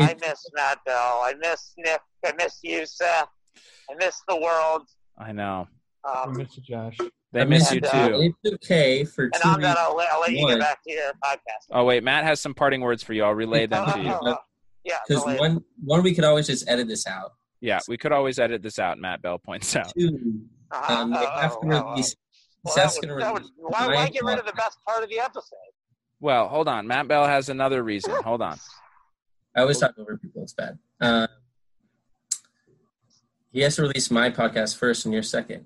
I 0.00 0.14
miss 0.20 0.44
Matt 0.54 0.78
Bell. 0.84 1.22
I 1.24 1.34
miss 1.40 1.72
Nick. 1.78 2.00
I 2.26 2.32
miss 2.36 2.58
you, 2.62 2.84
Seth. 2.84 3.28
I 3.90 3.94
miss 3.94 4.20
the 4.28 4.36
world. 4.38 4.82
I 5.16 5.32
know. 5.32 5.68
I 6.04 6.24
Um, 6.24 6.36
miss 6.36 6.56
you, 6.58 6.62
Josh. 6.62 6.98
They 7.34 7.40
I 7.40 7.44
miss 7.44 7.70
mean, 7.72 7.82
you 7.82 7.88
and, 7.92 8.14
uh, 8.14 8.16
too. 8.18 8.32
It's 8.44 8.54
okay 8.64 9.04
for 9.04 9.24
and 9.24 9.34
two 9.34 9.48
on 9.48 9.60
that, 9.60 9.70
reasons. 9.70 9.86
I'll 9.88 9.96
let, 9.96 10.10
I'll 10.12 10.20
let 10.20 10.30
you 10.32 10.42
One. 10.44 10.52
get 10.52 10.60
back 10.60 10.82
to 10.84 10.92
your 10.92 11.12
podcast. 11.22 11.66
Oh 11.72 11.84
wait, 11.84 12.04
Matt 12.04 12.24
has 12.24 12.40
some 12.40 12.54
parting 12.54 12.80
words 12.80 13.02
for 13.02 13.12
you. 13.12 13.24
I'll 13.24 13.34
relay 13.34 13.66
them 13.66 13.90
to 13.92 14.00
you. 14.00 14.36
Yeah, 14.86 14.98
Because 15.08 15.24
one, 15.24 15.64
one, 15.82 16.02
we 16.02 16.14
could 16.14 16.24
always 16.24 16.46
just 16.46 16.68
edit 16.68 16.88
this 16.88 17.06
out. 17.06 17.32
Yeah, 17.62 17.78
we 17.88 17.96
could 17.96 18.12
always 18.12 18.38
edit 18.38 18.62
this 18.62 18.78
out. 18.78 18.98
Matt 18.98 19.22
Bell 19.22 19.38
points 19.38 19.74
out. 19.76 19.90
Two, 19.98 20.42
Uh-huh. 20.70 20.94
um, 20.94 21.10
they 21.10 21.16
Oh, 21.16 21.40
have 21.40 21.52
to 21.52 21.56
oh, 21.68 21.70
oh, 21.72 21.82
oh. 21.86 21.90
release. 21.92 22.14
Well, 22.62 22.74
Seth's 22.74 22.98
gonna 22.98 23.14
would, 23.14 23.22
that 23.22 23.32
would, 23.32 23.42
release 23.44 23.52
why, 23.56 23.86
why 23.86 23.94
my 23.94 24.10
get 24.10 24.22
rid 24.24 24.38
of 24.38 24.44
the 24.44 24.52
best 24.52 24.76
part 24.86 25.02
of 25.02 25.08
the 25.08 25.18
episode? 25.20 25.56
Well, 26.20 26.48
hold 26.48 26.68
on. 26.68 26.86
Matt 26.86 27.08
Bell 27.08 27.26
has 27.26 27.48
another 27.48 27.82
reason. 27.82 28.12
Hold 28.24 28.42
on. 28.42 28.58
I 29.56 29.60
always 29.62 29.78
talk 29.78 29.92
over 29.98 30.18
people. 30.18 30.42
It's 30.42 30.52
bad. 30.52 30.78
Uh, 31.00 31.28
he 33.50 33.60
has 33.62 33.76
to 33.76 33.82
release 33.82 34.10
my 34.10 34.28
podcast 34.30 34.76
first, 34.76 35.04
and 35.06 35.14
you're 35.14 35.22
second. 35.22 35.64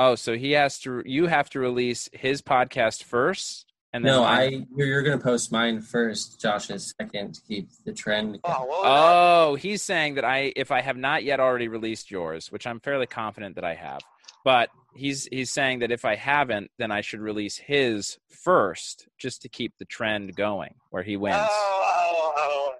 Oh, 0.00 0.14
so 0.14 0.36
he 0.36 0.52
has 0.52 0.78
to. 0.80 1.02
You 1.04 1.26
have 1.26 1.50
to 1.50 1.58
release 1.58 2.08
his 2.12 2.40
podcast 2.40 3.02
first, 3.02 3.66
and 3.92 4.04
then 4.04 4.12
No, 4.12 4.22
mine- 4.22 4.38
I. 4.38 4.66
You're, 4.76 4.86
you're 4.86 5.02
going 5.02 5.18
to 5.18 5.22
post 5.24 5.50
mine 5.50 5.80
first. 5.80 6.40
Josh 6.40 6.70
is 6.70 6.94
second 7.00 7.34
to 7.34 7.40
keep 7.42 7.68
the 7.84 7.92
trend. 7.92 8.38
Oh, 8.44 8.66
Oh, 8.70 9.54
he's 9.56 9.82
saying 9.82 10.14
that 10.14 10.24
I, 10.24 10.52
if 10.54 10.70
I 10.70 10.82
have 10.82 10.96
not 10.96 11.24
yet 11.24 11.40
already 11.40 11.66
released 11.66 12.12
yours, 12.12 12.52
which 12.52 12.64
I'm 12.64 12.78
fairly 12.78 13.06
confident 13.08 13.56
that 13.56 13.64
I 13.64 13.74
have, 13.74 14.00
but 14.44 14.70
he's 14.94 15.26
he's 15.32 15.50
saying 15.50 15.80
that 15.80 15.90
if 15.90 16.04
I 16.04 16.14
haven't, 16.14 16.70
then 16.78 16.92
I 16.92 17.00
should 17.00 17.20
release 17.20 17.56
his 17.56 18.18
first, 18.28 19.08
just 19.18 19.42
to 19.42 19.48
keep 19.48 19.76
the 19.78 19.84
trend 19.84 20.36
going, 20.36 20.76
where 20.90 21.02
he 21.02 21.16
wins. 21.16 21.36
Oh, 21.40 21.82
oh, 21.84 22.32
oh. 22.36 22.72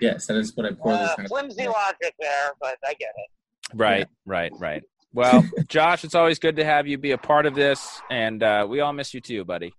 Yes, 0.00 0.26
that 0.26 0.36
is 0.36 0.56
what 0.56 0.66
I 0.66 0.70
poorly. 0.74 1.00
Uh, 1.00 1.16
flimsy 1.26 1.66
logic 1.66 2.14
there, 2.20 2.52
but 2.60 2.76
I 2.84 2.94
get 2.94 3.10
it. 3.16 3.30
Right, 3.74 4.06
right, 4.26 4.52
right. 4.58 4.82
Well, 5.14 5.44
Josh, 5.68 6.04
it's 6.04 6.14
always 6.14 6.38
good 6.38 6.56
to 6.56 6.64
have 6.64 6.86
you 6.86 6.98
be 6.98 7.10
a 7.12 7.18
part 7.18 7.46
of 7.46 7.54
this, 7.54 8.00
and 8.10 8.42
uh, 8.42 8.66
we 8.68 8.80
all 8.80 8.92
miss 8.92 9.12
you 9.14 9.20
too, 9.20 9.44
buddy. 9.44 9.72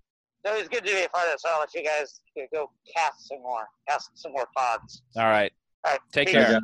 It 0.45 0.59
was 0.59 0.67
good 0.67 0.85
to 0.85 0.93
be 0.93 1.03
a 1.03 1.09
part 1.09 1.25
of 1.27 1.33
this. 1.33 1.43
I'll 1.45 1.59
let 1.59 1.73
you 1.73 1.83
guys 1.83 2.19
go 2.53 2.69
cast 2.95 3.27
some 3.29 3.41
more, 3.41 3.65
cast 3.87 4.11
some 4.15 4.33
more 4.33 4.47
pods. 4.55 5.01
All 5.15 5.23
right, 5.23 5.51
All 5.85 5.91
right, 5.93 5.99
Take 6.11 6.27
peace. 6.27 6.35
care. 6.35 6.59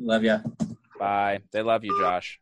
Love 0.00 0.24
you. 0.24 0.38
bye. 0.98 1.40
They 1.52 1.62
love 1.62 1.84
you, 1.84 1.98
Josh. 2.00 2.40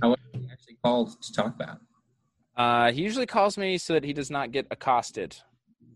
What 0.00 0.18
he 0.32 0.48
actually 0.52 0.76
called 0.82 1.20
to 1.20 1.32
talk 1.32 1.54
about? 1.54 1.78
Uh, 2.56 2.92
he 2.92 3.02
usually 3.02 3.26
calls 3.26 3.58
me 3.58 3.78
so 3.78 3.94
that 3.94 4.04
he 4.04 4.12
does 4.12 4.30
not 4.30 4.52
get 4.52 4.66
accosted 4.70 5.36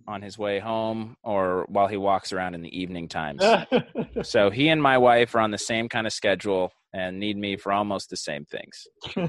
on 0.06 0.22
his 0.22 0.36
way 0.38 0.58
home 0.58 1.16
or 1.22 1.64
while 1.68 1.86
he 1.86 1.96
walks 1.96 2.32
around 2.32 2.54
in 2.54 2.62
the 2.62 2.78
evening 2.80 3.08
times. 3.08 3.42
so 4.22 4.50
he 4.50 4.68
and 4.68 4.82
my 4.82 4.98
wife 4.98 5.34
are 5.34 5.40
on 5.40 5.50
the 5.50 5.58
same 5.58 5.88
kind 5.88 6.06
of 6.06 6.12
schedule 6.12 6.72
and 6.92 7.18
need 7.18 7.36
me 7.36 7.56
for 7.56 7.72
almost 7.72 8.10
the 8.10 8.16
same 8.16 8.44
things. 8.44 8.86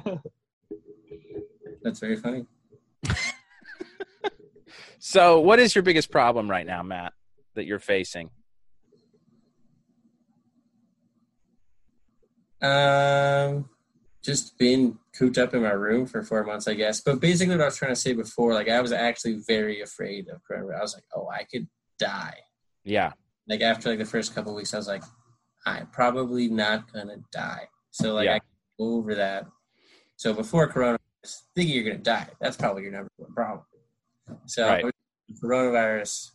That's 1.83 1.99
very 1.99 2.15
funny. 2.15 2.45
So, 5.05 5.41
what 5.41 5.59
is 5.59 5.75
your 5.75 5.81
biggest 5.81 6.11
problem 6.11 6.49
right 6.49 6.65
now, 6.65 6.81
Matt, 6.81 7.11
that 7.55 7.65
you're 7.65 7.77
facing? 7.77 8.29
Um, 12.61 13.69
just 14.23 14.57
being 14.57 14.97
cooped 15.17 15.37
up 15.37 15.53
in 15.53 15.61
my 15.61 15.71
room 15.71 16.05
for 16.05 16.23
four 16.23 16.43
months, 16.43 16.67
I 16.67 16.73
guess. 16.75 17.01
But 17.01 17.19
basically, 17.19 17.55
what 17.55 17.61
I 17.61 17.65
was 17.65 17.75
trying 17.77 17.91
to 17.91 17.95
say 17.95 18.13
before, 18.13 18.53
like 18.53 18.69
I 18.69 18.81
was 18.81 18.91
actually 18.91 19.41
very 19.47 19.81
afraid 19.81 20.27
of 20.29 20.41
coronavirus. 20.49 20.77
I 20.77 20.81
was 20.81 20.93
like, 20.95 21.03
oh, 21.15 21.27
I 21.29 21.43
could 21.43 21.67
die. 21.99 22.37
Yeah, 22.85 23.11
Like 23.47 23.61
after 23.61 23.89
like 23.89 23.99
the 23.99 24.05
first 24.05 24.33
couple 24.35 24.51
of 24.51 24.57
weeks, 24.57 24.73
I 24.73 24.77
was 24.77 24.87
like, 24.87 25.03
I'm 25.65 25.87
probably 25.87 26.49
not 26.49 26.91
gonna 26.91 27.17
die. 27.31 27.67
So 27.91 28.13
like 28.13 28.25
Yeah. 28.25 28.33
I 28.35 28.39
got 28.39 28.45
over 28.79 29.15
that. 29.15 29.45
So 30.17 30.33
before 30.33 30.69
coronavirus, 30.69 30.97
thinking 31.55 31.75
you're 31.75 31.83
gonna 31.85 31.97
die, 32.03 32.27
that's 32.41 32.57
probably 32.57 32.83
your 32.83 32.91
number 32.91 33.09
one 33.17 33.33
problem. 33.33 33.65
So 34.47 34.67
Right. 34.67 34.85
coronavirus 35.41 36.31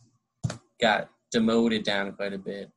got 0.81 1.09
demoted 1.31 1.83
down 1.83 2.11
quite 2.13 2.33
a 2.33 2.37
bit. 2.37 2.71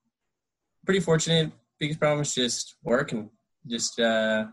Pretty 0.84 1.00
fortunate. 1.00 1.52
Biggest 1.78 2.00
problem 2.00 2.20
is 2.22 2.34
just 2.34 2.76
work 2.82 3.12
and 3.12 3.30
just 3.66 3.98
uh, 4.00 4.46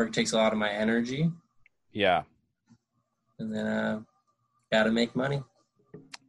work 0.00 0.12
takes 0.14 0.32
a 0.32 0.36
lot 0.36 0.52
of 0.52 0.58
my 0.58 0.70
energy, 0.70 1.30
yeah. 1.92 2.22
and 3.38 3.54
then 3.54 3.66
uh, 3.66 4.00
got 4.72 4.84
to 4.84 4.90
make 4.90 5.14
money. 5.14 5.42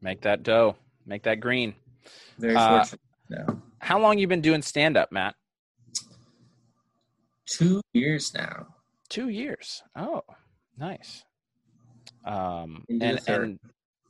Make 0.02 0.20
that 0.22 0.44
dough, 0.44 0.76
make 1.06 1.24
that 1.24 1.40
green. 1.40 1.74
Very 2.38 2.56
Uh, 2.56 2.80
fortunate. 2.80 3.00
No. 3.30 3.62
How 3.80 3.98
long 4.00 4.18
you 4.18 4.28
been 4.28 4.42
doing 4.42 4.62
stand 4.62 4.98
up, 4.98 5.10
Matt? 5.12 5.36
Two 7.46 7.80
years 7.94 8.34
now. 8.34 8.68
Two 9.08 9.30
years. 9.30 9.82
Oh, 9.96 10.22
nice. 10.78 11.24
Um, 12.26 12.84
Into 12.90 13.06
and, 13.06 13.20
and 13.30 13.60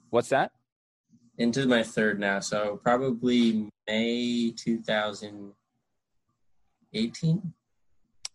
what's 0.10 0.30
that? 0.30 0.52
into 1.38 1.66
my 1.68 1.82
third 1.84 2.20
now, 2.20 2.40
so 2.40 2.80
probably 2.84 3.68
May 3.88 4.52
2018. 4.56 5.54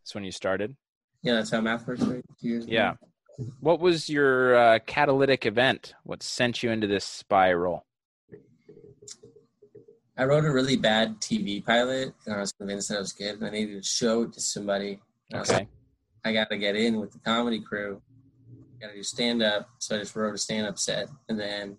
That's 0.01 0.15
when 0.15 0.25
you 0.25 0.33
started. 0.33 0.75
Yeah, 1.27 1.35
that's 1.35 1.51
how 1.51 1.61
math 1.61 1.85
works, 1.89 2.03
right? 2.03 2.23
Two 2.41 2.49
years. 2.49 2.65
ago. 2.67 2.73
Yeah. 2.73 2.95
What 3.59 3.81
was 3.81 4.09
your 4.09 4.55
uh, 4.55 4.79
catalytic 4.87 5.45
event? 5.45 5.93
What 6.05 6.23
sent 6.23 6.63
you 6.63 6.71
into 6.71 6.87
this 6.87 7.05
spiral? 7.05 7.85
I 10.17 10.23
wrote 10.25 10.45
a 10.45 10.53
really 10.53 10.77
bad 10.77 11.21
TV 11.21 11.65
pilot, 11.67 12.15
and 12.27 12.35
I 12.37 12.39
was 12.39 12.53
convinced 12.53 12.91
that 12.91 12.99
it 12.99 13.01
was 13.01 13.13
good, 13.13 13.35
and 13.35 13.45
I 13.45 13.51
needed 13.51 13.83
to 13.83 13.89
show 13.89 14.23
it 14.23 14.35
to 14.35 14.41
somebody. 14.41 15.01
And 15.33 15.39
I 15.39 15.43
Okay. 15.43 15.55
like, 15.55 15.69
I 16.25 16.33
got 16.33 16.49
to 16.51 16.59
get 16.59 16.77
in 16.77 17.01
with 17.01 17.11
the 17.11 17.19
comedy 17.19 17.59
crew. 17.59 18.01
Got 18.81 18.89
to 18.91 18.95
do 18.95 19.03
stand 19.03 19.43
up, 19.43 19.69
so 19.79 19.97
I 19.97 19.99
just 19.99 20.15
wrote 20.15 20.33
a 20.33 20.39
stand 20.39 20.69
up 20.69 20.79
set, 20.79 21.09
and 21.29 21.41
then 21.41 21.77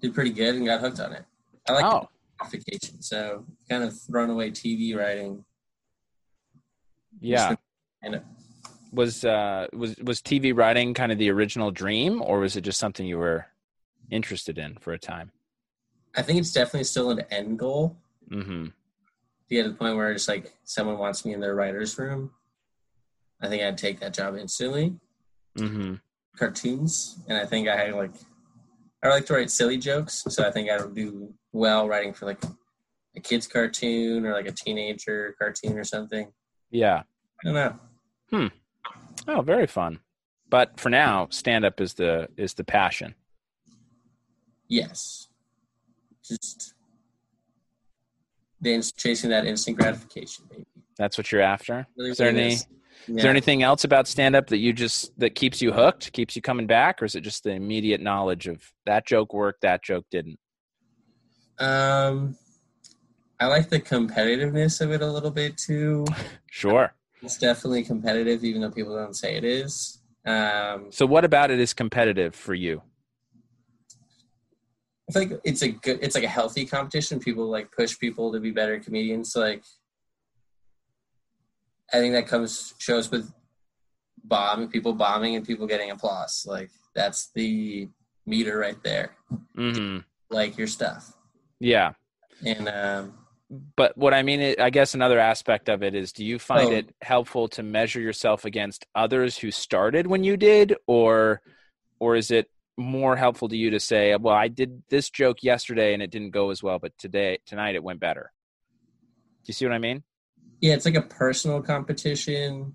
did 0.00 0.14
pretty 0.14 0.30
good 0.32 0.54
and 0.54 0.64
got 0.64 0.80
hooked 0.80 1.00
on 1.00 1.12
it. 1.12 1.24
I 1.68 1.72
like 1.74 1.84
Oh, 1.84 2.08
so 3.00 3.44
kind 3.68 3.84
of 3.84 4.00
thrown 4.00 4.30
away 4.30 4.50
TV 4.52 4.96
writing. 4.96 5.44
yeah. 7.20 7.56
And 8.02 8.20
Was 8.92 9.24
uh 9.24 9.66
was 9.72 9.96
was 9.98 10.20
TV 10.20 10.56
writing 10.56 10.94
kind 10.94 11.12
of 11.12 11.18
the 11.18 11.30
original 11.30 11.70
dream, 11.70 12.22
or 12.22 12.40
was 12.40 12.56
it 12.56 12.62
just 12.62 12.78
something 12.78 13.06
you 13.06 13.18
were 13.18 13.46
interested 14.10 14.58
in 14.58 14.76
for 14.76 14.92
a 14.92 14.98
time? 14.98 15.30
I 16.16 16.22
think 16.22 16.38
it's 16.38 16.52
definitely 16.52 16.84
still 16.84 17.10
an 17.10 17.20
end 17.30 17.58
goal. 17.58 17.96
Mm-hmm. 18.30 18.64
To 18.66 19.54
get 19.54 19.64
to 19.64 19.70
the 19.70 19.74
point 19.74 19.96
where 19.96 20.12
it's 20.12 20.28
like 20.28 20.52
someone 20.64 20.98
wants 20.98 21.24
me 21.24 21.34
in 21.34 21.40
their 21.40 21.54
writer's 21.54 21.98
room. 21.98 22.30
I 23.40 23.48
think 23.48 23.62
I'd 23.62 23.78
take 23.78 24.00
that 24.00 24.14
job 24.14 24.36
instantly. 24.36 24.94
Mm-hmm. 25.58 25.94
Cartoons, 26.36 27.18
and 27.28 27.36
I 27.36 27.44
think 27.44 27.68
I 27.68 27.90
like 27.90 28.12
I 29.02 29.08
like 29.08 29.26
to 29.26 29.34
write 29.34 29.50
silly 29.50 29.78
jokes, 29.78 30.24
so 30.28 30.46
I 30.46 30.50
think 30.50 30.70
I 30.70 30.76
would 30.76 30.94
do 30.94 31.32
well 31.52 31.88
writing 31.88 32.12
for 32.12 32.26
like 32.26 32.42
a 33.16 33.20
kid's 33.20 33.46
cartoon 33.46 34.26
or 34.26 34.32
like 34.32 34.46
a 34.46 34.52
teenager 34.52 35.34
cartoon 35.38 35.78
or 35.78 35.84
something. 35.84 36.30
Yeah. 36.70 37.02
I 37.42 37.44
don't 37.44 37.54
know. 37.54 37.78
Oh, 38.32 39.40
very 39.42 39.66
fun. 39.66 40.00
But 40.48 40.78
for 40.80 40.88
now, 40.90 41.28
stand 41.30 41.64
up 41.64 41.80
is 41.80 41.94
the 41.94 42.28
is 42.36 42.54
the 42.54 42.64
passion. 42.64 43.14
Yes. 44.68 45.28
Just 46.24 46.74
the 48.60 48.74
ins- 48.74 48.92
chasing 48.92 49.30
that 49.30 49.46
instant 49.46 49.78
gratification, 49.78 50.44
baby. 50.50 50.64
That's 50.96 51.16
what 51.16 51.32
you're 51.32 51.40
after. 51.40 51.86
Really, 51.96 52.10
Is 52.10 52.18
there 52.18 52.28
any 52.28 52.48
is. 52.54 52.66
is 53.08 53.16
there 53.22 53.30
anything 53.30 53.62
else 53.62 53.84
about 53.84 54.06
stand 54.06 54.36
up 54.36 54.48
that 54.48 54.58
you 54.58 54.72
just 54.72 55.18
that 55.18 55.34
keeps 55.34 55.62
you 55.62 55.72
hooked, 55.72 56.12
keeps 56.12 56.36
you 56.36 56.42
coming 56.42 56.66
back, 56.66 57.00
or 57.00 57.04
is 57.04 57.14
it 57.14 57.22
just 57.22 57.44
the 57.44 57.50
immediate 57.50 58.00
knowledge 58.00 58.46
of 58.48 58.62
that 58.86 59.06
joke 59.06 59.32
worked, 59.32 59.62
that 59.62 59.82
joke 59.82 60.04
didn't? 60.10 60.38
Um, 61.58 62.36
I 63.38 63.46
like 63.46 63.70
the 63.70 63.80
competitiveness 63.80 64.80
of 64.80 64.90
it 64.92 65.00
a 65.02 65.06
little 65.06 65.30
bit 65.30 65.56
too. 65.56 66.06
Sure. 66.52 66.92
It's 67.22 67.36
definitely 67.38 67.82
competitive, 67.84 68.44
even 68.44 68.62
though 68.62 68.70
people 68.70 68.96
don't 68.96 69.14
say 69.16 69.36
it 69.36 69.44
is. 69.44 69.98
Um, 70.26 70.86
So 70.90 71.06
what 71.06 71.24
about 71.24 71.50
it 71.50 71.60
is 71.60 71.72
competitive 71.74 72.34
for 72.34 72.54
you? 72.54 72.82
I 75.08 75.12
think 75.12 75.32
it's 75.44 75.62
a 75.62 75.68
good, 75.68 75.98
it's 76.02 76.14
like 76.14 76.24
a 76.24 76.28
healthy 76.28 76.64
competition. 76.64 77.18
People 77.18 77.48
like 77.50 77.72
push 77.72 77.98
people 77.98 78.32
to 78.32 78.38
be 78.40 78.50
better 78.52 78.78
comedians. 78.78 79.34
Like, 79.34 79.64
I 81.92 81.98
think 81.98 82.12
that 82.14 82.28
comes 82.28 82.74
shows 82.78 83.10
with 83.10 83.32
bombing, 84.22 84.68
people 84.68 84.92
bombing, 84.92 85.34
and 85.34 85.44
people 85.44 85.66
getting 85.66 85.90
applause. 85.90 86.44
Like 86.48 86.70
that's 86.94 87.30
the 87.34 87.88
meter 88.24 88.56
right 88.58 88.80
there. 88.84 89.16
hmm 89.56 89.98
Like 90.30 90.56
your 90.56 90.68
stuff, 90.68 91.12
Yeah. 91.58 91.92
and 92.46 92.68
um, 92.68 93.14
But 93.50 93.96
what 93.98 94.14
I 94.14 94.22
mean, 94.22 94.54
I 94.60 94.70
guess 94.70 94.94
another 94.94 95.18
aspect 95.18 95.68
of 95.68 95.82
it 95.82 95.94
is 95.94 96.12
do 96.12 96.24
you 96.24 96.38
find 96.38 96.68
Oh. 96.68 96.72
it 96.72 96.94
helpful 97.02 97.48
to 97.48 97.62
measure 97.64 98.00
yourself 98.00 98.44
against 98.44 98.86
others 98.94 99.36
who 99.38 99.50
started 99.50 100.06
when 100.06 100.22
you 100.22 100.36
did 100.36 100.76
or 100.86 101.42
or 101.98 102.14
is 102.16 102.30
it 102.30 102.48
more 102.78 103.16
helpful 103.16 103.48
to 103.48 103.56
you 103.56 103.70
to 103.70 103.80
say, 103.80 104.14
well, 104.16 104.34
I 104.34 104.48
did 104.48 104.82
this 104.88 105.10
joke 105.10 105.42
yesterday 105.42 105.92
and 105.92 106.02
it 106.02 106.10
didn't 106.10 106.30
go 106.30 106.50
as 106.50 106.62
well, 106.62 106.78
but 106.78 106.96
today 106.96 107.38
tonight 107.44 107.74
it 107.74 107.82
went 107.82 108.00
better. 108.00 108.32
Do 109.44 109.48
you 109.48 109.54
see 109.54 109.66
what 109.66 109.74
I 109.74 109.78
mean? 109.78 110.02
yeah, 110.60 110.74
it's 110.74 110.84
like 110.84 110.94
a 110.94 111.02
personal 111.02 111.60
competition. 111.62 112.74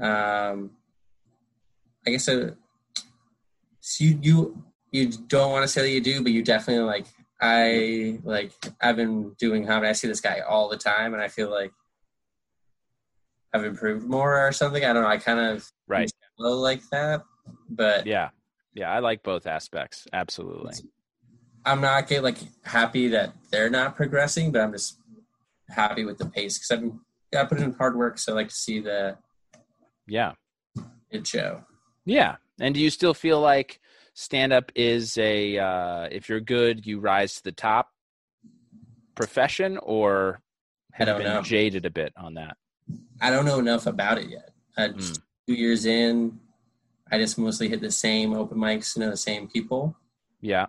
Um, 0.00 0.70
I 2.06 2.10
guess 2.10 2.28
uh 2.28 2.52
so 3.80 4.04
you 4.04 4.18
you 4.22 4.64
you 4.92 5.08
don't 5.28 5.50
want 5.52 5.62
to 5.64 5.68
say 5.68 5.82
that 5.82 5.90
you 5.90 6.00
do, 6.00 6.22
but 6.22 6.32
you 6.32 6.42
definitely 6.42 6.84
like. 6.84 7.04
I 7.40 8.18
like. 8.22 8.52
I've 8.80 8.96
been 8.96 9.34
doing 9.38 9.66
comedy. 9.66 9.88
I 9.88 9.92
see 9.92 10.08
this 10.08 10.20
guy 10.20 10.40
all 10.40 10.68
the 10.68 10.76
time, 10.76 11.14
and 11.14 11.22
I 11.22 11.28
feel 11.28 11.50
like 11.50 11.72
I've 13.52 13.64
improved 13.64 14.06
more 14.06 14.46
or 14.46 14.52
something. 14.52 14.84
I 14.84 14.92
don't 14.92 15.02
know. 15.02 15.08
I 15.08 15.18
kind 15.18 15.40
of 15.40 15.68
Right. 15.86 16.10
like 16.38 16.82
that, 16.90 17.22
but 17.68 18.06
Yeah. 18.06 18.30
Yeah, 18.72 18.90
I 18.90 18.98
like 18.98 19.22
both 19.22 19.46
aspects. 19.46 20.06
Absolutely. 20.12 20.74
I'm 21.64 21.80
not 21.80 22.08
get 22.08 22.24
like 22.24 22.38
happy 22.64 23.08
that 23.08 23.32
they're 23.50 23.70
not 23.70 23.94
progressing, 23.94 24.50
but 24.50 24.60
I'm 24.60 24.72
just 24.72 24.98
happy 25.68 26.04
with 26.04 26.18
the 26.18 26.26
pace 26.26 26.58
because 26.58 26.70
I've 26.72 26.80
been 26.80 27.00
yeah, 27.32 27.42
I 27.42 27.44
put 27.46 27.58
in 27.60 27.72
hard 27.74 27.96
work, 27.96 28.18
so 28.18 28.32
I 28.32 28.36
like 28.36 28.48
to 28.48 28.54
see 28.54 28.80
the 28.80 29.18
Yeah. 30.06 30.32
it 31.10 31.26
show. 31.26 31.64
Yeah. 32.04 32.36
And 32.60 32.74
do 32.74 32.80
you 32.80 32.90
still 32.90 33.14
feel 33.14 33.40
like 33.40 33.80
stand 34.14 34.52
up 34.52 34.72
is 34.74 35.18
a 35.18 35.58
uh 35.58 36.08
if 36.10 36.28
you're 36.28 36.40
good, 36.40 36.86
you 36.86 37.00
rise 37.00 37.34
to 37.36 37.44
the 37.44 37.52
top 37.52 37.90
profession 39.14 39.78
or 39.82 40.40
have 40.92 41.08
you 41.08 41.14
been 41.14 41.24
know. 41.24 41.42
jaded 41.42 41.84
a 41.86 41.90
bit 41.90 42.12
on 42.16 42.34
that? 42.34 42.56
I 43.20 43.30
don't 43.30 43.44
know 43.44 43.58
enough 43.58 43.86
about 43.86 44.18
it 44.18 44.28
yet. 44.28 44.50
Hmm. 44.76 44.98
just 44.98 45.20
two 45.46 45.54
years 45.54 45.84
in, 45.86 46.38
I 47.10 47.18
just 47.18 47.38
mostly 47.38 47.68
hit 47.68 47.80
the 47.80 47.90
same 47.90 48.32
open 48.34 48.58
mics, 48.58 48.96
you 48.96 49.02
know, 49.02 49.10
the 49.10 49.16
same 49.16 49.48
people. 49.48 49.96
Yeah. 50.40 50.66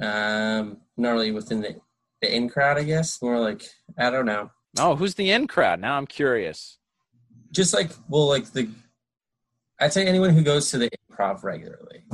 Um, 0.00 0.78
not 0.96 1.12
really 1.12 1.30
within 1.30 1.60
the 1.60 1.76
the 2.20 2.34
in 2.34 2.48
crowd, 2.48 2.78
I 2.78 2.82
guess. 2.84 3.20
More 3.22 3.38
like 3.38 3.62
I 3.98 4.10
don't 4.10 4.26
know, 4.26 4.50
Oh, 4.78 4.96
who's 4.96 5.14
the 5.14 5.30
in 5.30 5.46
crowd? 5.46 5.80
Now 5.80 5.96
I'm 5.96 6.06
curious. 6.06 6.78
just 7.52 7.72
like 7.74 7.90
well, 8.08 8.26
like 8.28 8.50
the 8.52 8.68
I'd 9.84 9.92
say 9.92 10.06
anyone 10.06 10.30
who 10.30 10.42
goes 10.42 10.70
to 10.70 10.78
the 10.78 10.90
improv 11.10 11.42
regularly. 11.42 12.04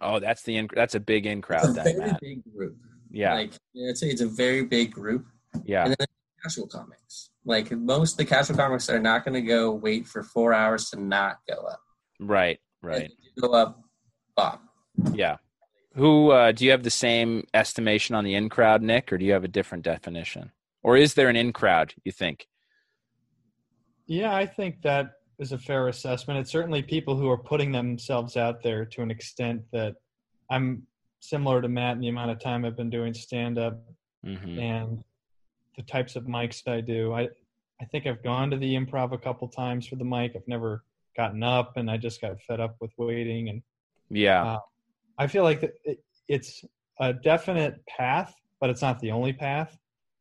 Oh, 0.00 0.18
that's 0.20 0.42
the 0.42 0.56
in 0.56 0.70
that's 0.74 0.94
a 0.94 1.00
big 1.00 1.26
in 1.26 1.38
It's 1.38 1.46
crowd 1.46 1.64
a 1.66 1.72
then, 1.72 1.84
very 1.84 1.98
Matt. 1.98 2.20
big 2.20 2.42
group. 2.56 2.76
Yeah. 3.10 3.34
like 3.34 3.52
it's 3.74 4.02
a, 4.02 4.08
it's 4.08 4.22
a 4.22 4.26
very 4.26 4.64
big 4.64 4.90
group. 4.90 5.26
Yeah. 5.66 5.84
And 5.84 5.94
then 5.98 6.06
casual 6.42 6.66
comics. 6.66 7.28
Like 7.44 7.70
most 7.72 8.12
of 8.12 8.16
the 8.16 8.24
casual 8.24 8.56
comics 8.56 8.88
are 8.88 8.98
not 8.98 9.22
going 9.26 9.34
to 9.34 9.42
go 9.42 9.70
wait 9.72 10.06
for 10.06 10.22
four 10.22 10.54
hours 10.54 10.88
to 10.90 11.00
not 11.00 11.40
go 11.46 11.56
up. 11.56 11.80
Right. 12.18 12.58
Right. 12.82 13.10
If 13.36 13.42
Go 13.42 13.52
up, 13.52 13.82
bomb. 14.34 14.60
Yeah. 15.12 15.36
Who 15.96 16.30
uh, 16.30 16.52
do 16.52 16.64
you 16.64 16.70
have 16.70 16.84
the 16.84 16.90
same 16.90 17.46
estimation 17.52 18.14
on 18.14 18.24
the 18.24 18.34
in 18.34 18.48
crowd, 18.48 18.80
Nick, 18.80 19.12
or 19.12 19.18
do 19.18 19.26
you 19.26 19.32
have 19.32 19.44
a 19.44 19.48
different 19.48 19.84
definition? 19.84 20.52
Or 20.82 20.96
is 20.96 21.12
there 21.12 21.28
an 21.28 21.36
in 21.36 21.52
crowd, 21.52 21.92
you 22.02 22.12
think? 22.12 22.48
Yeah, 24.06 24.34
I 24.34 24.46
think 24.46 24.80
that 24.82 25.12
is 25.38 25.52
a 25.52 25.58
fair 25.58 25.88
assessment. 25.88 26.38
It's 26.40 26.50
certainly 26.50 26.82
people 26.82 27.16
who 27.16 27.28
are 27.28 27.38
putting 27.38 27.72
themselves 27.72 28.36
out 28.36 28.62
there 28.62 28.84
to 28.86 29.02
an 29.02 29.10
extent 29.10 29.62
that 29.72 29.96
I'm 30.50 30.86
similar 31.20 31.60
to 31.62 31.68
Matt 31.68 31.96
in 31.96 32.00
the 32.00 32.08
amount 32.08 32.30
of 32.30 32.40
time 32.40 32.64
I've 32.64 32.76
been 32.76 32.90
doing 32.90 33.14
stand 33.14 33.58
up 33.58 33.80
hmm 34.24 34.58
and 34.58 35.04
the 35.76 35.82
types 35.82 36.14
of 36.16 36.24
mics 36.24 36.62
that 36.64 36.74
I 36.74 36.80
do. 36.80 37.12
I 37.12 37.28
I 37.80 37.84
think 37.86 38.06
I've 38.06 38.22
gone 38.22 38.50
to 38.50 38.56
the 38.56 38.74
improv 38.74 39.12
a 39.12 39.18
couple 39.18 39.48
times 39.48 39.86
for 39.86 39.96
the 39.96 40.04
mic. 40.04 40.32
I've 40.36 40.46
never 40.46 40.84
gotten 41.16 41.42
up 41.42 41.76
and 41.76 41.90
I 41.90 41.96
just 41.96 42.20
got 42.20 42.40
fed 42.42 42.60
up 42.60 42.76
with 42.80 42.92
waiting 42.96 43.48
and 43.48 43.62
Yeah. 44.10 44.44
Uh, 44.44 44.58
I 45.18 45.26
feel 45.26 45.42
like 45.42 45.62
it, 45.84 46.00
it's 46.28 46.64
a 47.00 47.12
definite 47.12 47.84
path, 47.86 48.34
but 48.60 48.70
it's 48.70 48.82
not 48.82 49.00
the 49.00 49.10
only 49.10 49.32
path, 49.32 49.76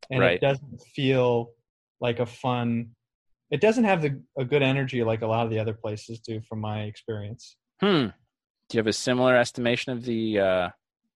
and 0.09 0.21
Right. 0.21 0.33
it 0.35 0.41
doesn't 0.41 0.81
feel 0.95 1.51
like 1.99 2.19
a 2.19 2.25
fun. 2.25 2.89
It 3.53 3.61
doesn't 3.61 3.83
have 3.83 4.01
the 4.01 4.19
a 4.35 4.43
good 4.43 4.63
energy 4.63 5.03
like 5.03 5.21
a 5.21 5.27
lot 5.27 5.45
of 5.45 5.51
the 5.51 5.59
other 5.59 5.75
places 5.75 6.19
do, 6.19 6.41
from 6.49 6.59
my 6.59 6.81
experience. 6.85 7.55
Hmm. 7.79 8.07
Do 8.67 8.77
you 8.77 8.79
have 8.79 8.87
a 8.87 8.93
similar 8.93 9.37
estimation 9.37 9.91
of 9.91 10.03
the 10.03 10.39
uh, 10.39 10.69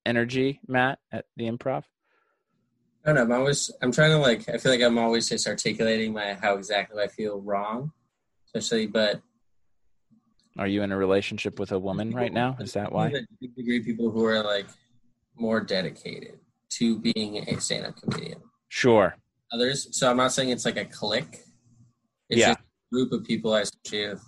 energy, 0.05 0.59
Matt, 0.67 0.99
at 1.11 1.25
the 1.35 1.45
improv? 1.45 1.83
I 3.03 3.13
don't 3.13 3.15
know. 3.15 3.21
I'm 3.23 3.41
always 3.41 3.71
I'm 3.81 3.91
trying 3.91 4.11
to 4.11 4.19
like 4.19 4.47
I 4.49 4.59
feel 4.59 4.71
like 4.71 4.83
I'm 4.83 4.99
always 4.99 5.27
just 5.27 5.47
articulating 5.47 6.13
my 6.13 6.35
how 6.35 6.53
exactly 6.53 7.01
I 7.01 7.07
feel 7.07 7.41
wrong, 7.41 7.91
especially 8.45 8.85
but 8.85 9.19
Are 10.59 10.67
you 10.67 10.83
in 10.83 10.91
a 10.91 10.97
relationship 10.97 11.59
with 11.59 11.71
a 11.71 11.79
woman 11.79 12.11
right 12.11 12.31
now? 12.31 12.55
Is 12.59 12.73
that 12.73 12.91
why? 12.91 13.09
To 13.09 13.17
a 13.17 13.21
big 13.41 13.55
degree, 13.55 13.81
people 13.81 14.11
who 14.11 14.23
are 14.25 14.43
like 14.43 14.67
more 15.35 15.59
dedicated 15.59 16.37
to 16.69 16.99
being 16.99 17.49
a 17.49 17.59
stand-up 17.59 17.99
comedian. 17.99 18.41
Sure. 18.69 19.15
Others, 19.51 19.97
so 19.97 20.11
I'm 20.11 20.17
not 20.17 20.33
saying 20.33 20.49
it's 20.49 20.65
like 20.65 20.77
a 20.77 20.85
clique. 20.85 21.39
It's 22.29 22.39
Yeah. 22.39 22.47
just 22.49 22.59
a 22.59 22.93
group 22.95 23.11
of 23.11 23.23
people 23.23 23.53
I 23.53 23.61
associate 23.61 24.09
with. 24.13 24.23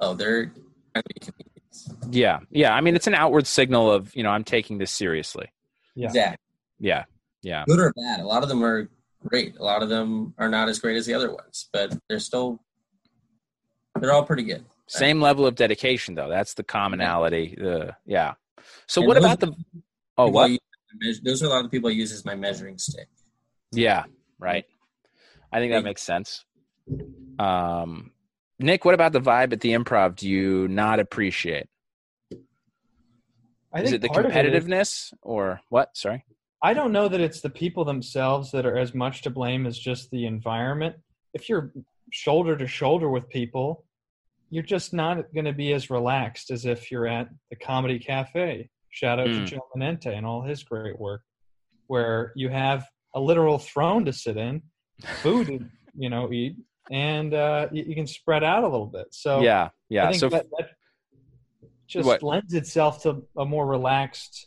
Oh, 0.00 0.14
they're 0.14 0.46
trying 0.46 0.54
to 0.94 1.02
be 1.14 1.20
comedians. 1.20 1.94
Yeah. 2.10 2.40
Yeah. 2.50 2.74
I 2.74 2.80
mean, 2.80 2.94
it's 2.96 3.06
an 3.06 3.14
outward 3.14 3.46
signal 3.46 3.90
of, 3.90 4.14
you 4.14 4.22
know, 4.22 4.30
I'm 4.30 4.44
taking 4.44 4.78
this 4.78 4.90
seriously. 4.90 5.46
Yeah. 5.94 6.06
Exactly. 6.06 6.44
Yeah. 6.78 7.04
Yeah. 7.42 7.64
Good 7.66 7.78
or 7.80 7.92
bad. 7.96 8.20
A 8.20 8.26
lot 8.26 8.42
of 8.42 8.48
them 8.48 8.64
are 8.64 8.88
great. 9.26 9.56
A 9.58 9.62
lot 9.64 9.82
of 9.82 9.88
them 9.88 10.34
are 10.38 10.48
not 10.48 10.68
as 10.68 10.78
great 10.78 10.96
as 10.96 11.06
the 11.06 11.14
other 11.14 11.32
ones, 11.34 11.68
but 11.72 11.96
they're 12.08 12.20
still 12.20 12.60
they're 14.00 14.12
all 14.12 14.24
pretty 14.24 14.44
good. 14.44 14.64
Same 14.86 15.20
level 15.20 15.44
of 15.44 15.54
dedication, 15.56 16.14
though. 16.14 16.28
That's 16.28 16.54
the 16.54 16.62
commonality. 16.62 17.56
The 17.58 17.96
yeah. 18.06 18.34
So 18.86 19.00
And 19.02 19.08
what 19.08 19.16
about 19.16 19.40
the? 19.40 19.52
Oh, 20.16 20.28
what? 20.28 20.50
use 20.50 20.58
as 20.60 20.94
my 21.00 21.06
meas- 21.06 21.20
Those 21.20 21.42
are 21.42 21.46
a 21.46 21.48
lot 21.48 21.58
of 21.58 21.64
the 21.64 21.68
people 21.70 21.90
I 21.90 21.92
use 21.92 22.12
as 22.12 22.24
my 22.24 22.34
measuring 22.36 22.78
stick. 22.78 23.08
Yeah. 23.72 24.04
Right. 24.38 24.64
I 25.52 25.58
think 25.58 25.72
that 25.72 25.82
makes 25.84 26.02
sense. 26.02 26.44
Um, 27.38 28.10
Nick, 28.58 28.84
what 28.84 28.94
about 28.94 29.12
the 29.12 29.20
vibe 29.20 29.52
at 29.52 29.60
the 29.60 29.72
improv? 29.72 30.16
Do 30.16 30.28
you 30.28 30.66
not 30.68 30.98
appreciate? 31.00 31.66
I 33.72 33.82
is 33.82 33.92
it 33.92 34.00
the 34.00 34.10
of 34.10 34.16
it 34.16 34.26
is- 34.26 34.32
competitiveness 34.32 35.12
or 35.22 35.60
what? 35.68 35.96
Sorry. 35.96 36.24
I 36.60 36.74
don't 36.74 36.90
know 36.90 37.06
that 37.06 37.20
it's 37.20 37.40
the 37.40 37.50
people 37.50 37.84
themselves 37.84 38.50
that 38.50 38.66
are 38.66 38.76
as 38.76 38.92
much 38.92 39.22
to 39.22 39.30
blame 39.30 39.64
as 39.66 39.78
just 39.78 40.10
the 40.10 40.26
environment. 40.26 40.96
If 41.32 41.48
you're 41.48 41.72
shoulder 42.10 42.56
to 42.56 42.66
shoulder 42.66 43.08
with 43.10 43.28
people, 43.28 43.84
you're 44.50 44.64
just 44.64 44.92
not 44.92 45.32
going 45.34 45.44
to 45.44 45.52
be 45.52 45.72
as 45.72 45.88
relaxed 45.90 46.50
as 46.50 46.64
if 46.64 46.90
you're 46.90 47.06
at 47.06 47.28
the 47.50 47.56
comedy 47.56 47.98
cafe. 48.00 48.70
Shout 48.90 49.20
out 49.20 49.26
to 49.26 49.30
Mm. 49.30 49.46
Joe 49.46 49.68
Menente 49.76 50.06
and 50.16 50.26
all 50.26 50.42
his 50.42 50.64
great 50.64 50.98
work, 50.98 51.22
where 51.86 52.32
you 52.34 52.48
have 52.48 52.88
a 53.14 53.20
literal 53.20 53.58
throne 53.58 54.04
to 54.06 54.12
sit 54.12 54.36
in, 54.36 54.62
food 55.22 55.46
to 55.46 55.64
you 55.96 56.08
know 56.10 56.32
eat, 56.32 56.56
and 56.90 57.34
uh, 57.34 57.68
you, 57.72 57.84
you 57.88 57.94
can 57.94 58.06
spread 58.06 58.42
out 58.44 58.64
a 58.64 58.68
little 58.68 58.86
bit. 58.86 59.08
So 59.10 59.40
yeah, 59.40 59.64
I 59.64 59.70
yeah. 59.88 60.10
think 60.10 60.20
So 60.20 60.28
that, 60.30 60.46
that 60.58 60.70
just 61.86 62.06
What? 62.06 62.22
lends 62.22 62.54
itself 62.54 63.02
to 63.02 63.24
a 63.36 63.44
more 63.44 63.66
relaxed, 63.66 64.46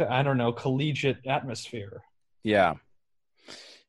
I 0.00 0.22
don't 0.22 0.38
know, 0.38 0.52
collegiate 0.52 1.26
atmosphere. 1.26 2.02
Yeah. 2.42 2.74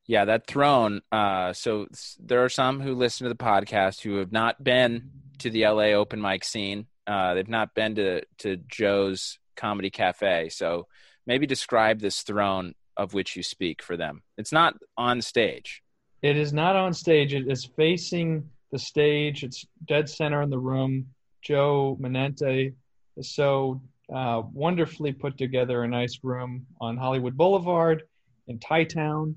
Yeah, 0.05 0.25
that 0.25 0.47
throne. 0.47 1.01
Uh, 1.11 1.53
so 1.53 1.87
there 2.19 2.43
are 2.43 2.49
some 2.49 2.81
who 2.81 2.95
listen 2.95 3.25
to 3.25 3.29
the 3.29 3.35
podcast 3.43 4.01
who 4.01 4.15
have 4.17 4.31
not 4.31 4.63
been 4.63 5.11
to 5.39 5.49
the 5.49 5.67
LA 5.67 5.91
open 5.93 6.19
mic 6.19 6.43
scene. 6.43 6.87
Uh, 7.05 7.33
they've 7.35 7.47
not 7.47 7.75
been 7.75 7.95
to, 7.95 8.23
to 8.39 8.57
Joe's 8.67 9.39
Comedy 9.55 9.89
Cafe. 9.89 10.49
So 10.49 10.87
maybe 11.27 11.45
describe 11.45 11.99
this 11.99 12.23
throne 12.23 12.73
of 12.97 13.13
which 13.13 13.35
you 13.35 13.43
speak 13.43 13.81
for 13.81 13.95
them. 13.95 14.23
It's 14.37 14.51
not 14.51 14.75
on 14.97 15.21
stage. 15.21 15.81
It 16.21 16.37
is 16.37 16.51
not 16.53 16.75
on 16.75 16.93
stage. 16.93 17.33
It 17.33 17.49
is 17.49 17.65
facing 17.65 18.49
the 18.71 18.79
stage. 18.79 19.43
It's 19.43 19.65
dead 19.85 20.09
center 20.09 20.41
in 20.41 20.49
the 20.49 20.59
room. 20.59 21.07
Joe 21.41 21.97
Manente 22.01 22.73
is 23.15 23.31
so 23.33 23.81
uh, 24.13 24.41
wonderfully 24.51 25.13
put 25.13 25.37
together 25.37 25.83
a 25.83 25.87
nice 25.87 26.19
room 26.23 26.65
on 26.81 26.97
Hollywood 26.97 27.37
Boulevard 27.37 28.03
in 28.47 28.59
Thai 28.59 28.83
Town. 28.83 29.35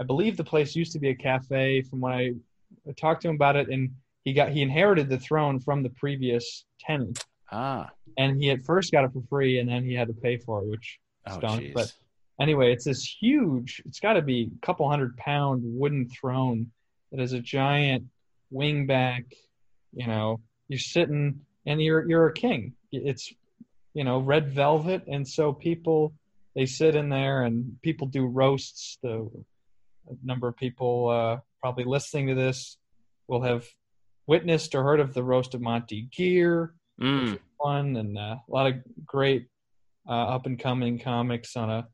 I 0.00 0.02
believe 0.02 0.36
the 0.36 0.44
place 0.44 0.74
used 0.74 0.92
to 0.92 0.98
be 0.98 1.10
a 1.10 1.14
cafe. 1.14 1.82
From 1.82 2.00
when 2.00 2.12
I 2.12 2.32
talked 2.96 3.22
to 3.22 3.28
him 3.28 3.36
about 3.36 3.54
it, 3.54 3.68
and 3.68 3.90
he 4.24 4.32
got 4.32 4.50
he 4.50 4.62
inherited 4.62 5.08
the 5.08 5.18
throne 5.18 5.60
from 5.60 5.82
the 5.84 5.90
previous 5.90 6.64
tenant, 6.80 7.24
Ah. 7.52 7.90
and 8.18 8.42
he 8.42 8.50
at 8.50 8.62
first 8.62 8.90
got 8.90 9.04
it 9.04 9.12
for 9.12 9.22
free, 9.28 9.60
and 9.60 9.68
then 9.68 9.84
he 9.84 9.94
had 9.94 10.08
to 10.08 10.14
pay 10.14 10.36
for 10.38 10.62
it, 10.62 10.68
which 10.68 10.98
Oh, 11.26 11.38
stunk. 11.38 11.62
jeez. 11.62 11.74
But 11.74 11.92
anyway, 12.40 12.72
it's 12.72 12.84
this 12.84 13.04
huge. 13.20 13.82
It's 13.86 14.00
got 14.00 14.14
to 14.14 14.22
be 14.22 14.50
a 14.54 14.66
couple 14.66 14.88
hundred 14.88 15.16
pound 15.16 15.62
wooden 15.64 16.08
throne 16.08 16.70
that 17.12 17.20
is 17.20 17.32
a 17.32 17.40
giant 17.40 18.04
wingback. 18.52 19.24
You 19.92 20.06
know, 20.06 20.40
you're 20.68 20.78
sitting 20.78 21.40
and 21.66 21.82
you're 21.82 22.08
you're 22.08 22.26
a 22.26 22.32
king. 22.32 22.74
It's 22.92 23.32
you 23.94 24.04
know 24.04 24.18
red 24.18 24.50
velvet, 24.50 25.04
and 25.06 25.26
so 25.26 25.52
people 25.52 26.14
they 26.54 26.66
sit 26.66 26.94
in 26.94 27.08
there 27.08 27.42
and 27.44 27.76
people 27.82 28.06
do 28.06 28.26
roasts. 28.26 28.98
The 29.02 29.28
number 30.22 30.48
of 30.48 30.56
people 30.56 31.08
uh, 31.08 31.38
probably 31.60 31.84
listening 31.84 32.28
to 32.28 32.34
this 32.34 32.76
will 33.28 33.42
have 33.42 33.66
witnessed 34.26 34.74
or 34.74 34.82
heard 34.82 35.00
of 35.00 35.14
the 35.14 35.22
roast 35.22 35.54
of 35.54 35.60
Monty 35.60 36.08
Gear 36.16 36.74
Mm. 37.00 37.40
fun 37.60 37.96
and 37.96 38.16
uh, 38.16 38.36
a 38.36 38.52
lot 38.52 38.68
of 38.68 38.74
great 39.04 39.48
uh, 40.08 40.12
up 40.12 40.46
and 40.46 40.60
coming 40.60 40.96
comics 40.98 41.56
on 41.56 41.68
a 41.68 41.88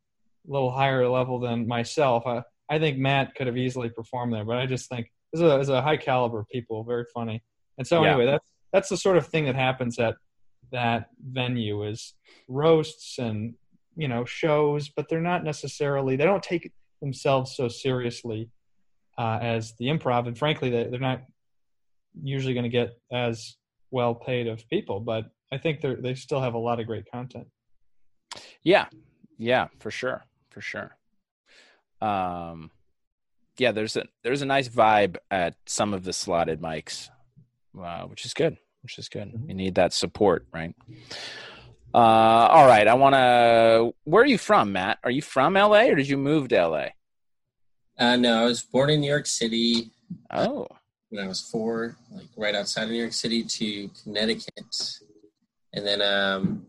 little 0.46 0.70
higher 0.70 1.08
level 1.08 1.38
than 1.38 1.66
myself. 1.66 2.26
I, 2.26 2.42
I 2.68 2.78
think 2.78 2.98
Matt 2.98 3.34
could 3.34 3.46
have 3.46 3.56
easily 3.56 3.90
performed 3.90 4.32
there, 4.32 4.44
but 4.44 4.58
I 4.58 4.66
just 4.66 4.88
think 4.88 5.10
this 5.32 5.40
is 5.40 5.46
a, 5.50 5.58
this 5.58 5.64
is 5.64 5.68
a 5.70 5.82
high 5.82 5.96
caliber 5.96 6.44
people, 6.50 6.84
very 6.84 7.04
funny. 7.14 7.42
And 7.78 7.86
so 7.86 8.02
Yeah. 8.02 8.10
anyway, 8.10 8.26
that's 8.26 8.50
that's 8.72 8.88
the 8.88 8.96
sort 8.96 9.16
of 9.16 9.26
thing 9.26 9.46
that 9.46 9.56
happens 9.56 9.98
at 9.98 10.14
that 10.72 11.08
venue 11.20 11.84
is 11.84 12.14
roasts 12.48 13.18
and 13.18 13.54
you 13.96 14.08
know 14.08 14.24
shows, 14.24 14.88
but 14.88 15.08
they're 15.08 15.20
not 15.20 15.44
necessarily 15.44 16.16
they 16.16 16.24
don't 16.24 16.42
take 16.42 16.72
themselves 17.00 17.56
so 17.56 17.68
seriously 17.68 18.48
uh, 19.18 19.38
as 19.42 19.74
the 19.78 19.86
improv, 19.86 20.26
and 20.26 20.38
frankly, 20.38 20.70
they, 20.70 20.84
they're 20.84 21.00
not 21.00 21.22
usually 22.22 22.54
going 22.54 22.64
to 22.64 22.70
get 22.70 22.90
as 23.12 23.56
well 23.90 24.14
paid 24.14 24.46
of 24.46 24.66
people, 24.68 25.00
but 25.00 25.24
I 25.52 25.58
think 25.58 25.80
they 25.80 25.94
they 25.96 26.14
still 26.14 26.40
have 26.40 26.54
a 26.54 26.58
lot 26.58 26.78
of 26.80 26.86
great 26.86 27.10
content. 27.10 27.48
Yeah, 28.62 28.86
yeah, 29.38 29.68
for 29.80 29.90
sure, 29.90 30.24
for 30.50 30.60
sure. 30.60 30.96
Um, 32.00 32.70
yeah, 33.58 33.72
there's 33.72 33.96
a 33.96 34.04
there's 34.22 34.42
a 34.42 34.46
nice 34.46 34.68
vibe 34.68 35.16
at 35.30 35.54
some 35.66 35.92
of 35.94 36.04
the 36.04 36.12
slotted 36.12 36.60
mics, 36.60 37.08
uh, 37.80 38.02
which 38.04 38.24
is 38.24 38.34
good. 38.34 38.56
Which 38.82 38.98
is 38.98 39.08
good. 39.08 39.32
Mhm. 39.32 39.48
You 39.48 39.54
need 39.54 39.74
that 39.74 39.92
support, 39.92 40.46
right? 40.52 40.74
Uh, 41.92 41.98
all 41.98 42.66
right. 42.66 42.86
I 42.88 42.94
want 42.94 43.14
to. 43.14 43.94
Where 44.04 44.22
are 44.22 44.26
you 44.26 44.38
from, 44.38 44.72
Matt? 44.72 44.98
Are 45.04 45.10
you 45.10 45.22
from 45.22 45.54
LA 45.54 45.88
or 45.90 45.96
did 45.96 46.08
you 46.08 46.16
move 46.16 46.48
to 46.48 46.56
LA? 46.56 46.86
Uh, 47.98 48.16
no, 48.16 48.40
I 48.40 48.44
was 48.44 48.62
born 48.62 48.88
in 48.90 49.00
New 49.00 49.10
York 49.10 49.26
City 49.26 49.90
Oh, 50.30 50.66
when 51.10 51.22
I 51.22 51.28
was 51.28 51.42
four, 51.42 51.96
like 52.10 52.26
right 52.36 52.54
outside 52.54 52.84
of 52.84 52.90
New 52.90 52.96
York 52.96 53.12
City 53.12 53.42
to 53.44 53.90
Connecticut, 54.02 54.64
and 55.74 55.86
then 55.86 56.00
um, 56.00 56.66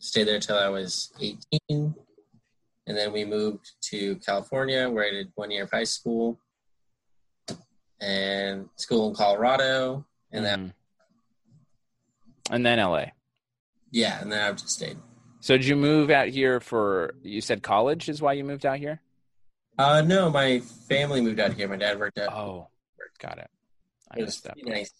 stayed 0.00 0.24
there 0.24 0.40
till 0.40 0.56
I 0.58 0.68
was 0.68 1.12
18, 1.70 1.94
and 2.88 2.96
then 2.96 3.12
we 3.12 3.24
moved 3.24 3.72
to 3.82 4.16
California 4.16 4.88
where 4.88 5.04
I 5.04 5.10
did 5.10 5.30
one 5.36 5.50
year 5.50 5.64
of 5.64 5.70
high 5.70 5.84
school 5.84 6.40
and 8.00 8.68
school 8.76 9.08
in 9.10 9.14
Colorado, 9.14 10.06
and 10.32 10.44
then 10.44 10.68
Mhm. 10.68 10.72
and 12.50 12.66
then 12.66 12.78
LA. 12.78 13.06
yeah, 13.90 14.20
and 14.20 14.32
then 14.32 14.40
I've 14.42 14.56
just 14.56 14.70
stayed. 14.70 14.98
So 15.40 15.56
did 15.56 15.66
you 15.66 15.76
move 15.76 16.10
out 16.10 16.28
here 16.28 16.60
for? 16.60 17.14
You 17.22 17.40
said 17.40 17.62
college 17.62 18.08
is 18.08 18.20
why 18.22 18.32
you 18.32 18.44
moved 18.44 18.66
out 18.66 18.78
here. 18.78 19.00
Uh, 19.78 20.02
no, 20.02 20.28
my 20.30 20.58
family 20.60 21.20
moved 21.20 21.38
out 21.38 21.52
here. 21.52 21.68
My 21.68 21.76
dad 21.76 21.98
worked 22.00 22.18
out. 22.18 22.32
Oh, 22.32 22.68
got 23.18 23.38
it. 23.38 23.50
I 24.10 24.18
it 24.20 24.24
was 24.24 24.40
that. 24.42 24.56
nice 24.64 24.92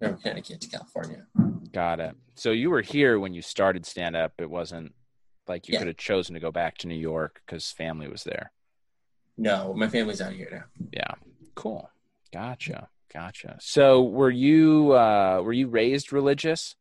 from 0.00 0.16
Connecticut 0.18 0.60
to 0.62 0.68
California. 0.68 1.26
Got 1.72 2.00
it. 2.00 2.16
So 2.34 2.50
you 2.52 2.70
were 2.70 2.80
here 2.82 3.18
when 3.18 3.34
you 3.34 3.42
started 3.42 3.84
stand 3.84 4.16
up. 4.16 4.32
It 4.38 4.48
wasn't 4.48 4.94
like 5.48 5.68
you 5.68 5.72
Yeah. 5.72 5.78
could 5.80 5.88
have 5.88 5.96
chosen 5.96 6.34
to 6.34 6.40
go 6.40 6.50
back 6.52 6.78
to 6.78 6.88
New 6.88 6.94
York 6.96 7.42
because 7.44 7.70
family 7.70 8.08
was 8.08 8.24
there. 8.24 8.52
No, 9.36 9.72
my 9.74 9.88
family's 9.88 10.20
out 10.20 10.32
here 10.32 10.48
now. 10.50 10.86
Yeah. 10.92 11.14
Cool. 11.54 11.90
Gotcha. 12.32 12.88
Gotcha. 13.12 13.58
So 13.60 14.02
were 14.02 14.30
you 14.30 14.92
uh 14.92 15.42
were 15.42 15.52
you 15.52 15.68
raised 15.68 16.12
religious? 16.12 16.76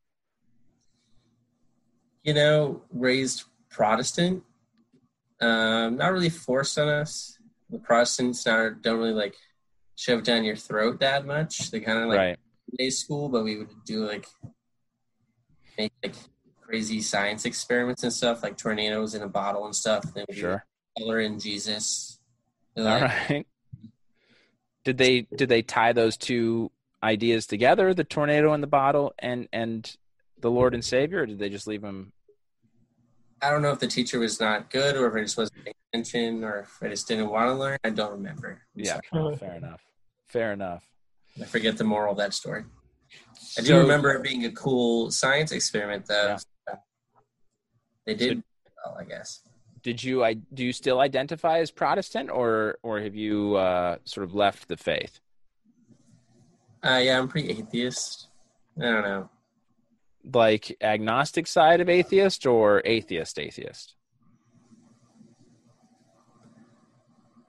you 2.23 2.33
know, 2.33 2.81
raised 2.91 3.45
Protestant. 3.69 4.43
Um, 5.41 5.97
not 5.97 6.13
really 6.13 6.29
forced 6.29 6.77
on 6.77 6.87
us. 6.87 7.37
The 7.69 7.79
Protestants 7.79 8.45
not, 8.45 8.81
don't 8.81 8.99
really 8.99 9.13
like 9.13 9.35
shove 9.95 10.23
down 10.23 10.43
your 10.43 10.55
throat 10.55 10.99
that 10.99 11.25
much. 11.25 11.71
They 11.71 11.79
kind 11.79 11.97
of 11.99 12.09
like 12.09 12.17
right. 12.17 12.39
day 12.77 12.91
school, 12.91 13.27
but 13.29 13.43
we 13.43 13.57
would 13.57 13.69
do 13.85 14.05
like 14.05 14.27
make 15.77 15.91
like 16.03 16.15
crazy 16.71 17.01
science 17.01 17.43
experiments 17.43 18.03
and 18.03 18.13
stuff, 18.13 18.41
like 18.43 18.55
tornadoes 18.57 19.13
in 19.13 19.21
a 19.21 19.27
bottle 19.27 19.65
and 19.65 19.75
stuff. 19.75 20.05
We 20.15 20.33
Sure. 20.33 20.65
color 20.97 21.19
in 21.19 21.37
Jesus. 21.37 22.17
All 22.77 22.85
like, 22.85 23.01
right. 23.29 23.47
Did 24.85 24.97
they 24.97 25.21
did 25.35 25.49
they 25.49 25.61
tie 25.63 25.91
those 25.91 26.15
two 26.15 26.71
ideas 27.03 27.45
together, 27.45 27.93
the 27.93 28.05
tornado 28.05 28.53
in 28.53 28.61
the 28.61 28.67
bottle 28.67 29.13
and 29.19 29.49
and 29.51 29.93
the 30.39 30.49
Lord 30.49 30.73
and 30.73 30.83
Savior, 30.83 31.23
or 31.23 31.25
did 31.25 31.39
they 31.39 31.49
just 31.49 31.67
leave 31.67 31.81
them 31.81 32.13
I 33.41 33.49
don't 33.49 33.61
know 33.63 33.71
if 33.71 33.79
the 33.79 33.87
teacher 33.87 34.17
was 34.19 34.39
not 34.39 34.69
good 34.69 34.95
or 34.95 35.07
if 35.07 35.15
I 35.15 35.21
just 35.23 35.37
wasn't 35.37 35.63
paying 35.65 35.75
attention 35.93 36.43
or 36.45 36.59
if 36.59 36.77
I 36.81 36.87
just 36.87 37.07
didn't 37.07 37.29
want 37.29 37.49
to 37.49 37.53
learn. 37.55 37.77
I 37.83 37.89
don't 37.89 38.11
remember. 38.13 38.61
I'm 38.77 38.83
Yeah, 38.83 38.99
sorry. 39.11 39.35
fair 39.35 39.55
enough. 39.55 39.81
Fair 40.27 40.53
enough. 40.53 40.85
I 41.41 41.45
forget 41.45 41.75
the 41.77 41.83
moral 41.83 42.11
of 42.13 42.17
that 42.19 42.33
story. 42.35 42.63
I 43.57 43.61
do 43.61 43.67
So- 43.67 43.79
remember 43.79 44.11
it 44.13 44.21
being 44.23 44.45
a 44.45 44.51
cool 44.51 45.09
science 45.11 45.51
experiment, 45.51 46.05
though. 46.05 46.37
They 48.05 48.15
did 48.15 48.43
well, 48.85 48.97
I 48.99 49.03
guess. 49.03 49.41
did 49.83 50.03
you 50.03 50.23
I 50.23 50.33
do 50.33 50.63
you 50.63 50.73
still 50.73 50.99
identify 50.99 51.59
as 51.59 51.71
Protestant 51.71 52.29
or 52.29 52.77
or 52.83 52.99
have 52.99 53.15
you 53.15 53.55
uh, 53.55 53.97
sort 54.05 54.23
of 54.23 54.33
left 54.33 54.67
the 54.67 54.77
faith? 54.77 55.19
Uh, 56.83 56.99
yeah, 57.03 57.19
I'm 57.19 57.27
pretty 57.27 57.51
atheist. 57.51 58.27
I 58.79 58.85
don't 58.85 59.03
know. 59.03 59.29
Like 60.33 60.77
agnostic 60.81 61.47
side 61.47 61.81
of 61.81 61.89
atheist 61.89 62.45
or 62.45 62.81
atheist 62.85 63.37
atheist? 63.39 63.95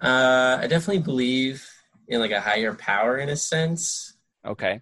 Uh, 0.03 0.59
I 0.61 0.67
definitely 0.67 1.03
believe 1.03 1.67
in 2.09 2.21
like 2.21 2.33
a 2.33 2.41
higher 2.41 2.75
power 2.75 3.19
in 3.19 3.29
a 3.29 3.37
sense. 3.37 4.17
Okay. 4.45 4.81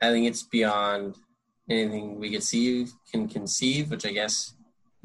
I 0.00 0.10
think 0.10 0.26
it's 0.26 0.44
beyond 0.44 1.16
anything 1.68 2.20
we 2.20 2.30
could 2.30 2.42
see 2.42 2.86
can 3.10 3.28
conceive, 3.28 3.90
which 3.90 4.06
I 4.06 4.12
guess 4.12 4.54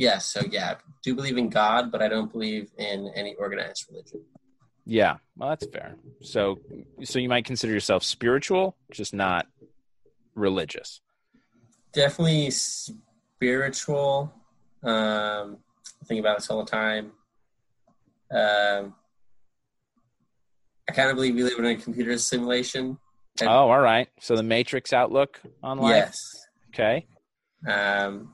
yes. 0.02 0.26
So 0.26 0.42
yeah, 0.50 0.72
I 0.72 0.76
do 1.04 1.16
believe 1.16 1.38
in 1.38 1.50
God, 1.50 1.92
but 1.92 2.02
I 2.02 2.08
don't 2.08 2.32
believe 2.32 2.72
in 2.78 3.12
any 3.16 3.36
organized 3.36 3.86
religion. 3.90 4.24
Yeah. 4.86 5.18
Well, 5.38 5.50
that's 5.50 5.68
fair. 5.68 5.96
So 6.22 6.60
so 7.04 7.20
you 7.20 7.30
might 7.30 7.46
consider 7.46 7.72
yourself 7.72 8.04
spiritual, 8.04 8.76
just 8.92 9.14
not 9.14 9.46
religious. 10.36 11.02
Definitely 11.94 12.50
spiritual. 12.52 14.34
Um, 14.84 15.58
I 16.02 16.06
think 16.06 16.20
about 16.20 16.40
this 16.40 16.50
all 16.50 16.64
the 16.64 16.72
time. 16.72 17.12
Um, 18.32 18.96
I 20.90 20.94
kind 20.94 21.10
of 21.10 21.16
believe 21.16 21.36
we 21.36 21.44
live 21.44 21.60
in 21.60 21.66
a 21.66 21.76
computer 21.76 22.18
simulation. 22.18 22.98
Oh, 23.42 23.46
all 23.48 23.80
right. 23.80 24.08
So 24.20 24.36
the 24.36 24.44
Matrix 24.44 24.94
outlook 24.94 25.40
on 25.62 25.78
life. 25.78 25.96
Yes. 25.96 26.48
Okay. 26.74 27.06
Um, 27.68 28.34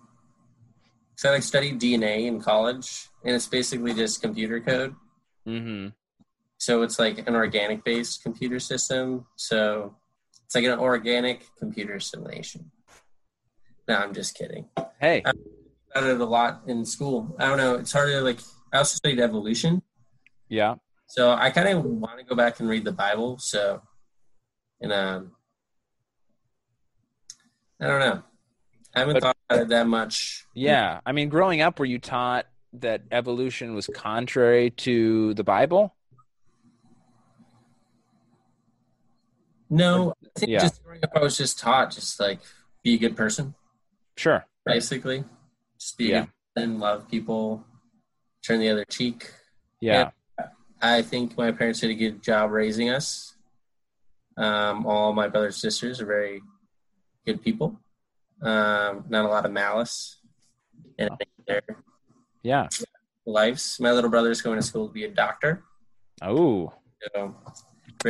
so 1.18 1.30
I 1.30 1.34
like 1.34 1.44
studied 1.44 1.82
DNA 1.82 2.28
in 2.28 2.40
college, 2.40 3.10
and 3.26 3.36
it's 3.36 3.48
basically 3.48 3.96
just 3.96 4.22
computer 4.22 4.60
code. 4.60 4.96
Mm-hmm. 5.48 5.88
So 6.60 6.84
it's 6.84 7.00
like 7.00 7.28
an 7.28 7.36
organic 7.36 7.84
based 7.84 8.22
computer 8.22 8.60
system. 8.60 9.26
So 9.36 9.96
it's 10.46 10.54
like 10.54 10.66
an 10.66 10.78
organic 10.78 11.44
computer 11.58 12.00
simulation. 12.00 12.70
No, 13.88 13.96
I'm 13.98 14.14
just 14.14 14.36
kidding. 14.36 14.68
Hey. 15.02 15.24
I 15.26 15.32
about 15.96 16.08
it 16.08 16.22
a 16.22 16.26
lot 16.26 16.62
in 16.68 16.86
school. 16.86 17.36
I 17.40 17.48
don't 17.48 17.58
know. 17.58 17.76
It's 17.76 17.92
hard 17.92 18.10
to 18.10 18.22
like. 18.22 18.40
I 18.72 18.78
also 18.78 18.96
studied 18.98 19.20
evolution, 19.20 19.82
Yeah. 20.50 20.76
so 21.08 21.32
I 21.32 21.50
kind 21.52 21.70
of 21.70 21.84
want 21.84 22.20
to 22.20 22.26
go 22.26 22.36
back 22.36 22.60
and 22.60 22.68
read 22.68 22.84
the 22.84 22.92
Bible. 22.92 23.38
So, 23.40 23.82
and 24.82 24.92
um, 24.92 25.32
I 27.82 27.88
don't 27.88 28.02
know. 28.02 28.24
I 28.98 29.02
haven't 29.02 29.14
But- 29.16 29.24
thought 29.24 29.38
about 29.50 29.62
it 29.62 29.68
that 29.70 29.86
much. 29.88 30.46
Yeah. 30.56 31.02
I 31.06 31.12
mean, 31.12 31.30
growing 31.30 31.62
up, 31.62 31.78
were 31.78 31.86
you 31.86 32.00
taught 32.00 32.48
that 32.74 33.04
evolution 33.12 33.76
was 33.76 33.88
contrary 33.94 34.72
to 34.72 35.36
the 35.36 35.44
Bible? 35.44 35.94
No, 39.70 40.14
I 40.24 40.40
think 40.40 40.52
Yeah. 40.52 40.60
just 40.60 40.84
growing 40.84 41.04
up, 41.04 41.12
I 41.16 41.20
was 41.20 41.38
just 41.38 41.60
taught 41.60 41.92
just 41.92 42.20
like 42.20 42.40
be 42.84 42.96
a 42.96 42.98
good 42.98 43.16
person, 43.16 43.54
Sure. 44.16 44.46
basically. 44.66 45.26
Just 45.78 45.98
be 45.98 46.06
Yeah. 46.08 46.18
a 46.18 46.22
good 46.22 46.32
person, 46.56 46.80
love 46.80 47.08
people, 47.10 47.66
turn 48.42 48.60
the 48.60 48.70
other 48.70 48.86
cheek. 48.86 49.32
Yeah. 49.80 50.12
I 50.82 51.02
think 51.04 51.38
my 51.38 51.52
parents 51.52 51.82
did 51.82 51.92
a 51.92 51.96
good 51.96 52.24
job 52.24 52.52
raising 52.52 52.90
us. 52.90 53.36
Um, 54.38 54.86
all 54.86 55.14
my 55.14 55.28
brothers 55.28 55.56
and 55.56 55.62
sisters 55.72 56.00
are 56.02 56.06
very 56.06 56.42
good 57.26 57.42
people. 57.44 57.80
Um, 58.42 59.06
not 59.10 59.26
a 59.26 59.28
lot 59.28 59.46
of 59.46 59.52
malice 59.52 60.18
in 60.98 61.10
their 61.48 61.62
Yeah. 62.44 62.68
lives. 63.26 63.80
My 63.80 63.92
little 63.92 64.10
brother's 64.10 64.42
going 64.42 64.58
to 64.60 64.64
school 64.66 64.88
to 64.88 64.94
be 64.94 65.06
a 65.06 65.12
doctor. 65.12 65.64
Oh, 66.22 66.74
So 67.16 67.36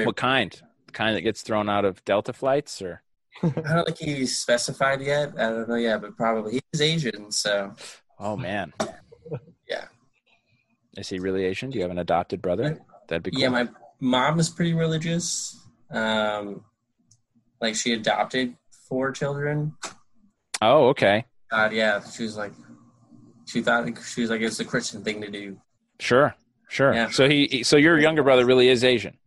what 0.04 0.16
kind? 0.16 0.52
The 0.88 0.92
kind 0.92 1.16
that 1.16 1.22
gets 1.22 1.42
thrown 1.42 1.70
out 1.70 1.86
of 1.86 2.04
Delta 2.06 2.34
flights, 2.34 2.82
or 2.82 3.04
I 3.44 3.50
don't 3.50 3.86
think 3.86 3.98
he's 4.00 4.38
specified 4.38 5.02
yet. 5.02 5.34
I 5.38 5.50
don't 5.50 5.70
know 5.70 5.76
yet, 5.76 6.02
but 6.02 6.16
probably 6.18 6.62
he's 6.72 6.82
Asian. 6.82 7.32
So 7.32 7.74
oh 8.20 8.36
man, 8.38 8.74
yeah, 9.70 9.86
is 10.98 11.10
he 11.10 11.20
really 11.20 11.44
Asian? 11.46 11.70
Do 11.70 11.78
you 11.78 11.84
have 11.84 11.92
an 11.92 12.00
adopted 12.00 12.42
brother? 12.42 12.80
That'd 13.08 13.24
be 13.24 13.32
cool. 13.32 13.42
yeah. 13.42 13.50
My 13.50 13.68
mom 14.00 14.40
is 14.40 14.50
pretty 14.50 14.74
religious. 14.74 15.60
Um, 15.92 16.64
like 17.62 17.76
she 17.76 17.94
adopted 17.94 18.56
four 18.88 19.12
children. 19.12 19.76
Oh, 20.62 20.88
okay. 20.90 21.26
God, 21.50 21.74
yeah, 21.74 22.04
she 22.04 22.24
was 22.24 22.38
like, 22.38 22.54
she 23.46 23.62
thought 23.62 23.88
she 24.06 24.22
was 24.22 24.30
like 24.30 24.42
it's 24.42 24.60
a 24.60 24.66
Christian 24.66 25.04
thing 25.04 25.22
to 25.22 25.32
do. 25.32 25.60
Sure. 26.00 26.36
Sure. 26.70 26.94
Yeah. 26.94 27.10
So 27.10 27.30
he, 27.30 27.64
so 27.64 27.78
your 27.78 27.98
younger 27.98 28.24
brother 28.24 28.46
really 28.46 28.68
is 28.68 28.84
Asian. 28.84 29.18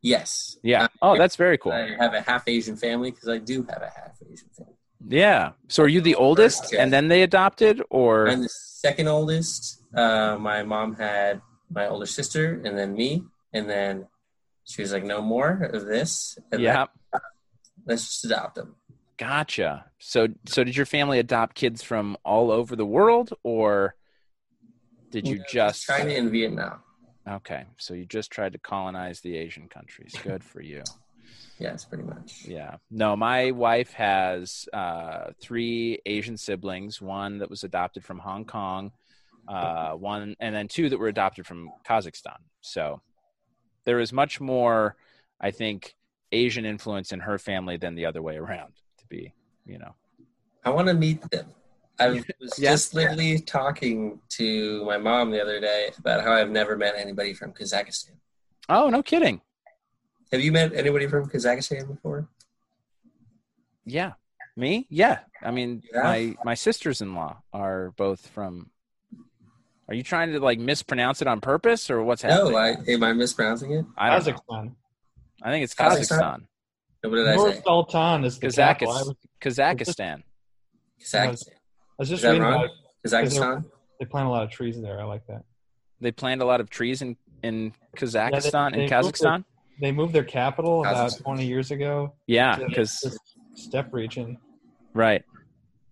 Yes. 0.00 0.56
Yeah. 0.62 0.84
Uh, 0.84 0.88
Oh, 1.02 1.18
that's 1.18 1.36
very 1.36 1.58
cool. 1.58 1.72
I 1.72 1.96
have 1.98 2.14
a 2.14 2.20
half 2.20 2.46
Asian 2.46 2.76
family 2.76 3.10
because 3.10 3.28
I 3.28 3.38
do 3.38 3.62
have 3.68 3.82
a 3.82 3.90
half 3.94 4.16
Asian 4.22 4.48
family. 4.56 4.74
Yeah. 5.08 5.52
So 5.68 5.82
are 5.82 5.88
you 5.88 6.00
the 6.00 6.14
oldest, 6.14 6.72
and 6.72 6.92
then 6.92 7.08
they 7.08 7.22
adopted, 7.22 7.82
or 7.90 8.28
I'm 8.28 8.42
the 8.42 8.48
second 8.48 9.08
oldest. 9.08 9.82
Uh, 9.94 10.36
my 10.38 10.62
mom 10.62 10.94
had 10.94 11.40
my 11.70 11.86
older 11.88 12.06
sister 12.06 12.60
and 12.64 12.78
then 12.78 12.94
me, 12.94 13.24
and 13.52 13.68
then 13.68 14.06
she 14.64 14.82
was 14.82 14.92
like, 14.92 15.04
"No 15.04 15.20
more 15.20 15.70
of 15.72 15.86
this. 15.86 16.38
And 16.52 16.60
yeah? 16.60 16.86
then 17.12 17.20
let's 17.86 18.04
just 18.04 18.24
adopt 18.24 18.54
them." 18.54 18.76
Gotcha. 19.22 19.84
So, 20.00 20.26
so 20.46 20.64
did 20.64 20.76
your 20.76 20.84
family 20.84 21.20
adopt 21.20 21.54
kids 21.54 21.80
from 21.80 22.16
all 22.24 22.50
over 22.50 22.74
the 22.74 22.84
world, 22.84 23.32
or 23.44 23.94
did 25.10 25.28
you 25.28 25.44
just? 25.48 25.86
China 25.86 26.10
and 26.10 26.28
Vietnam? 26.28 26.80
Okay, 27.28 27.66
so 27.78 27.94
you 27.94 28.04
just 28.04 28.32
tried 28.32 28.52
to 28.54 28.58
colonize 28.58 29.20
the 29.20 29.36
Asian 29.36 29.68
countries. 29.68 30.12
Good 30.24 30.42
for 30.42 30.60
you. 30.60 30.82
Yes, 31.60 31.84
pretty 31.84 32.02
much. 32.02 32.46
Yeah. 32.48 32.78
No, 32.90 33.14
my 33.14 33.52
wife 33.52 33.92
has 33.92 34.68
uh, 34.72 35.30
three 35.40 36.00
Asian 36.04 36.36
siblings. 36.36 37.00
One 37.00 37.38
that 37.38 37.48
was 37.48 37.62
adopted 37.62 38.04
from 38.04 38.18
Hong 38.18 38.44
Kong, 38.44 38.90
uh, 39.46 39.92
one, 39.92 40.34
and 40.40 40.52
then 40.52 40.66
two 40.66 40.88
that 40.88 40.98
were 40.98 41.06
adopted 41.06 41.46
from 41.46 41.70
Kazakhstan. 41.88 42.38
So 42.60 43.02
there 43.84 44.00
is 44.00 44.12
much 44.12 44.40
more, 44.40 44.96
I 45.40 45.52
think, 45.52 45.94
Asian 46.32 46.64
influence 46.64 47.12
in 47.12 47.20
her 47.20 47.38
family 47.38 47.76
than 47.76 47.94
the 47.94 48.06
other 48.06 48.20
way 48.20 48.36
around. 48.36 48.72
To 49.12 49.16
be, 49.18 49.32
you 49.66 49.78
know. 49.78 49.94
I 50.64 50.70
want 50.70 50.88
to 50.88 50.94
meet 50.94 51.20
them. 51.30 51.46
I 51.98 52.08
was 52.08 52.24
Yeah. 52.58 52.70
just 52.70 52.94
literally 52.94 53.38
talking 53.40 54.20
to 54.30 54.84
my 54.86 54.96
mom 54.96 55.30
the 55.30 55.40
other 55.40 55.60
day 55.60 55.90
about 55.98 56.22
how 56.24 56.32
I've 56.32 56.50
never 56.50 56.76
met 56.76 56.94
anybody 56.96 57.34
from 57.34 57.52
Kazakhstan. 57.52 58.16
Oh, 58.68 58.88
no 58.88 59.02
kidding. 59.02 59.40
Have 60.32 60.40
you 60.40 60.50
met 60.50 60.72
anybody 60.74 61.06
from 61.06 61.28
Kazakhstan 61.28 61.86
before? 61.88 62.28
Yeah. 63.84 64.12
Me? 64.56 64.86
Yeah. 64.88 65.20
I 65.42 65.50
mean, 65.50 65.82
Yeah. 65.92 66.02
my 66.02 66.36
my 66.44 66.54
sisters-in-law 66.54 67.42
are 67.52 67.90
both 67.96 68.26
from. 68.28 68.70
Are 69.88 69.94
you 69.94 70.02
trying 70.02 70.32
to 70.32 70.40
like 70.40 70.58
mispronounce 70.58 71.20
it 71.20 71.28
on 71.28 71.40
purpose, 71.40 71.90
or 71.90 72.02
what's 72.02 72.22
happening? 72.22 72.52
No, 72.52 72.58
I 72.58 72.76
am 72.88 73.02
I 73.02 73.12
mispronouncing 73.12 73.72
it? 73.72 73.84
I 73.96 74.10
don't 74.10 74.26
know. 74.26 74.32
Kazakhstan. 74.32 74.74
I 75.42 75.50
think 75.50 75.64
it's 75.64 75.74
Kazakhstan? 75.74 76.18
Kazakhstan. 76.18 76.46
No, 77.02 77.10
What 77.10 77.16
did 77.16 77.28
I 77.28 77.36
say? 77.52 77.60
Sultan 77.64 78.24
is 78.24 78.38
the 78.38 78.46
Kazakh- 78.46 78.78
capital. 78.78 78.88
Was, 78.94 79.14
Kazakhstan. 79.40 80.22
Kazakhstan. 81.00 81.48
I 81.48 81.98
was 81.98 82.08
just 82.08 82.22
Is 82.24 82.30
reading 82.30 82.42
about 82.42 82.70
Kazakhstan. 83.06 83.64
they 83.98 84.06
plant 84.06 84.28
a 84.28 84.30
lot 84.30 84.44
of 84.44 84.50
trees 84.50 84.80
there. 84.80 85.00
I 85.00 85.04
like 85.04 85.26
that. 85.26 85.42
They 86.00 86.12
planted 86.12 86.44
a 86.44 86.46
lot 86.46 86.60
of 86.60 86.70
trees 86.70 87.02
in 87.02 87.16
in 87.42 87.72
Kazakhstan 87.96 88.72
they 88.72 88.84
and 88.84 88.90
moved 89.04 89.14
Kazakhstan. 89.16 89.44
They 89.80 89.90
moved 89.90 90.12
their 90.12 90.24
capital 90.24 90.80
about 90.82 91.16
20 91.18 91.44
years 91.44 91.72
ago. 91.72 92.14
Yeah, 92.28 92.56
because 92.56 93.18
steppe 93.54 93.92
region. 93.92 94.38
right. 94.94 95.24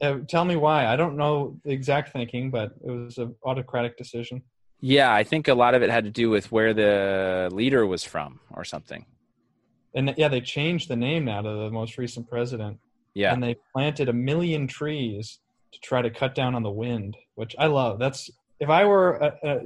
Uh, 0.03 0.21
tell 0.29 0.47
me 0.47 0.57
why. 0.57 0.87
I 0.87 0.97
don't 0.97 1.15
know 1.17 1.59
the 1.63 1.73
exact 1.73 2.13
thinking, 2.15 2.51
but 2.51 2.73
it 2.83 2.91
was 2.91 3.19
an 3.19 3.35
autocratic 3.45 3.99
decision. 3.99 4.41
Yeah, 4.81 5.13
I 5.13 5.25
think 5.25 5.49
a 5.49 5.53
lot 5.55 5.75
of 5.75 5.83
it 5.83 5.91
had 5.91 6.05
to 6.05 6.11
do 6.11 6.31
with 6.31 6.51
where 6.51 6.73
the 6.73 7.51
leader 7.53 7.87
was 7.87 8.03
from 8.03 8.41
or 8.51 8.65
something. 8.65 9.05
And 9.95 10.15
yeah, 10.17 10.29
they 10.29 10.41
changed 10.41 10.89
the 10.89 10.97
name 10.97 11.25
now 11.25 11.43
to 11.43 11.49
the 11.49 11.71
most 11.71 11.99
recent 11.99 12.29
president. 12.29 12.79
Yeah, 13.15 13.33
And 13.33 13.43
they 13.43 13.57
planted 13.73 14.09
a 14.09 14.13
million 14.13 14.69
trees 14.69 15.41
to 15.73 15.81
try 15.81 16.01
to 16.01 16.11
cut 16.11 16.35
down 16.35 16.55
on 16.55 16.63
the 16.63 16.71
wind, 16.71 17.17
which 17.35 17.57
I 17.59 17.67
love. 17.67 17.99
That's 17.99 18.31
if 18.61 18.69
I 18.69 18.85
were 18.85 19.15
a, 19.17 19.35
a, 19.43 19.61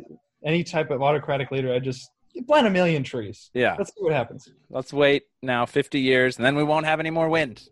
any 0.45 0.65
type 0.65 0.91
of 0.91 1.03
autocratic 1.03 1.51
leader, 1.51 1.73
I'd 1.75 1.85
just 1.85 2.11
plant 2.47 2.67
a 2.67 2.71
million 2.71 3.03
trees. 3.03 3.51
yeah. 3.53 3.75
Let's 3.77 3.91
see 3.95 4.03
what 4.03 4.13
happens. 4.15 4.49
Let's 4.71 4.93
wait 4.95 5.25
now 5.43 5.67
50 5.67 6.01
years, 6.01 6.37
and 6.37 6.45
then 6.47 6.57
we 6.57 6.65
won't 6.65 6.87
have 6.87 7.01
any 7.01 7.11
more 7.11 7.29
wind. 7.29 7.69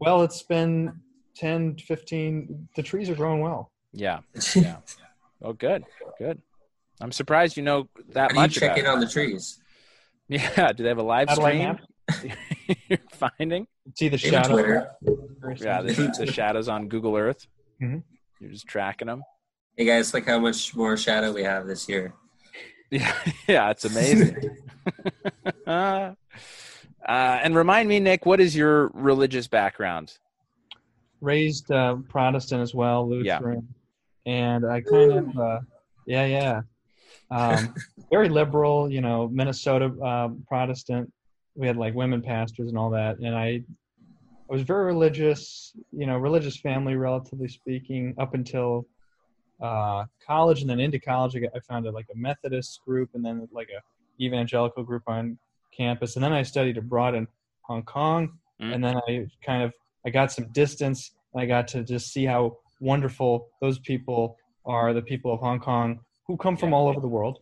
Well, 0.00 0.22
it's 0.22 0.42
been 0.42 0.92
10, 1.36 1.76
15. 1.78 2.68
The 2.76 2.82
trees 2.82 3.08
are 3.08 3.14
growing 3.14 3.40
well. 3.40 3.70
Yeah. 3.92 4.20
Yeah. 4.56 4.76
Oh, 5.44 5.52
good, 5.52 5.84
good. 6.18 6.40
I'm 7.00 7.10
surprised 7.10 7.56
you 7.56 7.62
know 7.64 7.88
that 8.10 8.22
How 8.22 8.28
do 8.28 8.34
you 8.34 8.40
much 8.40 8.54
check 8.54 8.70
about 8.72 8.78
in 8.78 8.84
it. 8.86 8.88
on 8.88 9.00
the 9.00 9.08
trees? 9.08 9.58
Yeah. 10.28 10.72
Do 10.72 10.82
they 10.82 10.88
have 10.88 10.98
a 10.98 11.02
live 11.02 11.28
Satellite 11.28 11.54
stream? 11.54 11.78
Map. 12.08 12.38
You're 12.88 12.98
finding? 13.10 13.66
See 13.96 14.08
the 14.08 14.16
Maybe 14.16 14.28
shadow. 14.28 14.56
Yeah, 15.56 15.82
the, 15.82 16.12
the 16.18 16.32
shadows 16.32 16.68
on 16.68 16.88
Google 16.88 17.16
Earth. 17.16 17.46
Mhm. 17.80 18.02
You're 18.40 18.50
just 18.50 18.66
tracking 18.66 19.06
them. 19.06 19.22
Hey 19.76 19.84
guys, 19.84 20.12
look 20.12 20.26
how 20.26 20.38
much 20.38 20.74
more 20.74 20.96
shadow 20.96 21.32
we 21.32 21.42
have 21.44 21.66
this 21.66 21.88
year. 21.88 22.14
Yeah, 22.90 23.14
yeah, 23.48 23.70
it's 23.70 23.86
amazing. 23.86 24.36
uh, 25.66 26.12
and 27.08 27.56
remind 27.56 27.88
me, 27.88 28.00
Nick, 28.00 28.26
what 28.26 28.38
is 28.38 28.54
your 28.54 28.88
religious 28.88 29.48
background? 29.48 30.18
raised 31.22 31.70
uh, 31.70 31.96
Protestant 32.10 32.60
as 32.60 32.74
well, 32.74 33.08
Yeah. 33.22 33.36
Lutheran, 33.38 33.68
and 34.26 34.66
I 34.66 34.82
kind 34.82 35.12
of, 35.12 35.38
uh, 35.38 35.60
yeah, 36.06 36.26
yeah, 36.26 36.60
um, 37.30 37.74
very 38.10 38.28
liberal. 38.28 38.90
You 38.90 39.00
know, 39.00 39.26
Minnesota 39.28 39.86
um, 40.04 40.44
Protestant. 40.46 41.10
We 41.54 41.66
had 41.66 41.76
like 41.76 41.94
women 41.94 42.22
pastors 42.22 42.68
and 42.68 42.78
all 42.78 42.90
that, 42.90 43.18
and 43.18 43.34
I, 43.34 43.62
I 44.48 44.48
was 44.48 44.62
very 44.62 44.86
religious. 44.86 45.72
You 45.92 46.06
know, 46.06 46.16
religious 46.16 46.56
family, 46.56 46.96
relatively 46.96 47.48
speaking, 47.48 48.14
up 48.18 48.34
until 48.34 48.86
uh, 49.60 50.04
college, 50.26 50.62
and 50.62 50.70
then 50.70 50.80
into 50.80 50.98
college, 50.98 51.36
I, 51.36 51.40
got, 51.40 51.50
I 51.54 51.60
founded 51.60 51.94
like 51.94 52.06
a 52.12 52.16
Methodist 52.16 52.80
group, 52.86 53.10
and 53.14 53.24
then 53.24 53.48
like 53.52 53.68
a 53.68 53.80
evangelical 54.22 54.82
group 54.82 55.02
on 55.06 55.38
campus, 55.76 56.16
and 56.16 56.24
then 56.24 56.32
I 56.32 56.42
studied 56.42 56.78
abroad 56.78 57.14
in 57.14 57.26
Hong 57.62 57.82
Kong, 57.82 58.38
Mm. 58.60 58.74
and 58.74 58.84
then 58.84 58.96
I 59.08 59.26
kind 59.44 59.62
of 59.62 59.72
I 60.06 60.10
got 60.10 60.30
some 60.30 60.46
distance, 60.52 61.12
and 61.32 61.42
I 61.42 61.46
got 61.46 61.66
to 61.68 61.82
just 61.82 62.12
see 62.12 62.24
how 62.24 62.58
wonderful 62.80 63.48
those 63.60 63.78
people 63.78 64.36
are 64.64 64.92
the 64.92 65.02
people 65.02 65.32
of 65.32 65.40
Hong 65.40 65.58
Kong 65.58 66.00
who 66.26 66.36
come 66.36 66.56
from 66.56 66.72
all 66.72 66.88
over 66.88 67.00
the 67.00 67.08
world. 67.08 67.40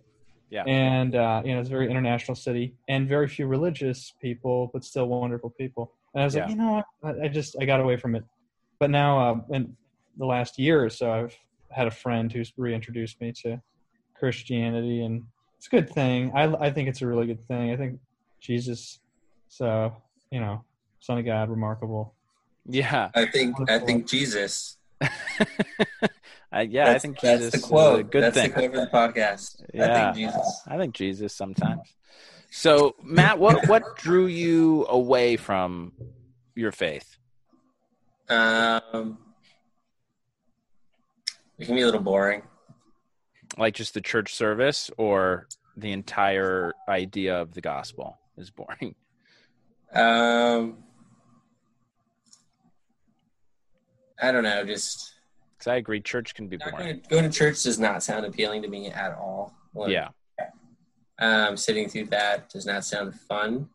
Yeah. 0.51 0.65
And 0.65 1.15
uh, 1.15 1.43
you 1.45 1.55
know, 1.55 1.61
it's 1.61 1.69
a 1.69 1.71
very 1.71 1.89
international 1.91 2.35
city, 2.35 2.75
and 2.89 3.09
very 3.09 3.29
few 3.29 3.47
religious 3.47 4.13
people, 4.21 4.71
but 4.73 4.85
still 4.85 5.07
wonderful 5.07 5.51
people. 5.51 5.93
And 6.13 6.23
I 6.23 6.25
was 6.25 6.35
Yeah. 6.35 6.43
like, 6.43 6.51
you 6.51 6.57
know, 6.57 6.85
what? 7.01 7.17
I, 7.21 7.25
I 7.27 7.29
just 7.29 7.57
I 7.61 7.65
got 7.65 7.81
away 7.81 7.97
from 7.97 8.15
it. 8.17 8.25
But 8.81 8.91
now, 8.91 9.19
uh, 9.21 9.41
in 9.51 9.77
the 10.17 10.27
last 10.27 10.59
year 10.59 10.85
or 10.85 10.91
so, 10.91 11.13
I've 11.13 11.37
had 11.71 11.87
a 11.87 11.91
friend 11.91 12.33
who's 12.33 12.53
reintroduced 12.57 13.21
me 13.21 13.33
to 13.43 13.61
Christianity, 14.19 15.05
and 15.05 15.23
it's 15.57 15.69
a 15.69 15.71
good 15.71 15.89
thing. 15.91 16.33
I 16.35 16.45
I 16.67 16.71
think 16.71 16.89
it's 16.89 17.01
a 17.03 17.07
really 17.07 17.27
good 17.27 17.41
thing. 17.47 17.71
I 17.71 17.77
think 17.77 18.01
Jesus, 18.41 18.99
so 19.49 19.95
you 20.33 20.41
know, 20.41 20.65
Son 21.01 21.19
of 21.19 21.25
God, 21.25 21.49
remarkable. 21.49 22.15
Yeah. 22.67 23.11
I 23.15 23.27
think 23.27 23.57
I 23.71 23.79
think 23.79 24.09
Jesus. 24.09 24.77
I, 26.53 26.63
yeah, 26.63 26.91
I 26.91 26.99
think 26.99 27.21
that's 27.21 27.41
Jesus 27.41 27.53
the 27.53 27.59
is 27.59 27.65
quote. 27.65 28.01
a 28.01 28.03
good 28.03 28.23
that's 28.23 28.37
thing. 28.37 28.51
the 28.51 28.55
quote 28.55 28.75
for 28.75 28.81
the 28.81 28.87
podcast. 28.87 29.65
Yeah. 29.73 30.09
I 30.09 30.13
think 30.13 30.17
Jesus. 30.17 30.63
I 30.67 30.77
think 30.77 30.95
Jesus 30.95 31.35
sometimes. 31.35 31.81
So, 32.51 32.97
Matt, 33.03 33.39
what 33.39 33.69
what 33.69 33.97
drew 33.97 34.27
you 34.27 34.87
away 34.89 35.37
from 35.37 35.93
your 36.55 36.73
faith? 36.73 37.17
Um, 38.29 39.19
it 41.59 41.67
can 41.67 41.75
be 41.77 41.83
a 41.83 41.87
little 41.87 42.01
boring. 42.01 42.43
Like 43.57 43.75
just 43.75 43.95
the 43.95 44.01
church 44.01 44.35
service 44.35 44.91
or 44.97 45.47
the 45.77 45.93
entire 45.93 46.75
idea 46.89 47.41
of 47.41 47.53
the 47.55 47.61
gospel 47.61 48.19
is 48.37 48.51
boring? 48.51 48.95
Um, 49.93 50.79
I 54.23 54.33
don't 54.33 54.43
know. 54.45 54.65
Just 54.65 55.15
Because 55.59 55.71
I 55.71 55.77
agree, 55.77 56.01
church 56.01 56.35
can 56.35 56.49
be 56.49 56.57
boring. 56.57 57.03
going, 57.09 57.25
to, 57.25 57.31
church 57.31 57.63
does 57.63 57.79
not 57.79 58.03
sound 58.03 58.25
appealing 58.27 58.63
to 58.63 58.69
me 58.69 58.89
at 58.89 59.13
all. 59.15 59.55
Like, 59.75 59.91
Yeah, 59.91 60.09
Um, 61.19 61.57
sitting 61.57 61.89
through 61.89 62.07
that 62.07 62.49
does 62.51 62.67
not 62.67 62.85
sound 62.85 63.15
fun. 63.15 63.69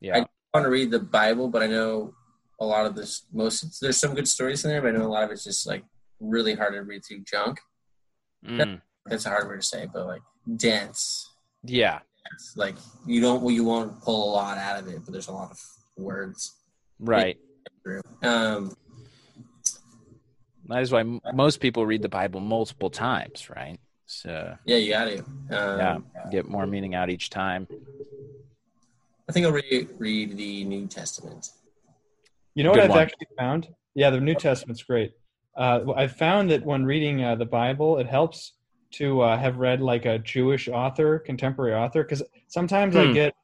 yeah, 0.00 0.18
I 0.18 0.26
want 0.54 0.64
to 0.66 0.70
read 0.70 0.90
the 0.90 1.00
Bible, 1.00 1.48
but 1.48 1.62
I 1.62 1.66
know 1.66 2.14
a 2.60 2.64
lot 2.66 2.86
of 2.86 2.94
this. 2.94 3.26
Most 3.32 3.80
there's 3.80 3.96
some 3.96 4.14
good 4.14 4.28
stories 4.28 4.64
in 4.64 4.70
there, 4.70 4.80
but 4.82 4.94
I 4.94 4.98
know 4.98 5.06
a 5.06 5.08
lot 5.08 5.24
of 5.24 5.30
it's 5.30 5.44
just 5.44 5.66
like 5.66 5.84
really 6.20 6.54
hard 6.54 6.74
to 6.74 6.80
read 6.80 7.02
through 7.04 7.20
junk. 7.24 7.58
Mm, 8.46 8.80
That's 9.06 9.26
a 9.26 9.30
hard 9.30 9.46
word 9.48 9.60
to 9.62 9.66
say, 9.66 9.88
but 9.92 10.06
like 10.06 10.22
dense. 10.56 11.28
yeah, 11.64 12.00
It's 12.34 12.56
like 12.56 12.76
you 13.06 13.20
don't, 13.20 13.40
well, 13.42 13.50
you 13.52 13.64
won't 13.64 14.00
pull 14.02 14.30
a 14.30 14.34
lot 14.34 14.58
out 14.58 14.78
of 14.80 14.88
it, 14.88 15.00
but 15.04 15.12
there's 15.12 15.28
a 15.28 15.32
lot 15.32 15.50
of 15.50 15.58
words. 15.96 16.54
right. 17.00 17.36
Um, 18.22 18.74
That 20.68 20.82
is 20.82 20.92
why 20.92 21.00
m- 21.00 21.20
most 21.34 21.60
people 21.60 21.86
read 21.86 22.02
the 22.02 22.08
Bible 22.08 22.40
multiple 22.40 22.90
times, 22.90 23.48
right? 23.54 23.78
So 24.06 24.56
yeah, 24.64 24.76
you 24.76 24.90
got 24.90 25.04
to. 25.06 25.18
Um, 25.18 25.78
yeah, 25.78 25.98
get 26.30 26.48
more 26.48 26.66
meaning 26.66 26.94
out 26.94 27.10
each 27.10 27.30
time. 27.30 27.66
I 29.28 29.32
think 29.32 29.46
I'll 29.46 29.52
re- 29.52 29.88
read 29.98 30.36
the 30.36 30.64
New 30.64 30.86
Testament. 30.86 31.50
You 32.54 32.64
know 32.64 32.70
what 32.70 32.76
Good 32.76 32.84
I've 32.84 32.90
one. 32.90 32.98
actually 32.98 33.28
found? 33.38 33.68
Yeah, 33.94 34.10
the 34.10 34.20
New 34.20 34.34
Testament's 34.34 34.82
great. 34.82 35.12
Uh, 35.56 35.92
I've 35.96 36.16
found 36.16 36.50
that 36.50 36.64
when 36.64 36.84
reading 36.84 37.22
uh, 37.22 37.34
the 37.34 37.44
Bible, 37.46 37.98
it 37.98 38.06
helps 38.06 38.52
to 38.92 39.22
uh, 39.22 39.38
have 39.38 39.56
read 39.56 39.80
like 39.80 40.04
a 40.04 40.18
Jewish 40.18 40.68
author, 40.68 41.18
contemporary 41.18 41.74
author, 41.74 42.02
because 42.02 42.22
sometimes 42.48 42.94
I 42.96 43.06
Hmm. 43.06 43.12
get, 43.12 43.34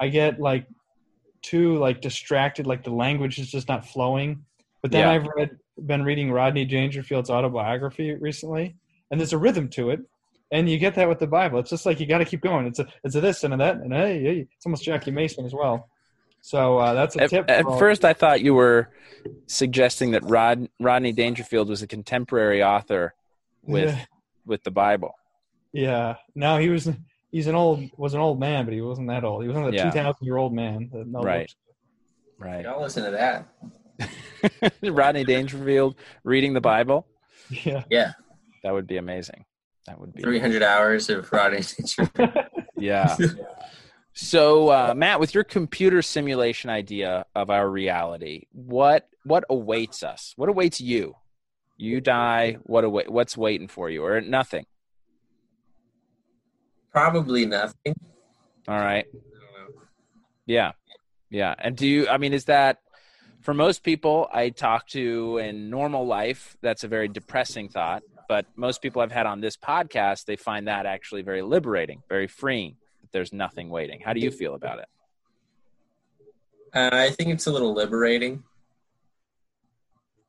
I 0.00 0.08
get 0.08 0.40
like 0.40 0.66
too 1.42 1.78
like 1.78 2.00
distracted, 2.00 2.66
like 2.66 2.82
the 2.82 2.90
language 2.90 3.38
is 3.38 3.50
just 3.50 3.68
not 3.68 3.84
flowing. 3.86 4.44
But 4.82 4.90
then 4.90 5.02
Yeah. 5.02 5.10
I've 5.10 5.26
read, 5.36 5.50
been 5.86 6.02
reading 6.04 6.30
Rodney 6.32 6.64
Dangerfield's 6.64 7.30
autobiography 7.30 8.14
recently, 8.14 8.76
and 9.10 9.18
there's 9.20 9.32
a 9.32 9.38
rhythm 9.38 9.68
to 9.70 9.90
it, 9.90 10.00
and 10.52 10.68
you 10.68 10.78
get 10.78 10.94
that 10.96 11.08
with 11.08 11.18
the 11.18 11.26
Bible. 11.26 11.58
It's 11.58 11.70
just 11.70 11.86
like 11.86 12.00
you 12.00 12.06
got 12.06 12.18
to 12.18 12.24
keep 12.24 12.40
going. 12.40 12.66
It's 12.66 12.78
a, 12.78 12.86
it's 13.04 13.14
a 13.14 13.20
this 13.20 13.44
and 13.44 13.54
a 13.54 13.56
that, 13.58 13.76
and 13.76 13.92
hey, 13.92 14.22
hey, 14.22 14.46
it's 14.56 14.66
almost 14.66 14.84
Jackie 14.84 15.10
Mason 15.10 15.44
as 15.44 15.54
well. 15.54 15.88
So 16.42 16.78
uh, 16.78 16.94
that's 16.94 17.16
a 17.16 17.22
At, 17.24 17.30
tip. 17.30 17.50
at 17.50 17.64
for 17.64 17.78
first, 17.78 18.04
I 18.04 18.14
thought 18.14 18.40
you 18.40 18.54
were 18.54 18.88
suggesting 19.46 20.12
that 20.12 20.22
Rod, 20.24 20.68
Rodney 20.78 21.12
Dangerfield 21.12 21.68
was 21.68 21.82
a 21.82 21.86
contemporary 21.86 22.62
author 22.62 23.14
with 23.62 23.90
Yeah. 23.94 24.04
with 24.46 24.62
the 24.64 24.70
Bible. 24.70 25.14
Yeah. 25.72 26.14
No, 26.34 26.56
he 26.56 26.70
was 26.70 26.88
he's 27.30 27.46
an 27.46 27.54
old 27.54 27.90
was 27.98 28.14
an 28.14 28.20
old 28.20 28.40
man, 28.40 28.64
but 28.64 28.72
he 28.72 28.80
wasn't 28.80 29.08
that 29.08 29.22
old. 29.22 29.42
He 29.42 29.48
wasn't 29.48 29.68
a 29.68 29.72
Yeah. 29.72 29.84
two 29.84 29.90
thousand 29.90 30.24
year 30.24 30.38
old 30.38 30.54
man. 30.54 30.88
that 30.92 31.06
Right. 31.22 31.54
Right. 32.38 32.64
Y'all 32.64 32.80
listen 32.80 33.04
to 33.04 33.10
that. 33.10 33.46
Rodney 34.82 35.24
Dangerfield 35.24 35.96
reading 36.24 36.54
the 36.54 36.60
Bible. 36.60 37.06
Yeah. 37.50 37.84
Yeah, 37.90 38.12
That 38.62 38.72
would 38.72 38.86
be 38.86 38.96
amazing. 38.96 39.44
That 39.86 39.98
would 39.98 40.12
be 40.12 40.22
300 40.22 40.62
hours 40.62 41.10
of 41.10 41.30
Rodney 41.32 41.60
Dangerfield. 41.62 42.30
yeah. 42.76 43.16
So, 44.12 44.68
uh, 44.68 44.94
Matt, 44.96 45.20
with 45.20 45.34
your 45.34 45.44
computer 45.44 46.02
simulation 46.02 46.70
idea 46.70 47.24
of 47.34 47.50
our 47.50 47.68
reality, 47.68 48.44
what 48.52 49.08
what 49.24 49.44
awaits 49.50 50.02
us? 50.02 50.32
What 50.36 50.48
awaits 50.48 50.80
you? 50.80 51.14
You 51.76 52.00
die. 52.00 52.58
What 52.64 52.84
await? 52.84 53.10
What's 53.10 53.36
waiting 53.36 53.68
for 53.68 53.88
you, 53.88 54.04
or 54.04 54.20
nothing? 54.20 54.66
Probably 56.92 57.46
nothing. 57.46 57.94
All 58.68 58.78
right. 58.78 59.06
I 59.06 59.12
don't 59.12 59.74
know. 59.74 59.80
Yeah. 60.46 60.72
Yeah. 61.30 61.54
And 61.58 61.76
do 61.76 61.86
you, 61.86 62.08
I 62.08 62.18
mean, 62.18 62.32
is 62.32 62.46
that 62.46 62.78
for 63.40 63.54
most 63.54 63.82
people 63.82 64.28
I 64.32 64.50
talk 64.50 64.86
to 64.88 65.38
in 65.38 65.70
normal 65.70 66.06
life, 66.06 66.56
that's 66.60 66.84
a 66.84 66.88
very 66.88 67.08
depressing 67.08 67.68
thought. 67.68 68.02
But 68.28 68.46
most 68.54 68.80
people 68.80 69.02
I've 69.02 69.10
had 69.10 69.26
on 69.26 69.40
this 69.40 69.56
podcast, 69.56 70.26
they 70.26 70.36
find 70.36 70.68
that 70.68 70.86
actually 70.86 71.22
very 71.22 71.42
liberating, 71.42 72.02
very 72.08 72.28
freeing. 72.28 72.76
That 73.00 73.10
there's 73.12 73.32
nothing 73.32 73.70
waiting. 73.70 74.00
How 74.04 74.12
do 74.12 74.20
you 74.20 74.30
feel 74.30 74.54
about 74.54 74.78
it? 74.78 74.86
Uh, 76.72 76.90
I 76.92 77.10
think 77.10 77.30
it's 77.30 77.46
a 77.46 77.52
little 77.52 77.74
liberating. 77.74 78.44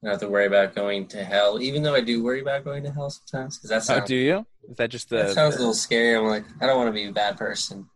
Not 0.01 0.19
to 0.21 0.29
worry 0.29 0.47
about 0.47 0.73
going 0.73 1.05
to 1.09 1.23
hell, 1.23 1.61
even 1.61 1.83
though 1.83 1.93
I 1.93 2.01
do 2.01 2.23
worry 2.23 2.41
about 2.41 2.63
going 2.63 2.83
to 2.85 2.91
hell 2.91 3.11
sometimes, 3.11 3.59
because 3.59 3.85
that 3.85 4.01
Oh, 4.01 4.03
do 4.03 4.15
you? 4.15 4.47
Is 4.67 4.77
that 4.77 4.89
just 4.89 5.09
that 5.09 5.27
the, 5.27 5.33
sounds 5.33 5.55
a 5.55 5.59
little 5.59 5.75
scary. 5.75 6.17
I'm 6.17 6.25
like, 6.25 6.45
I 6.59 6.65
don't 6.65 6.77
want 6.77 6.87
to 6.87 6.93
be 6.93 7.05
a 7.05 7.11
bad 7.11 7.37
person. 7.37 7.87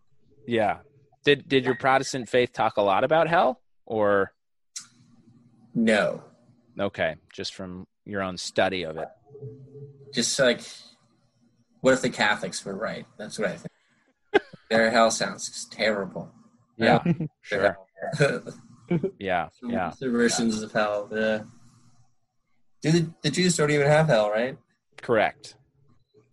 yeah? 0.45 0.79
Did 1.23 1.47
did 1.49 1.65
your 1.65 1.73
Protestant 1.73 2.29
faith 2.29 2.53
talk 2.53 2.77
a 2.77 2.83
lot 2.83 3.03
about 3.03 3.27
hell, 3.27 3.59
or 3.87 4.31
No, 5.75 6.23
okay, 6.79 7.15
just 7.33 7.53
from 7.53 7.85
your 8.05 8.21
own 8.21 8.37
study 8.37 8.83
of 8.83 8.97
it? 8.97 9.07
just 10.13 10.39
like, 10.39 10.61
what 11.81 11.93
if 11.93 12.01
the 12.01 12.09
Catholics 12.09 12.63
were 12.65 12.75
right? 12.75 13.05
That's 13.17 13.37
what 13.37 13.49
I 13.49 13.57
think. 13.57 14.43
Their 14.69 14.89
hell 14.89 15.11
sounds 15.11 15.67
terrible. 15.69 16.31
Yeah, 16.77 17.03
sure. 17.41 17.77
Yeah, 19.17 19.49
yeah. 19.63 19.91
The 19.99 20.11
versions 20.11 20.61
of 20.61 20.71
hell. 20.71 21.09
Yeah. 21.11 21.39
Do 22.83 22.91
the, 22.91 23.11
the 23.23 23.31
Jews 23.31 23.57
don't 23.57 23.71
even 23.71 23.87
have 23.87 24.05
hell, 24.05 24.29
right? 24.29 24.55
Correct. 25.01 25.55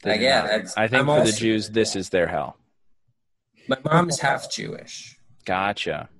They 0.03 0.11
Like, 0.11 0.21
yeah, 0.21 0.43
that's, 0.43 0.77
I 0.77 0.87
think 0.87 1.09
I'm 1.09 1.21
for 1.21 1.25
the 1.25 1.33
Jews, 1.33 1.71
this 1.71 1.97
is 1.97 2.11
their 2.11 2.27
hell. 2.27 2.59
My 3.69 3.79
mom 3.87 4.11
is 4.11 4.21
half 4.21 4.51
Jewish, 4.53 5.19
Gotcha. 5.47 6.11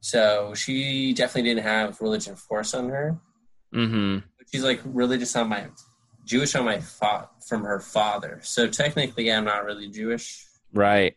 So 0.00 0.54
she 0.54 1.12
definitely 1.12 1.50
didn't 1.50 1.64
have 1.64 2.00
religion 2.00 2.36
forced 2.36 2.74
on 2.74 2.88
her. 2.88 3.18
Mm-hmm. 3.74 4.18
She's 4.52 4.62
like 4.64 4.80
religious 4.84 5.34
on 5.36 5.48
my 5.48 5.66
Jewish 6.24 6.54
on 6.54 6.64
my 6.64 6.80
fa- 6.80 7.28
from 7.46 7.64
her 7.64 7.80
father. 7.80 8.40
So 8.42 8.66
technically, 8.68 9.30
I'm 9.32 9.44
not 9.44 9.64
really 9.64 9.88
Jewish, 9.88 10.44
Right. 10.72 11.16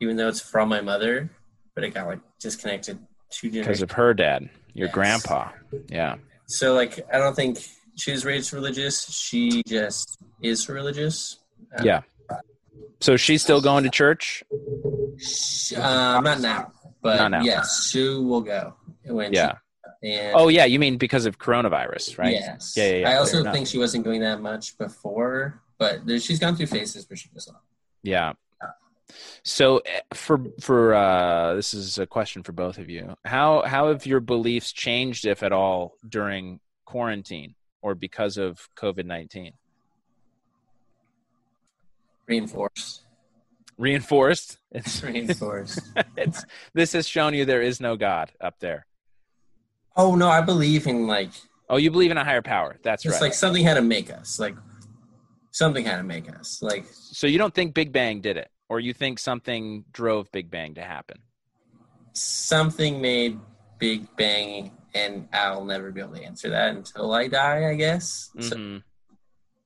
even 0.00 0.16
though 0.16 0.28
it's 0.28 0.40
from 0.40 0.68
my 0.68 0.80
mother. 0.80 1.30
But 1.74 1.82
it 1.84 1.92
got 1.94 2.06
like 2.06 2.20
disconnected 2.38 2.98
two 3.30 3.50
Because 3.50 3.82
of 3.82 3.90
her 3.92 4.14
dad, 4.14 4.48
your 4.74 4.86
Yes. 4.86 4.94
grandpa. 4.94 5.48
Yeah. 5.88 6.16
So 6.46 6.72
like, 6.74 7.04
I 7.12 7.18
don't 7.18 7.34
think 7.34 7.58
she 7.96 8.12
was 8.12 8.24
raised 8.24 8.52
religious. 8.52 9.04
She 9.10 9.62
just 9.66 10.18
is 10.40 10.68
religious. 10.68 11.38
Yeah. 11.82 12.02
So 13.00 13.16
she's 13.16 13.42
still 13.42 13.60
going 13.60 13.82
to 13.84 13.90
church? 13.90 14.44
Um, 15.76 16.24
not 16.24 16.40
now, 16.40 16.72
but 17.04 17.44
yes, 17.44 17.90
she 17.90 18.02
will 18.08 18.40
go 18.40 18.74
Yeah. 19.04 19.58
and 20.02 20.34
Oh, 20.34 20.48
yeah. 20.48 20.64
You 20.64 20.78
mean 20.78 20.96
because 20.96 21.26
of 21.26 21.38
coronavirus, 21.38 22.18
right? 22.18 22.32
Yes. 22.32 22.72
Yeah, 22.76 22.84
yeah, 22.88 22.96
yeah. 22.96 23.10
I 23.10 23.16
also 23.16 23.44
think 23.52 23.66
she 23.68 23.76
wasn't 23.78 24.04
going 24.04 24.22
that 24.22 24.40
much 24.40 24.76
before, 24.78 25.60
but 25.78 26.06
there, 26.06 26.18
she's 26.18 26.38
gone 26.38 26.56
through 26.56 26.66
phases 26.66 27.08
where 27.08 27.16
she 27.16 27.28
does 27.28 27.46
not. 27.46 27.60
Yeah. 28.02 28.32
So 29.42 29.78
eh, 29.84 30.00
for 30.14 30.40
for 30.60 30.94
uh 30.94 31.54
this 31.54 31.74
is 31.74 31.98
a 31.98 32.06
question 32.06 32.42
for 32.42 32.52
both 32.52 32.78
of 32.78 32.88
you. 32.88 33.14
How 33.26 33.62
how 33.66 33.88
have 33.88 34.06
your 34.06 34.20
beliefs 34.20 34.72
changed 34.72 35.26
if 35.26 35.42
at 35.42 35.52
all 35.52 35.98
during 36.08 36.58
quarantine 36.86 37.54
or 37.82 37.94
because 37.94 38.38
of 38.38 38.70
COVID-19? 38.76 39.52
Reinforced. 42.26 43.03
Reinforced? 43.78 44.58
It's 44.70 45.02
Reinforced. 45.02 45.80
it's 46.16 46.44
this 46.74 46.92
has 46.92 47.06
shown 47.08 47.34
you 47.34 47.44
there 47.44 47.62
is 47.62 47.80
no 47.80 47.96
god 47.96 48.32
up 48.40 48.58
there. 48.60 48.86
oh 49.96 50.14
no, 50.14 50.28
I 50.28 50.40
believe 50.40 50.86
in 50.86 51.06
like 51.06 51.30
Oh, 51.70 51.76
you 51.76 51.90
believe 51.90 52.10
in 52.10 52.18
a 52.18 52.24
higher 52.24 52.42
power. 52.42 52.76
That's 52.82 53.04
it's 53.06 53.14
right. 53.14 53.22
like 53.22 53.34
something 53.34 53.64
had 53.64 53.74
to 53.74 53.82
make 53.82 54.10
us. 54.12 54.38
Like 54.38 54.54
something 55.50 55.84
had 55.84 55.96
to 55.96 56.02
make 56.04 56.28
us 56.28 56.60
like 56.62 56.84
So 56.90 57.26
you 57.26 57.38
don't 57.38 57.54
think 57.54 57.72
Big 57.74 57.90
Bang 57.92 58.20
did 58.20 58.36
it, 58.36 58.48
or 58.68 58.80
you 58.80 58.92
think 58.92 59.18
something 59.18 59.84
drove 59.92 60.30
Big 60.32 60.50
Bang 60.50 60.74
to 60.74 60.82
happen? 60.82 61.18
something 62.16 63.00
made 63.00 63.38
Big 63.78 64.06
Bang, 64.16 64.70
and 64.94 65.28
I'll 65.32 65.64
never 65.64 65.90
be 65.90 66.00
able 66.00 66.14
to 66.14 66.22
answer 66.22 66.48
that 66.50 66.76
until 66.76 67.12
I 67.12 67.26
die. 67.28 67.68
I 67.70 67.74
guess. 67.74 68.30
So 68.40 68.56
Mhm. 68.56 68.82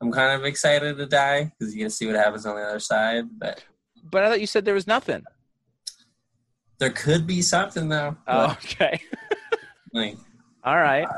I'm 0.01 0.13
kind 0.13 0.33
of 0.41 0.47
excited 0.47 0.97
to 0.97 1.07
die 1.07 1.53
because 1.59 1.75
you 1.75 1.83
can 1.83 1.91
see 1.91 2.07
what 2.07 2.15
happens 2.17 2.47
on 2.47 2.55
the 2.57 2.63
other 2.63 2.79
side. 2.81 3.25
But 3.37 3.63
But 4.03 4.25
I 4.25 4.29
thought 4.29 4.41
you 4.41 4.47
said 4.47 4.65
there 4.65 4.75
was 4.75 4.87
nothing. 4.87 5.25
there 6.79 6.91
could 6.91 7.27
be 7.27 7.43
something 7.43 7.89
though. 7.89 8.17
Oh, 8.27 8.53
okay. 8.65 9.01
Like 9.93 10.17
All 10.65 10.77
right. 10.77 11.09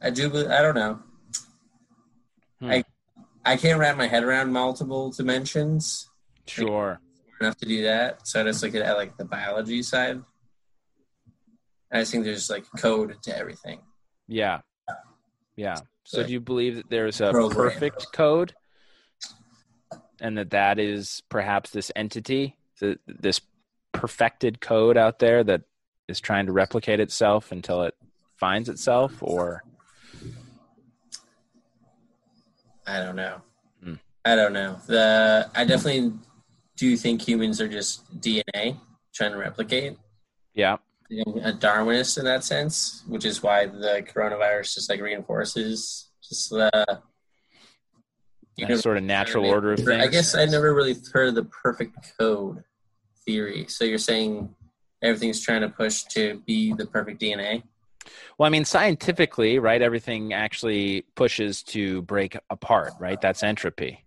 I 0.00 0.10
do. 0.10 0.28
I 0.48 0.62
don't 0.62 0.76
know. 0.76 1.00
Hmm. 2.60 2.70
I 2.70 2.84
I 3.44 3.56
can't 3.56 3.78
wrap 3.80 3.96
my 3.96 4.06
head 4.06 4.22
around 4.22 4.52
multiple 4.52 5.10
dimensions 5.10 6.08
Sure. 6.46 7.00
enough 7.40 7.56
to 7.58 7.66
do 7.66 7.82
that. 7.82 8.26
So 8.28 8.40
I 8.40 8.44
just 8.44 8.62
look 8.62 8.74
at, 8.76 8.82
at 8.82 8.96
like 8.96 9.16
the 9.16 9.24
biology 9.24 9.82
side. 9.82 10.22
I 11.92 12.00
just 12.00 12.12
think 12.12 12.24
there's 12.24 12.48
like 12.48 12.64
code 12.78 13.16
to 13.24 13.36
everything. 13.36 13.80
Yeah. 14.28 14.60
Yeah. 15.56 15.76
So 16.04 16.18
Like, 16.18 16.28
do 16.28 16.32
you 16.34 16.40
believe 16.40 16.76
that 16.76 16.88
there's 16.90 17.20
a 17.20 17.30
program. 17.32 17.70
perfect 17.72 18.06
code 18.12 18.54
and 20.20 20.38
that 20.38 20.50
that 20.50 20.78
is 20.78 21.22
perhaps 21.28 21.70
this 21.70 21.90
entity, 21.96 22.56
th- 22.80 22.98
this 23.06 23.40
perfected 23.92 24.60
code 24.60 24.96
out 24.96 25.18
there 25.18 25.44
that 25.44 25.62
is 26.08 26.20
trying 26.20 26.46
to 26.46 26.52
replicate 26.52 27.00
itself 27.00 27.52
until 27.52 27.82
it 27.82 27.94
finds 28.36 28.68
itself 28.68 29.22
or 29.22 29.62
I 32.86 33.00
don't 33.00 33.16
know. 33.16 33.40
Hmm. 33.82 33.94
I 34.24 34.36
don't 34.36 34.52
know. 34.52 34.76
The 34.86 35.50
I 35.54 35.64
definitely 35.64 36.12
do 36.76 36.96
think 36.96 37.26
humans 37.26 37.60
are 37.60 37.68
just 37.68 38.20
DNA 38.20 38.76
trying 39.14 39.32
to 39.32 39.38
replicate. 39.38 39.96
yeah. 40.54 40.76
I'm 41.10 41.38
a 41.38 41.52
Darwinist 41.52 42.18
in 42.18 42.24
that 42.24 42.42
sense, 42.44 43.04
which 43.06 43.24
is 43.24 43.42
why 43.42 43.66
the 43.66 44.04
coronavirus 44.12 44.74
just 44.74 44.90
like 44.90 45.00
reinforces 45.00 46.08
just 46.26 46.50
the 46.50 47.02
That 48.58 48.78
sort 48.78 48.96
of 48.96 49.02
natural 49.02 49.46
order 49.46 49.72
of 49.72 49.80
things. 49.80 49.90
I 49.90 50.06
guess 50.06 50.34
I 50.34 50.44
never 50.44 50.74
really 50.74 50.94
heard 51.12 51.28
of 51.28 51.34
the 51.34 51.44
perfect 51.44 52.12
code 52.18 52.62
theory. 53.24 53.66
So 53.68 53.84
you're 53.84 53.98
saying 53.98 54.54
everything's 55.04 55.40
trying 55.40 55.60
to 55.60 55.68
push 55.68 56.02
to 56.04 56.42
be 56.46 56.72
the 56.72 56.86
perfect 56.86 57.20
DNA? 57.20 57.62
Well, 58.38 58.46
I 58.46 58.50
mean, 58.50 58.64
scientifically, 58.64 59.58
right? 59.58 59.80
Everything 59.80 60.32
actually 60.32 61.02
pushes 61.14 61.62
to 61.64 62.02
break 62.02 62.36
apart, 62.50 62.92
right? 62.98 63.20
That's 63.20 63.42
entropy. 63.42 64.04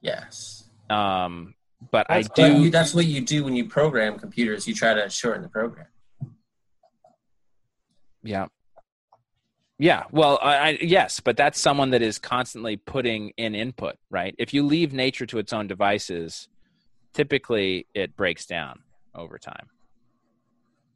Yes. 0.00 0.64
Um, 0.88 1.54
but 1.90 2.06
That's 2.08 2.26
I 2.26 2.30
But 2.34 2.48
do. 2.48 2.62
you, 2.62 2.70
that's 2.70 2.94
what 2.94 3.06
you 3.06 3.20
do 3.20 3.44
when 3.44 3.54
you 3.54 3.66
program 3.66 4.18
computers. 4.18 4.66
You 4.66 4.74
try 4.74 4.94
to 4.94 5.08
shorten 5.08 5.42
the 5.42 5.48
program. 5.48 5.86
Yeah. 8.22 8.46
Yeah. 9.80 10.04
Well, 10.12 10.38
I, 10.42 10.56
I, 10.56 10.78
yes, 10.82 11.20
but 11.20 11.38
that's 11.38 11.58
someone 11.58 11.90
that 11.92 12.02
is 12.02 12.18
constantly 12.18 12.76
putting 12.76 13.30
in 13.38 13.54
input, 13.54 13.96
right? 14.10 14.34
If 14.36 14.52
you 14.52 14.62
leave 14.62 14.92
nature 14.92 15.24
to 15.24 15.38
its 15.38 15.54
own 15.54 15.68
devices, 15.68 16.48
typically 17.14 17.86
it 17.94 18.14
breaks 18.14 18.44
down 18.44 18.80
over 19.14 19.38
time. 19.38 19.70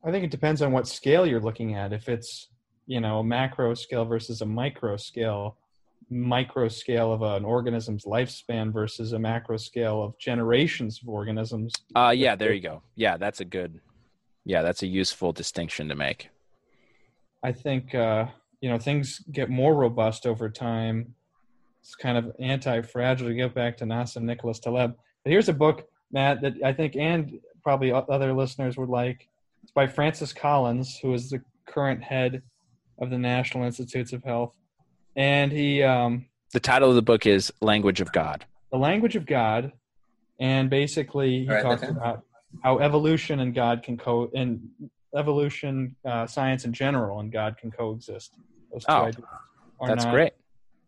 I 0.05 0.11
think 0.11 0.23
it 0.23 0.31
depends 0.31 0.61
on 0.61 0.71
what 0.71 0.87
scale 0.87 1.27
you're 1.27 1.41
looking 1.41 1.75
at. 1.75 1.95
If 1.95 2.11
it's 2.11 2.51
you 2.87 3.01
know 3.01 3.21
a 3.21 3.25
macro 3.25 3.73
scale 3.73 4.05
versus 4.05 4.43
a 4.43 4.47
micro 4.47 4.99
scale, 4.99 5.57
micro 6.11 6.69
scale 6.69 7.11
of 7.11 7.23
an 7.23 7.43
organism's 7.43 8.05
lifespan 8.05 8.71
versus 8.71 9.15
a 9.15 9.19
macro 9.19 9.57
scale 9.57 10.03
of 10.03 10.19
generations 10.19 11.01
of 11.03 11.09
organisms. 11.09 11.73
Uh, 11.97 12.13
yeah, 12.15 12.37
there 12.37 12.53
you 12.53 12.61
go. 12.61 12.83
Yeah, 12.97 13.17
that's 13.17 13.41
a 13.41 13.47
good, 13.47 13.81
yeah, 14.45 14.61
that's 14.61 14.83
a 14.83 14.87
useful 14.87 15.33
distinction 15.33 15.89
to 15.89 15.95
make. 15.95 16.29
I 17.43 17.53
think 17.53 17.95
uh, 17.95 18.27
you 18.65 18.71
know 18.71 18.79
things 18.79 19.19
get 19.31 19.51
more 19.51 19.75
robust 19.75 20.25
over 20.27 20.49
time. 20.49 21.15
It's 21.83 21.95
kind 21.95 22.17
of 22.17 22.33
anti-fragile 22.41 23.29
to 23.29 23.35
get 23.35 23.53
back 23.55 23.77
to 23.77 23.85
Nassim 23.85 24.23
Nicholas 24.23 24.59
Taleb. 24.59 24.97
But 25.23 25.31
here's 25.31 25.51
a 25.51 25.53
book, 25.53 25.87
Matt, 26.11 26.41
that 26.41 26.55
I 26.65 26.73
think 26.73 26.97
and 26.97 27.41
probably 27.63 27.93
other 27.93 28.33
listeners 28.33 28.79
would 28.79 28.89
like. 28.89 29.29
It's 29.63 29.73
by 29.73 29.87
Francis 29.87 30.33
Collins, 30.33 30.99
who 31.03 31.13
is 31.13 31.29
the 31.29 31.43
current 31.67 32.03
head 32.03 32.41
of 33.03 33.11
the 33.11 33.19
National 33.19 33.65
Institutes 33.65 34.15
of 34.15 34.25
Health, 34.25 34.55
and 35.15 35.53
he 35.53 35.83
um, 35.83 36.25
The 36.55 36.61
title 36.61 36.89
of 36.89 36.95
the 36.95 37.03
book 37.03 37.27
is 37.27 37.53
Language 37.61 38.01
of 38.01 38.11
God. 38.13 38.47
the 38.73 38.79
language 38.79 39.15
of 39.15 39.27
God, 39.27 39.73
and 40.41 40.71
basically 40.71 41.45
he 41.45 41.49
All 41.51 41.55
right, 41.57 41.63
talks 41.63 41.83
okay. 41.83 41.93
about 41.93 42.23
how 42.63 42.79
evolution 42.79 43.41
and 43.41 43.55
God 43.55 43.83
can 43.83 43.99
co 43.99 44.31
and 44.35 44.71
evolution, 45.15 45.97
uh, 46.07 46.27
science 46.27 46.65
in 46.65 46.73
general, 46.73 47.21
and 47.21 47.31
God 47.31 47.59
can 47.59 47.71
coexist. 47.71 48.31
Those 48.75 48.85
two 48.85 48.93
Oh, 48.93 49.05
ideas 49.05 49.25
are 49.81 49.89
That's 49.89 50.05
not, 50.05 50.13
great. 50.13 50.33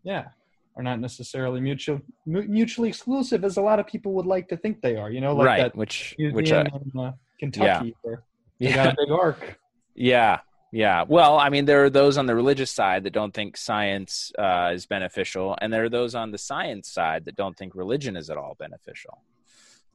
Yeah, 0.03 0.27
are 0.75 0.83
not 0.83 0.99
necessarily 0.99 1.61
mutual 1.61 2.01
mu- 2.25 2.47
mutually 2.47 2.89
exclusive, 2.89 3.43
as 3.45 3.55
a 3.57 3.61
lot 3.61 3.79
of 3.79 3.87
people 3.87 4.13
would 4.13 4.25
like 4.25 4.49
to 4.49 4.57
think 4.57 4.81
they 4.81 4.97
are. 4.97 5.09
You 5.09 5.21
know, 5.21 5.33
like 5.33 5.47
right. 5.47 5.61
that 5.61 5.75
Which, 5.75 6.15
museum 6.19 6.35
which, 6.35 6.51
uh, 6.51 6.65
in 6.93 6.99
uh, 6.99 7.13
Kentucky 7.39 7.95
where 8.01 8.23
they 8.59 8.67
yeah. 8.67 8.75
got 8.75 8.93
a 8.93 8.95
big 8.97 9.11
ark. 9.11 9.57
Yeah, 9.95 10.41
yeah. 10.73 11.05
Well, 11.07 11.39
I 11.39 11.49
mean, 11.49 11.63
there 11.65 11.85
are 11.85 11.89
those 11.89 12.17
on 12.17 12.25
the 12.25 12.35
religious 12.35 12.71
side 12.71 13.03
that 13.05 13.13
don't 13.13 13.33
think 13.33 13.55
science 13.55 14.31
uh, 14.37 14.71
is 14.73 14.85
beneficial, 14.85 15.57
and 15.61 15.71
there 15.71 15.85
are 15.85 15.89
those 15.89 16.13
on 16.13 16.31
the 16.31 16.37
science 16.37 16.89
side 16.89 17.23
that 17.25 17.37
don't 17.37 17.57
think 17.57 17.73
religion 17.73 18.17
is 18.17 18.29
at 18.29 18.37
all 18.37 18.55
beneficial. 18.59 19.23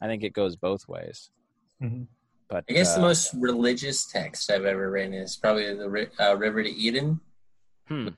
I 0.00 0.06
think 0.06 0.24
it 0.24 0.32
goes 0.32 0.56
both 0.56 0.88
ways. 0.88 1.30
Mhm. 1.82 2.06
But 2.48 2.64
I 2.68 2.72
guess 2.72 2.94
the 2.94 3.00
uh, 3.00 3.04
most 3.04 3.34
religious 3.34 4.06
text 4.06 4.50
I've 4.50 4.64
ever 4.64 4.90
written 4.90 5.14
is 5.14 5.36
probably 5.36 5.74
the 5.74 6.10
uh, 6.20 6.34
River 6.36 6.62
to 6.62 6.68
Eden, 6.68 7.20
hmm, 7.92 8.08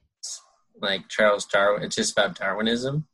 like 0.81 1.09
Charles 1.09 1.45
Darwin. 1.47 1.83
It's 1.83 1.97
just 1.97 2.13
about 2.13 2.39
Darwinism, 2.39 3.07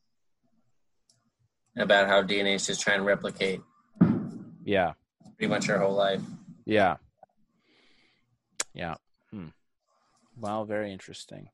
about 1.77 2.09
how 2.09 2.23
DNA 2.23 2.55
is 2.55 2.67
just 2.67 2.81
trying 2.81 2.99
to 2.99 3.05
replicate 3.05 3.61
yeah, 4.65 4.93
pretty 5.37 5.49
much 5.51 5.69
our 5.69 5.79
whole 5.79 5.95
life. 5.95 6.21
yeah, 6.65 6.97
yeah. 8.75 8.95
Hmm. 9.31 9.49
Well, 10.37 10.65
very 10.65 10.93
interesting. 10.93 11.49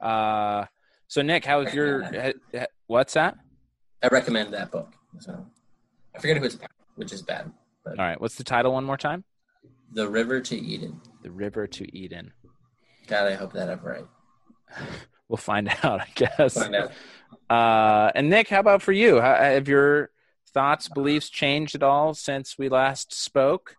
Uh, 0.00 0.66
so 1.08 1.22
Nick, 1.22 1.44
how's 1.44 1.72
your? 1.74 2.02
ha- 2.02 2.32
ha- 2.54 2.66
What's 2.86 3.14
that? 3.14 3.36
I 4.02 4.08
recommend 4.08 4.52
that 4.54 4.70
book. 4.70 4.92
So 5.18 5.46
I 6.14 6.18
forget 6.18 6.38
who 6.38 6.44
it's 6.44 6.54
by, 6.54 6.66
which 6.96 7.12
is 7.12 7.22
bad. 7.22 7.52
All 7.86 7.94
right. 7.96 8.20
What's 8.20 8.36
the 8.36 8.44
title 8.44 8.72
one 8.72 8.84
more 8.84 8.96
time? 8.96 9.24
The 9.92 10.08
River 10.08 10.40
to 10.40 10.56
Eden. 10.56 11.00
The 11.22 11.30
River 11.30 11.66
to 11.66 11.96
Eden. 11.96 12.32
God, 13.06 13.26
I 13.26 13.34
hope 13.34 13.52
that 13.54 13.68
I'm 13.68 13.80
right. 13.80 14.06
We'll 15.30 15.36
find 15.36 15.68
out, 15.84 16.00
I 16.00 16.08
guess. 16.16 16.54
Find 16.54 16.74
out. 16.74 16.90
Uh, 17.48 18.10
and 18.16 18.28
Nick, 18.28 18.48
how 18.48 18.58
about 18.58 18.82
for 18.82 18.90
you? 18.90 19.20
How, 19.20 19.36
have 19.36 19.68
your 19.68 20.10
thoughts, 20.52 20.88
beliefs 20.88 21.30
changed 21.30 21.76
at 21.76 21.84
all 21.84 22.14
since 22.14 22.58
we 22.58 22.68
last 22.68 23.14
spoke? 23.14 23.76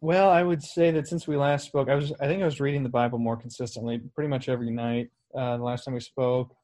Well, 0.00 0.30
I 0.30 0.42
would 0.42 0.62
say 0.62 0.90
that 0.90 1.08
since 1.08 1.26
we 1.26 1.36
last 1.36 1.66
spoke, 1.66 1.88
I 1.88 1.94
was 1.94 2.12
I 2.20 2.26
think 2.26 2.42
I 2.42 2.44
was 2.44 2.60
reading 2.60 2.82
the 2.82 2.88
Bible 2.88 3.18
more 3.18 3.36
consistently, 3.36 3.98
pretty 4.14 4.28
much 4.28 4.48
every 4.48 4.70
night. 4.70 5.10
Uh, 5.34 5.56
the 5.56 5.62
last 5.62 5.84
time 5.84 5.94
we 5.94 6.00
spoke. 6.00 6.54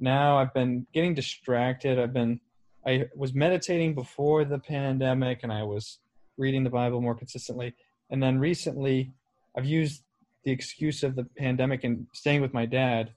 Now 0.00 0.38
I've 0.38 0.54
been 0.54 0.86
getting 0.92 1.14
distracted. 1.14 1.98
I've 1.98 2.12
been 2.12 2.40
I 2.86 3.06
was 3.14 3.34
meditating 3.34 3.94
before 3.94 4.44
the 4.44 4.58
pandemic, 4.58 5.40
and 5.42 5.52
I 5.52 5.62
was 5.62 5.98
reading 6.38 6.64
the 6.64 6.70
Bible 6.70 7.00
more 7.00 7.14
consistently. 7.14 7.74
And 8.10 8.22
then 8.22 8.38
recently, 8.38 9.12
I've 9.56 9.66
used 9.66 10.02
the 10.44 10.50
excuse 10.50 11.02
of 11.02 11.16
the 11.16 11.24
pandemic 11.36 11.84
and 11.84 12.06
staying 12.12 12.40
with 12.40 12.54
my 12.54 12.64
dad 12.66 13.10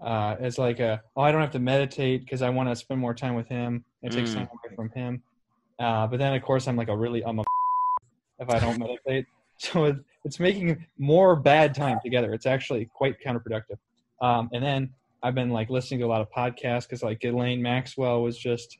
uh, 0.00 0.36
as 0.40 0.58
like 0.58 0.80
a 0.80 1.00
oh 1.16 1.22
I 1.22 1.30
don't 1.32 1.40
have 1.40 1.52
to 1.52 1.58
meditate 1.58 2.24
because 2.24 2.42
I 2.42 2.48
want 2.50 2.68
to 2.68 2.76
spend 2.76 3.00
more 3.00 3.14
time 3.14 3.34
with 3.34 3.48
him. 3.48 3.84
and 4.02 4.12
take 4.12 4.24
Mm. 4.26 4.34
time 4.34 4.48
away 4.52 4.74
from 4.74 4.90
him. 4.90 5.22
Uh, 5.78 6.06
but 6.08 6.18
then 6.18 6.34
of 6.34 6.42
course 6.42 6.66
I'm 6.68 6.76
like 6.76 6.88
a 6.88 6.96
really 6.96 7.24
I'm 7.24 7.38
a 7.38 7.44
if 8.40 8.48
I 8.50 8.58
don't 8.58 8.78
meditate. 8.78 9.26
So 9.58 9.84
it, 9.84 9.96
it's 10.24 10.40
making 10.40 10.84
more 10.98 11.36
bad 11.36 11.72
time 11.72 12.00
together. 12.02 12.32
It's 12.34 12.46
actually 12.46 12.86
quite 12.92 13.14
counterproductive. 13.24 13.78
Um, 14.20 14.50
and 14.52 14.60
then 14.64 14.90
I've 15.22 15.36
been 15.36 15.50
like 15.50 15.70
listening 15.70 16.00
to 16.00 16.06
a 16.06 16.08
lot 16.08 16.20
of 16.20 16.28
podcasts 16.32 16.82
because 16.82 17.04
like 17.04 17.20
Ghislaine 17.20 17.62
Maxwell 17.62 18.22
was 18.24 18.36
just 18.36 18.78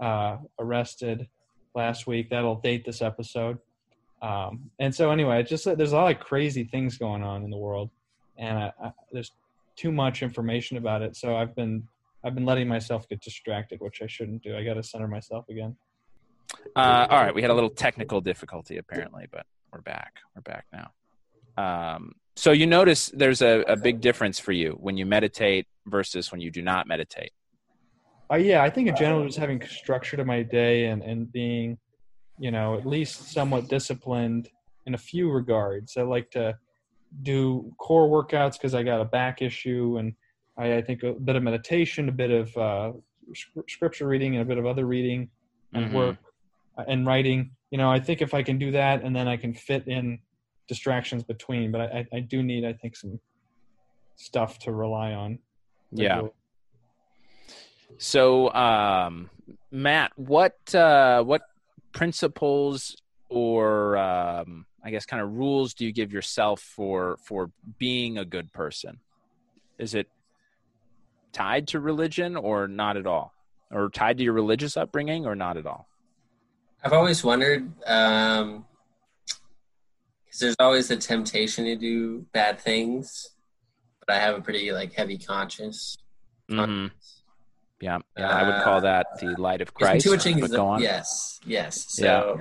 uh, 0.00 0.38
arrested 0.58 1.28
last 1.74 2.06
week. 2.06 2.30
That'll 2.30 2.54
date 2.54 2.86
this 2.86 3.02
episode. 3.02 3.58
Um, 4.24 4.70
and 4.78 4.94
so 4.94 5.10
anyway, 5.10 5.42
just 5.42 5.64
there's 5.64 5.92
a 5.92 5.96
lot 5.96 6.10
of 6.10 6.18
crazy 6.18 6.64
things 6.64 6.96
going 6.96 7.22
on 7.22 7.44
in 7.44 7.50
the 7.50 7.58
world, 7.58 7.90
and 8.38 8.56
I, 8.56 8.72
I, 8.82 8.92
there's 9.12 9.32
too 9.76 9.92
much 9.92 10.22
information 10.22 10.78
about 10.78 11.02
it. 11.02 11.14
So 11.14 11.36
I've 11.36 11.54
been 11.54 11.86
I've 12.24 12.34
been 12.34 12.46
letting 12.46 12.66
myself 12.66 13.06
get 13.06 13.20
distracted, 13.20 13.80
which 13.80 14.00
I 14.02 14.06
shouldn't 14.06 14.42
do. 14.42 14.56
I 14.56 14.64
got 14.64 14.74
to 14.74 14.82
center 14.82 15.08
myself 15.08 15.46
again. 15.50 15.76
Uh, 16.74 17.06
all 17.10 17.22
right, 17.22 17.34
we 17.34 17.42
had 17.42 17.50
a 17.50 17.54
little 17.54 17.68
technical 17.68 18.22
difficulty 18.22 18.78
apparently, 18.78 19.26
but 19.30 19.44
we're 19.70 19.82
back. 19.82 20.14
We're 20.34 20.42
back 20.42 20.64
now. 20.72 20.90
Um, 21.62 22.14
so 22.34 22.50
you 22.50 22.66
notice 22.66 23.10
there's 23.12 23.42
a, 23.42 23.60
a 23.68 23.76
big 23.76 24.00
difference 24.00 24.38
for 24.38 24.52
you 24.52 24.78
when 24.80 24.96
you 24.96 25.04
meditate 25.04 25.66
versus 25.86 26.32
when 26.32 26.40
you 26.40 26.50
do 26.50 26.62
not 26.62 26.86
meditate. 26.86 27.32
Uh, 28.32 28.36
yeah, 28.36 28.62
I 28.62 28.70
think 28.70 28.88
in 28.88 28.96
general, 28.96 29.26
just 29.26 29.38
having 29.38 29.60
structure 29.66 30.16
to 30.16 30.24
my 30.24 30.42
day 30.42 30.86
and, 30.86 31.02
and 31.02 31.30
being, 31.30 31.76
you 32.38 32.50
know, 32.50 32.76
at 32.76 32.86
least 32.86 33.32
somewhat 33.32 33.68
disciplined 33.68 34.48
in 34.86 34.94
a 34.94 34.98
few 34.98 35.30
regards. 35.30 35.96
I 35.96 36.02
like 36.02 36.30
to 36.32 36.56
do 37.22 37.72
core 37.78 38.08
workouts 38.08 38.54
because 38.54 38.74
I 38.74 38.82
got 38.82 39.00
a 39.00 39.04
back 39.04 39.40
issue, 39.40 39.96
and 39.98 40.14
I, 40.58 40.76
I, 40.76 40.82
think 40.82 41.02
a 41.02 41.12
bit 41.12 41.36
of 41.36 41.42
meditation, 41.42 42.08
a 42.08 42.12
bit 42.12 42.30
of 42.30 42.56
uh, 42.56 42.92
scripture 43.68 44.06
reading, 44.06 44.34
and 44.34 44.42
a 44.42 44.44
bit 44.44 44.58
of 44.58 44.66
other 44.66 44.86
reading 44.86 45.30
and 45.72 45.86
mm-hmm. 45.86 45.96
work 45.96 46.16
uh, 46.76 46.84
and 46.88 47.06
writing. 47.06 47.52
You 47.70 47.78
know, 47.78 47.90
I 47.90 48.00
think 48.00 48.20
if 48.22 48.34
I 48.34 48.42
can 48.42 48.58
do 48.58 48.70
that, 48.72 49.02
and 49.02 49.14
then 49.14 49.28
I 49.28 49.36
can 49.36 49.54
fit 49.54 49.86
in 49.86 50.18
distractions 50.68 51.22
between. 51.22 51.70
But 51.70 51.80
I, 51.82 52.06
I 52.12 52.20
do 52.20 52.42
need, 52.42 52.64
I 52.64 52.72
think, 52.72 52.96
some 52.96 53.20
stuff 54.16 54.58
to 54.60 54.72
rely 54.72 55.12
on. 55.12 55.38
Yeah. 55.92 56.22
So, 57.98 58.52
um, 58.52 59.30
Matt, 59.70 60.12
what 60.16 60.74
uh, 60.74 61.22
what 61.22 61.42
principles 61.94 62.96
or 63.30 63.96
um, 63.96 64.66
I 64.84 64.90
guess 64.90 65.06
kind 65.06 65.22
of 65.22 65.32
rules 65.32 65.72
do 65.72 65.86
you 65.86 65.92
give 65.92 66.12
yourself 66.12 66.60
for 66.60 67.16
for 67.24 67.50
being 67.78 68.18
a 68.18 68.24
good 68.24 68.52
person? 68.52 69.00
Is 69.78 69.94
it 69.94 70.08
tied 71.32 71.68
to 71.68 71.80
religion 71.80 72.36
or 72.36 72.68
not 72.68 72.96
at 72.96 73.06
all, 73.06 73.32
or 73.70 73.88
tied 73.88 74.18
to 74.18 74.24
your 74.24 74.34
religious 74.34 74.76
upbringing 74.76 75.24
or 75.24 75.34
not 75.34 75.56
at 75.56 75.66
all? 75.66 75.88
I've 76.84 76.92
always 76.92 77.24
wondered 77.24 77.74
because 77.78 78.42
um, 78.42 78.66
there's 80.38 80.56
always 80.58 80.88
the 80.88 80.96
temptation 80.96 81.64
to 81.64 81.76
do 81.76 82.26
bad 82.32 82.60
things, 82.60 83.30
but 84.00 84.14
I 84.14 84.18
have 84.18 84.36
a 84.36 84.42
pretty 84.42 84.70
like 84.70 84.92
heavy 84.92 85.16
conscience. 85.16 85.96
Mm-hmm. 86.50 86.88
Yeah, 87.80 87.98
yeah, 88.16 88.28
uh, 88.28 88.32
I 88.32 88.42
would 88.44 88.64
call 88.64 88.80
that 88.82 89.06
the 89.20 89.34
light 89.36 89.60
of 89.60 89.74
Christ. 89.74 90.06
But 90.08 90.50
go 90.50 90.66
on. 90.66 90.80
Yes, 90.80 91.40
yes. 91.44 91.84
So, 91.88 92.40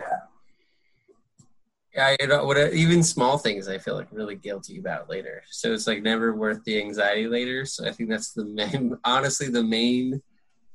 yeah, 1.94 2.16
you 2.20 2.28
know, 2.28 2.46
what, 2.46 2.58
even 2.74 3.04
small 3.04 3.38
things 3.38 3.68
I 3.68 3.78
feel 3.78 3.96
like 3.96 4.08
really 4.12 4.36
guilty 4.36 4.80
about 4.80 5.10
later. 5.10 5.44
So 5.50 5.74
it's 5.74 5.86
like 5.86 6.02
never 6.02 6.34
worth 6.34 6.64
the 6.64 6.80
anxiety 6.80 7.28
later. 7.28 7.66
So 7.66 7.88
I 7.88 7.92
think 7.92 8.10
that's 8.10 8.32
the 8.32 8.46
main, 8.46 8.98
honestly, 9.04 9.50
the 9.50 9.64
main 9.64 10.22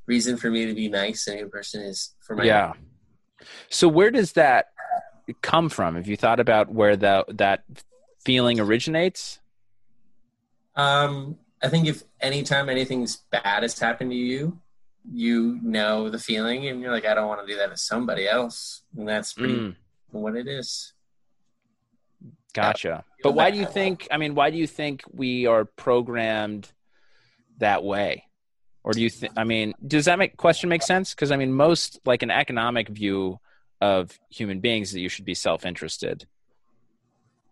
reason 0.06 0.36
for 0.36 0.50
me 0.50 0.66
to 0.66 0.74
be 0.74 0.88
nice 0.88 1.24
to 1.24 1.32
a 1.32 1.36
new 1.36 1.48
person 1.48 1.82
is 1.82 2.14
for 2.20 2.36
my. 2.36 2.44
Yeah. 2.44 2.74
So 3.68 3.88
where 3.88 4.11
does 4.11 4.32
that 4.32 4.66
come 5.42 5.68
from? 5.68 5.96
Have 5.96 6.09
you 6.09 6.16
thought 6.16 6.40
about 6.40 6.72
where 6.72 6.96
that 6.96 7.38
that 7.38 7.64
feeling 8.24 8.61
originates? 8.61 9.40
Um, 10.76 11.36
I 11.62 11.68
think 11.68 11.86
if 11.86 12.02
anytime 12.20 12.68
anything's 12.68 13.16
bad 13.30 13.62
has 13.62 13.78
happened 13.78 14.11
to 14.11 14.16
you, 14.16 14.59
you 15.11 15.59
know 15.62 16.09
the 16.11 16.18
feeling, 16.18 16.68
and 16.68 16.80
you're 16.80 16.92
like, 16.92 17.06
I 17.06 17.14
don't 17.14 17.28
want 17.28 17.46
to 17.46 17.52
do 17.52 17.59
that 17.59 17.70
to 17.70 17.76
somebody 17.76 18.28
else, 18.28 18.82
and 18.96 19.09
that's 19.09 19.32
pretty 19.32 19.54
mm. 19.54 19.76
what 20.11 20.36
it 20.36 20.46
is. 20.46 20.92
Gotcha. 22.54 23.04
But 23.22 23.32
why 23.32 23.50
do 23.50 23.59
you 23.59 23.66
think? 23.66 24.09
I 24.11 24.16
mean, 24.16 24.34
why 24.34 24.50
do 24.50 24.56
you 24.56 24.66
think 24.66 25.02
we 25.12 25.46
are 25.46 25.64
programmed 25.64 26.70
that 27.59 27.84
way? 27.84 28.24
Or 28.84 28.92
do 28.92 29.02
you 29.02 29.11
think? 29.11 29.32
I 29.36 29.44
mean, 29.44 29.74
does 29.86 30.06
that 30.06 30.18
make 30.18 30.36
question 30.36 30.68
make 30.68 30.82
sense? 30.82 31.14
Because 31.14 31.30
I 31.30 31.36
mean, 31.36 31.52
most 31.52 32.00
like 32.04 32.22
an 32.22 32.30
economic 32.30 32.88
view 32.88 33.38
of 33.80 34.18
human 34.30 34.61
beings 34.61 34.92
that 34.92 35.00
you 35.00 35.09
should 35.09 35.24
be 35.24 35.34
self-interested 35.34 36.26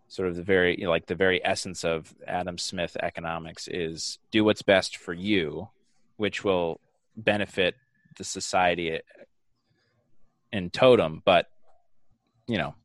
sort 0.07 0.29
of 0.29 0.35
the 0.35 0.43
very 0.43 0.77
you 0.77 0.85
know, 0.85 0.89
like 0.89 1.05
the 1.05 1.15
very 1.15 1.43
essence 1.45 1.83
of 1.83 2.13
Adam 2.25 2.57
Smith 2.57 2.95
economics 3.01 3.67
is 3.67 4.19
do 4.31 4.43
what's 4.43 4.61
best 4.61 4.97
for 4.97 5.13
you, 5.13 5.69
which 6.17 6.43
will 6.43 6.79
benefit 7.15 7.75
the 8.17 8.23
society 8.23 8.99
in 10.51 10.69
totem. 10.69 11.21
But 11.25 11.47
you 12.47 12.57
know, 12.57 12.75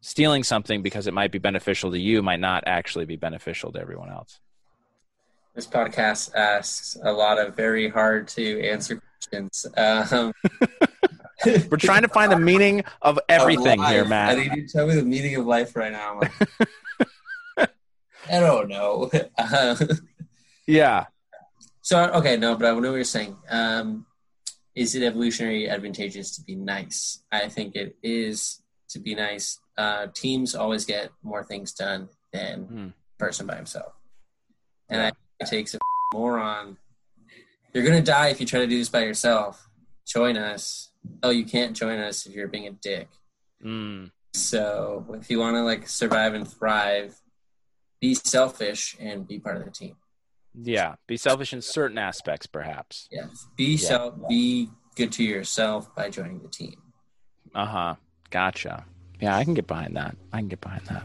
stealing 0.00 0.42
something 0.42 0.82
because 0.82 1.06
it 1.06 1.14
might 1.14 1.32
be 1.32 1.38
beneficial 1.38 1.90
to 1.92 1.98
you 1.98 2.22
might 2.22 2.40
not 2.40 2.64
actually 2.66 3.04
be 3.04 3.16
beneficial 3.16 3.72
to 3.72 3.80
everyone 3.80 4.10
else. 4.10 4.40
This 5.54 5.66
podcast 5.66 6.34
asks 6.34 6.96
a 7.02 7.12
lot 7.12 7.38
of 7.38 7.56
very 7.56 7.88
hard 7.88 8.28
to 8.28 8.60
answer 8.60 9.02
questions. 9.18 9.66
Um, 9.76 10.32
We're 11.46 11.76
trying 11.76 12.02
to 12.02 12.08
find 12.08 12.32
the 12.32 12.38
meaning 12.38 12.84
of 13.00 13.18
everything 13.28 13.80
of 13.80 13.88
here, 13.88 14.04
Matt. 14.04 14.30
I 14.30 14.42
need 14.42 14.54
you 14.54 14.66
to 14.66 14.72
tell 14.72 14.86
me 14.86 14.94
the 14.94 15.04
meaning 15.04 15.36
of 15.36 15.46
life 15.46 15.76
right 15.76 15.92
now. 15.92 16.20
Like, 17.56 17.70
I 18.30 18.40
don't 18.40 18.68
know. 18.68 19.10
yeah. 20.66 21.06
So 21.80 22.02
okay, 22.14 22.36
no, 22.36 22.56
but 22.56 22.66
I 22.66 22.70
know 22.78 22.90
what 22.90 22.96
you're 22.96 23.04
saying. 23.04 23.36
Um, 23.48 24.06
is 24.74 24.94
it 24.94 25.02
evolutionary 25.02 25.68
advantageous 25.68 26.36
to 26.36 26.42
be 26.42 26.54
nice? 26.54 27.22
I 27.32 27.48
think 27.48 27.74
it 27.74 27.96
is 28.02 28.62
to 28.90 28.98
be 28.98 29.14
nice. 29.14 29.58
Uh, 29.76 30.08
teams 30.12 30.54
always 30.54 30.84
get 30.84 31.10
more 31.22 31.44
things 31.44 31.72
done 31.72 32.08
than 32.32 32.66
mm. 32.66 32.92
person 33.18 33.46
by 33.46 33.56
himself, 33.56 33.92
and 34.88 35.00
yeah. 35.00 35.06
I, 35.08 35.44
it 35.44 35.48
takes 35.48 35.74
a 35.74 35.78
moron. 36.12 36.76
You're 37.72 37.84
gonna 37.84 38.02
die 38.02 38.28
if 38.28 38.40
you 38.40 38.46
try 38.46 38.60
to 38.60 38.66
do 38.66 38.78
this 38.78 38.88
by 38.88 39.04
yourself. 39.04 39.68
Join 40.06 40.36
us 40.36 40.87
oh, 41.22 41.30
you 41.30 41.44
can't 41.44 41.76
join 41.76 41.98
us 41.98 42.26
if 42.26 42.34
you're 42.34 42.48
being 42.48 42.66
a 42.66 42.72
dick. 42.72 43.08
Mm. 43.64 44.10
So 44.34 45.16
if 45.20 45.30
you 45.30 45.38
want 45.38 45.56
to 45.56 45.62
like 45.62 45.88
survive 45.88 46.34
and 46.34 46.46
thrive, 46.46 47.20
be 48.00 48.14
selfish 48.14 48.96
and 49.00 49.26
be 49.26 49.38
part 49.38 49.56
of 49.56 49.64
the 49.64 49.70
team. 49.70 49.96
Yeah, 50.54 50.94
be 51.06 51.16
selfish 51.16 51.52
in 51.52 51.62
certain 51.62 51.98
aspects, 51.98 52.46
perhaps. 52.46 53.08
Yes, 53.10 53.46
be 53.56 53.72
yeah. 53.72 53.88
self. 53.88 54.14
Be 54.28 54.70
good 54.96 55.12
to 55.12 55.24
yourself 55.24 55.94
by 55.94 56.10
joining 56.10 56.40
the 56.40 56.48
team. 56.48 56.76
Uh 57.54 57.66
huh. 57.66 57.94
Gotcha. 58.30 58.84
Yeah, 59.20 59.36
I 59.36 59.44
can 59.44 59.54
get 59.54 59.66
behind 59.66 59.96
that. 59.96 60.16
I 60.32 60.38
can 60.38 60.48
get 60.48 60.60
behind 60.60 60.82
that. 60.86 61.02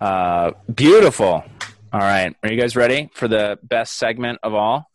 Uh, 0.00 0.52
beautiful. 0.72 1.44
All 1.92 2.00
right, 2.00 2.34
are 2.42 2.50
you 2.50 2.58
guys 2.58 2.74
ready 2.74 3.10
for 3.12 3.28
the 3.28 3.58
best 3.62 3.98
segment 3.98 4.38
of 4.42 4.54
all? 4.54 4.90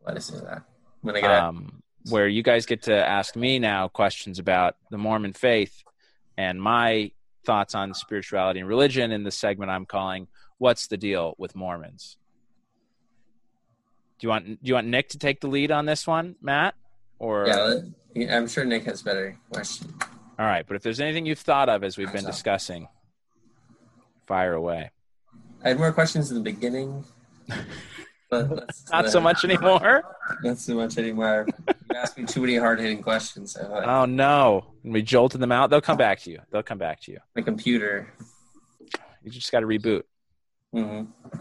What 0.00 0.16
is 0.16 0.28
that? 0.28 0.62
When 1.00 1.16
I 1.16 1.20
get 1.20 1.30
um, 1.30 1.82
where 2.08 2.28
you 2.28 2.42
guys 2.42 2.66
get 2.66 2.82
to 2.82 2.94
ask 2.94 3.36
me 3.36 3.58
now 3.58 3.88
questions 3.88 4.38
about 4.38 4.76
the 4.90 4.98
Mormon 4.98 5.32
faith 5.32 5.82
and 6.36 6.60
my 6.60 7.10
thoughts 7.44 7.74
on 7.74 7.94
spirituality 7.94 8.60
and 8.60 8.68
religion 8.68 9.12
in 9.12 9.22
the 9.22 9.30
segment 9.30 9.70
I'm 9.70 9.86
calling 9.86 10.28
"What's 10.58 10.86
the 10.86 10.96
Deal 10.96 11.34
with 11.38 11.54
Mormons." 11.54 12.16
Do 14.18 14.26
you 14.26 14.28
want 14.28 14.46
do 14.46 14.58
you 14.62 14.74
want 14.74 14.86
Nick 14.86 15.10
to 15.10 15.18
take 15.18 15.40
the 15.40 15.48
lead 15.48 15.70
on 15.70 15.86
this 15.86 16.06
one, 16.06 16.36
Matt? 16.40 16.74
Or 17.18 17.46
yeah, 17.46 18.36
I'm 18.36 18.48
sure 18.48 18.64
Nick 18.64 18.84
has 18.84 19.02
better 19.02 19.38
question. 19.50 19.94
All 20.38 20.46
right, 20.46 20.66
but 20.66 20.76
if 20.76 20.82
there's 20.82 21.00
anything 21.00 21.26
you've 21.26 21.38
thought 21.38 21.68
of 21.68 21.84
as 21.84 21.96
we've 21.96 22.12
been 22.12 22.24
discussing, 22.24 22.88
fire 24.26 24.54
away. 24.54 24.90
I 25.62 25.68
had 25.68 25.78
more 25.78 25.92
questions 25.92 26.30
in 26.30 26.36
the 26.36 26.42
beginning. 26.42 27.04
Not 28.90 29.10
so 29.10 29.20
much 29.20 29.44
anymore. 29.44 30.02
Not 30.42 30.58
so 30.58 30.74
much 30.74 30.98
anymore. 30.98 31.46
you 31.68 31.96
asked 31.96 32.18
me 32.18 32.24
too 32.24 32.40
many 32.40 32.56
hard 32.56 32.80
hitting 32.80 33.02
questions. 33.02 33.56
Like, 33.56 33.86
oh 33.86 34.04
no! 34.04 34.66
We 34.82 35.02
jolted 35.02 35.40
them 35.40 35.52
out. 35.52 35.70
They'll 35.70 35.80
come 35.80 35.96
back 35.96 36.20
to 36.22 36.30
you. 36.30 36.40
They'll 36.50 36.62
come 36.62 36.78
back 36.78 37.00
to 37.02 37.12
you. 37.12 37.18
My 37.36 37.42
computer. 37.42 38.12
You 39.22 39.30
just 39.30 39.50
got 39.50 39.60
to 39.60 39.66
reboot. 39.66 40.02
Mm-hmm. 40.74 41.40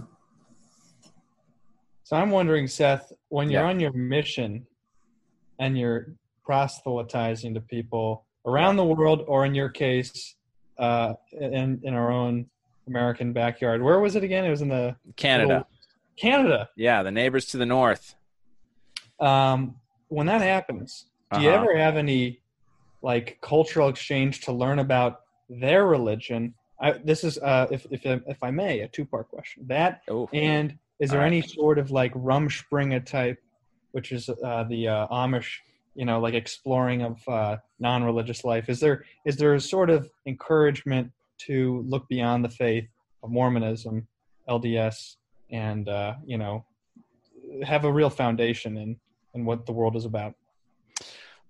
So 2.03 2.15
I'm 2.15 2.29
wondering, 2.29 2.67
Seth, 2.67 3.11
when 3.29 3.49
you're 3.49 3.63
yeah. 3.63 3.69
on 3.69 3.79
your 3.79 3.91
mission 3.91 4.65
and 5.59 5.77
you're 5.77 6.13
proselytizing 6.45 7.53
to 7.53 7.61
people 7.61 8.25
around 8.45 8.75
the 8.75 8.85
world, 8.85 9.23
or 9.27 9.45
in 9.45 9.55
your 9.55 9.69
case, 9.69 10.35
uh, 10.77 11.13
in 11.31 11.79
in 11.83 11.93
our 11.93 12.11
own 12.11 12.45
American 12.87 13.33
backyard. 13.33 13.81
Where 13.81 13.99
was 13.99 14.15
it 14.15 14.23
again? 14.23 14.45
It 14.45 14.49
was 14.49 14.61
in 14.61 14.69
the 14.69 14.95
Canada. 15.15 15.65
Canada. 16.17 16.69
Yeah, 16.75 17.03
the 17.03 17.11
neighbors 17.11 17.47
to 17.47 17.57
the 17.57 17.65
north. 17.65 18.15
Um, 19.19 19.75
when 20.09 20.27
that 20.27 20.41
happens, 20.41 21.05
do 21.31 21.37
uh-huh. 21.37 21.43
you 21.45 21.51
ever 21.51 21.77
have 21.77 21.97
any 21.97 22.39
like 23.01 23.39
cultural 23.41 23.89
exchange 23.89 24.41
to 24.41 24.51
learn 24.51 24.79
about 24.79 25.21
their 25.49 25.85
religion? 25.85 26.53
I, 26.79 26.93
this 26.93 27.23
is, 27.23 27.37
uh, 27.37 27.67
if 27.71 27.85
if 27.91 28.05
if 28.05 28.43
I 28.43 28.51
may, 28.51 28.81
a 28.81 28.87
two 28.87 29.05
part 29.05 29.29
question. 29.29 29.65
That 29.67 30.01
Ooh. 30.09 30.27
and 30.33 30.77
is 30.99 31.09
there 31.09 31.21
All 31.21 31.27
any 31.27 31.41
right. 31.41 31.49
sort 31.49 31.79
of 31.79 31.91
like 31.91 32.13
Rumspringa 32.13 33.05
type, 33.05 33.39
which 33.91 34.11
is 34.11 34.29
uh, 34.29 34.63
the 34.69 34.87
uh, 34.87 35.07
Amish, 35.07 35.57
you 35.95 36.05
know, 36.05 36.19
like 36.19 36.33
exploring 36.33 37.01
of 37.01 37.27
uh, 37.27 37.57
non-religious 37.79 38.43
life? 38.43 38.69
Is 38.69 38.79
there 38.79 39.05
is 39.25 39.37
there 39.37 39.53
a 39.53 39.61
sort 39.61 39.89
of 39.89 40.09
encouragement 40.25 41.11
to 41.39 41.83
look 41.87 42.07
beyond 42.07 42.45
the 42.45 42.49
faith 42.49 42.87
of 43.23 43.31
Mormonism, 43.31 44.07
LDS, 44.47 45.15
and 45.53 45.87
uh, 45.87 46.15
you 46.25 46.37
know 46.37 46.65
have 47.63 47.85
a 47.85 47.91
real 47.91 48.09
foundation 48.09 48.75
in 48.75 48.97
in 49.33 49.45
what 49.45 49.65
the 49.65 49.71
world 49.71 49.95
is 49.95 50.03
about. 50.03 50.33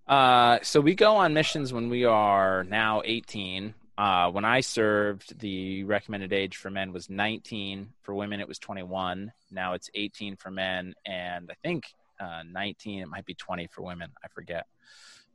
Uh, 0.08 0.60
so 0.62 0.80
we 0.80 0.94
go 0.94 1.16
on 1.16 1.34
missions 1.34 1.74
when 1.74 1.90
we 1.90 2.04
are 2.04 2.64
now 2.66 3.02
18. 3.06 3.74
Uh, 3.98 4.30
when 4.32 4.44
I 4.44 4.60
served, 4.60 5.40
the 5.40 5.84
recommended 5.86 6.34
age 6.34 6.58
for 6.58 6.70
men 6.70 6.92
was 6.92 7.10
19. 7.10 7.90
For 8.02 8.14
women, 8.14 8.40
it 8.40 8.48
was 8.48 8.60
21. 8.60 9.32
Now 9.52 9.74
it's 9.74 9.90
18 9.94 10.36
for 10.36 10.52
men, 10.52 10.94
and 11.06 11.50
I 11.50 11.56
think 11.64 11.86
uh, 12.20 12.44
19. 12.50 13.02
It 13.02 13.08
might 13.08 13.26
be 13.26 13.34
20 13.34 13.68
for 13.68 13.82
women. 13.82 14.10
I 14.24 14.28
forget. 14.28 14.66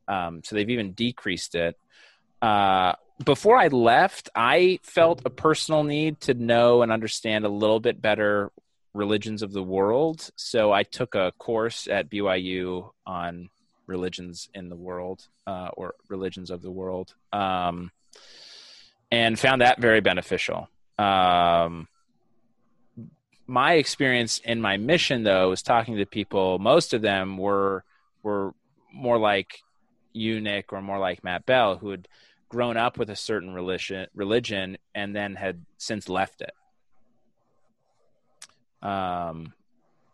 Um, 0.06 0.42
so 0.44 0.54
they've 0.54 0.70
even 0.70 0.92
decreased 0.92 1.54
it. 1.54 1.78
Uh, 2.42 2.94
before 3.24 3.58
I 3.58 3.68
left, 3.68 4.28
I 4.34 4.78
felt 4.82 5.22
a 5.24 5.30
personal 5.30 5.82
need 5.82 6.20
to 6.22 6.34
know 6.34 6.82
and 6.82 6.92
understand 6.92 7.44
a 7.44 7.48
little 7.48 7.80
bit 7.80 8.00
better 8.00 8.52
religions 8.94 9.42
of 9.42 9.52
the 9.52 9.62
world. 9.62 10.30
So 10.36 10.72
I 10.72 10.82
took 10.82 11.14
a 11.14 11.32
course 11.38 11.88
at 11.88 12.10
BYU 12.10 12.90
on 13.06 13.50
religions 13.86 14.48
in 14.54 14.68
the 14.68 14.76
world 14.76 15.26
uh, 15.46 15.70
or 15.72 15.94
religions 16.08 16.50
of 16.50 16.62
the 16.62 16.70
world 16.70 17.14
um, 17.32 17.90
and 19.10 19.38
found 19.38 19.62
that 19.62 19.80
very 19.80 20.00
beneficial. 20.00 20.68
Um, 20.98 21.88
my 23.46 23.74
experience 23.74 24.40
in 24.44 24.60
my 24.60 24.76
mission, 24.76 25.22
though, 25.22 25.48
was 25.48 25.62
talking 25.62 25.96
to 25.96 26.06
people. 26.06 26.58
Most 26.58 26.92
of 26.92 27.02
them 27.02 27.38
were 27.38 27.82
were 28.22 28.52
more 28.92 29.18
like 29.18 29.62
you 30.12 30.40
Nick 30.40 30.72
or 30.72 30.82
more 30.82 30.98
like 30.98 31.24
Matt 31.24 31.46
Bell, 31.46 31.76
who 31.76 31.90
had 31.90 32.08
grown 32.48 32.76
up 32.76 32.98
with 32.98 33.10
a 33.10 33.16
certain 33.16 33.52
religion, 33.52 34.06
religion 34.14 34.78
and 34.94 35.14
then 35.14 35.34
had 35.34 35.64
since 35.76 36.08
left 36.08 36.42
it. 36.42 36.52
Um, 38.86 39.52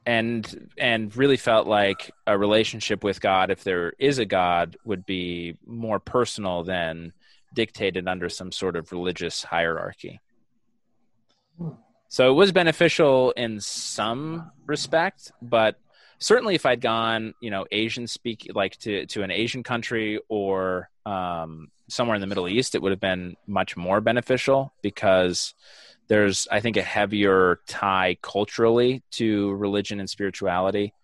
and 0.07 0.71
and 0.77 1.17
really 1.17 1.37
felt 1.37 1.67
like 1.67 2.11
a 2.27 2.37
relationship 2.37 3.03
with 3.03 3.21
God, 3.21 3.51
if 3.51 3.65
there 3.65 3.95
is 3.99 4.19
a 4.19 4.27
God, 4.27 4.77
would 4.85 5.07
be 5.07 5.57
more 5.67 5.99
personal 5.99 6.63
than 6.63 7.13
dictated 7.55 8.07
under 8.09 8.29
some 8.29 8.53
sort 8.53 8.77
of 8.77 8.93
religious 8.93 9.43
hierarchy. 9.43 10.21
So 12.09 12.31
it 12.31 12.35
was 12.35 12.53
beneficial 12.53 13.33
in 13.33 13.61
some 13.61 14.51
respect, 14.67 15.33
but 15.41 15.81
certainly 16.19 16.55
if 16.55 16.67
I'd 16.67 16.81
gone, 16.81 17.35
you 17.41 17.51
know, 17.51 17.67
Asian 17.73 18.07
speak 18.07 18.51
like 18.55 18.77
to 18.79 19.07
to 19.07 19.23
an 19.23 19.31
Asian 19.31 19.63
country 19.63 20.21
or 20.29 20.91
um, 21.07 21.71
somewhere 21.89 22.15
in 22.15 22.21
the 22.21 22.27
Middle 22.27 22.49
East, 22.49 22.75
it 22.75 22.83
would 22.83 22.93
have 22.93 23.01
been 23.01 23.37
much 23.47 23.77
more 23.77 24.01
beneficial 24.01 24.73
because 24.83 25.55
there's 26.09 26.47
I 26.51 26.61
think 26.61 26.77
a 26.77 26.83
heavier 26.83 27.61
tie 27.67 28.17
culturally 28.23 29.03
to 29.13 29.55
religion 29.55 30.01
and 30.01 30.09
spirituality 30.09 30.95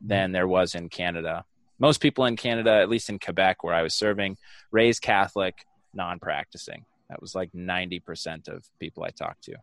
than 0.00 0.32
there 0.32 0.48
was 0.48 0.74
in 0.74 0.88
Canada. 0.88 1.44
Most 1.78 2.00
people 2.00 2.24
in 2.24 2.36
Canada, 2.36 2.72
at 2.72 2.88
least 2.88 3.08
in 3.08 3.18
Quebec 3.18 3.62
where 3.62 3.74
I 3.74 3.82
was 3.82 3.94
serving, 3.94 4.36
raised 4.70 5.02
Catholic, 5.02 5.64
non-practicing. 5.94 6.84
That 7.08 7.20
was 7.20 7.34
like 7.34 7.52
90% 7.52 8.48
of 8.48 8.64
people 8.78 9.04
I 9.04 9.10
talked 9.10 9.44
to. 9.44 9.56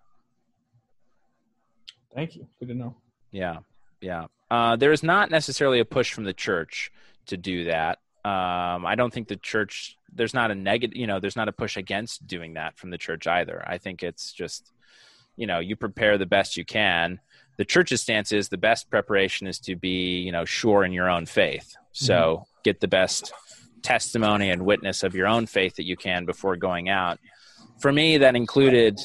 Thank 2.14 2.36
you. 2.36 2.48
Good 2.60 2.70
to 2.70 2.74
know. 2.74 2.96
Yeah. 3.32 3.60
Yeah. 4.02 4.28
Uh, 4.50 4.76
there 4.78 4.94
is 4.94 5.04
not 5.04 5.30
necessarily 5.30 5.80
a 5.80 5.86
push 5.86 6.14
from 6.14 6.24
the 6.24 6.34
church 6.34 6.92
to 7.28 7.38
do 7.38 7.66
that. 7.66 8.00
Um, 8.26 8.88
I 8.88 8.96
don't 8.96 9.14
think 9.14 9.28
the 9.28 9.36
church, 9.36 10.00
there's 10.12 10.34
not 10.34 10.50
a 10.50 10.56
negative, 10.56 10.98
you 10.98 11.06
know, 11.06 11.20
there's 11.20 11.36
not 11.36 11.48
a 11.48 11.52
push 11.52 11.78
against 11.78 12.26
doing 12.26 12.56
that 12.56 12.76
from 12.76 12.90
the 12.90 12.98
church 12.98 13.28
either. 13.28 13.64
I 13.68 13.78
think 13.78 14.02
it's 14.02 14.34
just 14.34 14.72
you 15.38 15.48
know 15.48 15.60
you 15.60 15.76
prepare 15.76 16.18
the 16.18 16.26
best 16.26 16.58
you 16.58 16.66
can. 16.66 17.20
The 17.58 17.66
church's 17.66 18.02
stance 18.02 18.32
is 18.32 18.50
the 18.50 18.58
best 18.58 18.90
preparation 18.90 19.48
is 19.48 19.60
to 19.60 19.76
be 19.76 20.20
you 20.20 20.32
know 20.32 20.46
sure 20.46 20.84
in 20.84 20.92
your 20.92 21.10
own 21.10 21.26
faith. 21.26 21.76
So 21.92 22.16
mm-hmm. 22.16 22.44
get 22.64 22.80
the 22.80 22.88
best 22.88 23.32
testimony 23.82 24.50
and 24.50 24.66
witness 24.66 25.04
of 25.04 25.14
your 25.14 25.28
own 25.28 25.46
faith 25.46 25.76
that 25.76 25.86
you 25.86 25.96
can 25.96 26.26
before 26.26 26.56
going 26.56 26.90
out. 26.90 27.20
For 27.80 27.92
me 27.92 28.18
that 28.18 28.36
included 28.36 29.00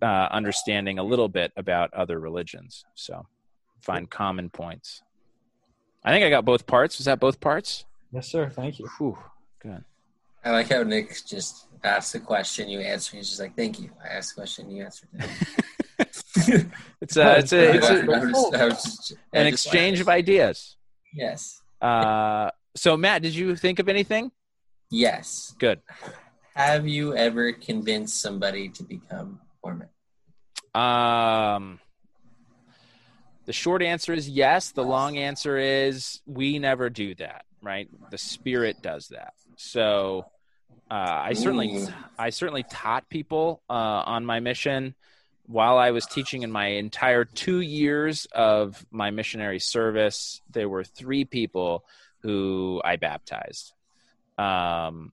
uh, 0.00 0.28
understanding 0.30 0.98
a 0.98 1.04
little 1.04 1.28
bit 1.28 1.52
about 1.56 1.92
other 1.92 2.18
religions. 2.18 2.84
So 2.94 3.26
find 3.80 4.08
common 4.08 4.50
points. 4.50 5.02
I 6.02 6.12
think 6.12 6.24
i 6.24 6.30
got 6.30 6.44
both 6.44 6.66
parts. 6.66 6.98
Was 6.98 7.06
that 7.06 7.20
both 7.20 7.40
parts 7.40 7.84
yes 8.16 8.28
sir 8.28 8.50
thank 8.50 8.78
you 8.78 8.88
Whew. 8.98 9.16
good 9.62 9.84
I 10.46 10.50
like 10.50 10.70
how 10.70 10.84
Nick 10.84 11.12
just 11.26 11.66
asked 11.82 12.12
the 12.12 12.20
question, 12.20 12.68
you 12.68 12.78
answer. 12.78 13.16
He's 13.16 13.28
just 13.28 13.40
like, 13.40 13.56
"Thank 13.56 13.80
you." 13.80 13.90
I 14.00 14.14
asked 14.14 14.36
the 14.36 14.42
question, 14.42 14.70
you 14.70 14.84
answered 14.84 15.08
it. 15.14 15.28
it's 17.00 17.16
a, 17.16 17.38
it's 17.38 17.52
a, 17.52 17.74
it's 17.74 17.90
a, 17.90 19.16
an 19.32 19.48
exchange 19.48 19.98
of 19.98 20.08
ideas. 20.08 20.76
Yes. 21.12 21.60
Uh, 21.80 22.50
so 22.76 22.96
Matt, 22.96 23.22
did 23.22 23.34
you 23.34 23.56
think 23.56 23.80
of 23.80 23.88
anything? 23.88 24.30
Yes. 24.88 25.54
Good. 25.58 25.80
Have 26.54 26.86
you 26.86 27.16
ever 27.16 27.52
convinced 27.52 28.20
somebody 28.20 28.68
to 28.68 28.84
become 28.84 29.40
Mormon? 29.64 29.88
Um, 30.74 31.80
the 33.46 33.52
short 33.52 33.82
answer 33.82 34.12
is 34.12 34.28
yes. 34.28 34.70
The 34.70 34.84
long 34.84 35.16
answer 35.18 35.58
is 35.58 36.20
we 36.24 36.60
never 36.60 36.88
do 36.88 37.16
that. 37.16 37.46
Right? 37.66 37.88
The 38.12 38.18
Spirit 38.18 38.80
does 38.80 39.08
that. 39.08 39.34
So 39.56 40.26
uh, 40.88 40.94
I 40.94 41.32
certainly 41.32 41.84
I 42.16 42.30
certainly 42.30 42.62
taught 42.62 43.08
people 43.08 43.60
uh, 43.68 43.72
on 44.06 44.24
my 44.24 44.38
mission 44.38 44.94
while 45.46 45.76
I 45.76 45.90
was 45.90 46.06
teaching 46.06 46.42
in 46.42 46.52
my 46.52 46.66
entire 46.66 47.24
two 47.24 47.60
years 47.60 48.28
of 48.32 48.86
my 48.92 49.10
missionary 49.10 49.58
service. 49.58 50.40
There 50.48 50.68
were 50.68 50.84
three 50.84 51.24
people 51.24 51.84
who 52.20 52.80
I 52.84 52.94
baptized. 52.96 53.72
Um, 54.38 55.12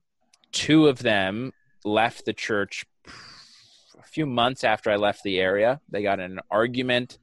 two 0.52 0.86
of 0.86 1.00
them 1.00 1.52
left 1.84 2.24
the 2.24 2.32
church 2.32 2.86
a 3.98 4.06
few 4.06 4.26
months 4.26 4.64
after 4.64 4.90
I 4.90 4.96
left 4.96 5.22
the 5.22 5.38
area. 5.38 5.80
They 5.88 6.02
got 6.02 6.20
in 6.20 6.32
an 6.32 6.40
argument 6.50 7.18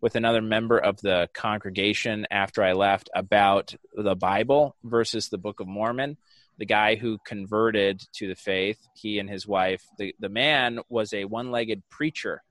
with 0.00 0.16
another 0.16 0.40
member 0.40 0.78
of 0.78 1.00
the 1.00 1.28
congregation 1.34 2.26
after 2.30 2.62
I 2.62 2.72
left 2.72 3.10
about 3.14 3.74
the 3.94 4.14
Bible 4.14 4.76
versus 4.82 5.28
the 5.28 5.38
Book 5.38 5.60
of 5.60 5.66
Mormon 5.66 6.16
the 6.60 6.66
guy 6.66 6.94
who 6.94 7.18
converted 7.24 8.02
to 8.12 8.28
the 8.28 8.34
faith, 8.34 8.78
he 8.94 9.18
and 9.18 9.30
his 9.30 9.48
wife, 9.48 9.82
the, 9.98 10.14
the 10.20 10.28
man 10.28 10.78
was 10.90 11.14
a 11.14 11.24
one 11.24 11.50
legged 11.50 11.82
preacher 11.88 12.42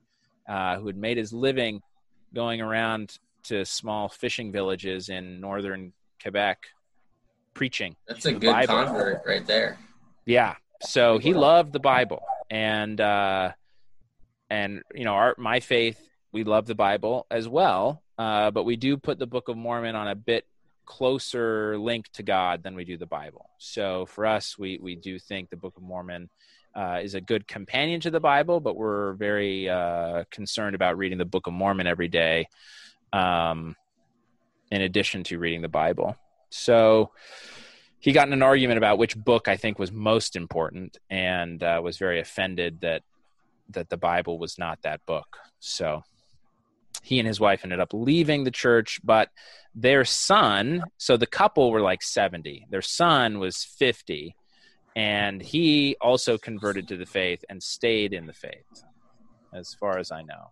uh, 0.49 0.77
who 0.77 0.87
had 0.87 0.97
made 0.97 1.17
his 1.17 1.31
living 1.31 1.81
going 2.33 2.59
around 2.59 3.19
to 3.43 3.63
small 3.63 4.09
fishing 4.09 4.51
villages 4.51 5.09
in 5.09 5.39
northern 5.39 5.93
Quebec 6.23 6.57
preaching. 7.53 7.95
That's 8.07 8.25
a 8.25 8.33
good 8.33 8.51
Bible. 8.51 8.83
convert 8.85 9.21
right 9.27 9.45
there. 9.45 9.77
Yeah. 10.25 10.55
So 10.81 11.19
he 11.19 11.35
loved 11.35 11.71
the 11.71 11.79
Bible. 11.79 12.23
And, 12.49 12.99
uh, 12.99 13.51
and 14.49 14.81
you 14.93 15.05
know, 15.05 15.13
our, 15.13 15.35
my 15.37 15.59
faith, 15.59 15.99
we 16.31 16.43
love 16.43 16.65
the 16.65 16.75
Bible 16.75 17.27
as 17.29 17.47
well. 17.47 18.03
Uh, 18.17 18.51
but 18.51 18.63
we 18.63 18.75
do 18.75 18.97
put 18.97 19.17
the 19.17 19.27
Book 19.27 19.47
of 19.47 19.57
Mormon 19.57 19.95
on 19.95 20.07
a 20.07 20.15
bit 20.15 20.45
closer 20.85 21.77
link 21.77 22.11
to 22.13 22.23
God 22.23 22.63
than 22.63 22.75
we 22.75 22.83
do 22.83 22.97
the 22.97 23.05
Bible. 23.05 23.49
So 23.59 24.07
for 24.07 24.25
us, 24.25 24.57
we 24.57 24.79
we 24.81 24.95
do 24.95 25.19
think 25.19 25.49
the 25.49 25.55
Book 25.55 25.77
of 25.77 25.83
Mormon 25.83 26.29
uh, 26.75 26.99
is 27.01 27.13
a 27.13 27.21
good 27.21 27.47
companion 27.47 28.01
to 28.01 28.11
the 28.11 28.19
Bible, 28.19 28.59
but 28.59 28.75
we're 28.75 29.13
very 29.13 29.69
uh, 29.69 30.23
concerned 30.31 30.75
about 30.75 30.97
reading 30.97 31.17
the 31.17 31.25
Book 31.25 31.47
of 31.47 31.53
Mormon 31.53 31.87
every 31.87 32.07
day, 32.07 32.47
um, 33.13 33.75
in 34.71 34.81
addition 34.81 35.23
to 35.25 35.37
reading 35.37 35.61
the 35.61 35.69
Bible. 35.69 36.17
So 36.49 37.11
he 37.99 38.11
got 38.11 38.27
in 38.27 38.33
an 38.33 38.43
argument 38.43 38.77
about 38.77 38.97
which 38.97 39.17
book 39.17 39.47
I 39.47 39.57
think 39.57 39.77
was 39.77 39.91
most 39.91 40.35
important, 40.35 40.97
and 41.09 41.61
uh, 41.61 41.81
was 41.83 41.97
very 41.97 42.19
offended 42.19 42.81
that 42.81 43.03
that 43.69 43.89
the 43.89 43.97
Bible 43.97 44.39
was 44.39 44.57
not 44.57 44.81
that 44.81 45.05
book. 45.05 45.37
So 45.59 46.03
he 47.03 47.19
and 47.19 47.27
his 47.27 47.39
wife 47.39 47.61
ended 47.63 47.79
up 47.79 47.93
leaving 47.93 48.43
the 48.43 48.51
church, 48.51 48.99
but 49.03 49.29
their 49.75 50.03
son, 50.03 50.83
so 50.97 51.17
the 51.17 51.27
couple 51.27 51.71
were 51.71 51.81
like 51.81 52.01
70, 52.01 52.65
their 52.69 52.81
son 52.81 53.39
was 53.39 53.63
50, 53.63 54.35
and 54.95 55.41
he 55.41 55.95
also 56.01 56.37
converted 56.37 56.87
to 56.87 56.97
the 56.97 57.05
faith 57.05 57.43
and 57.49 57.61
stayed 57.61 58.13
in 58.13 58.25
the 58.25 58.33
faith, 58.33 58.83
as 59.53 59.73
far 59.73 59.97
as 59.99 60.11
I 60.11 60.23
know. 60.23 60.49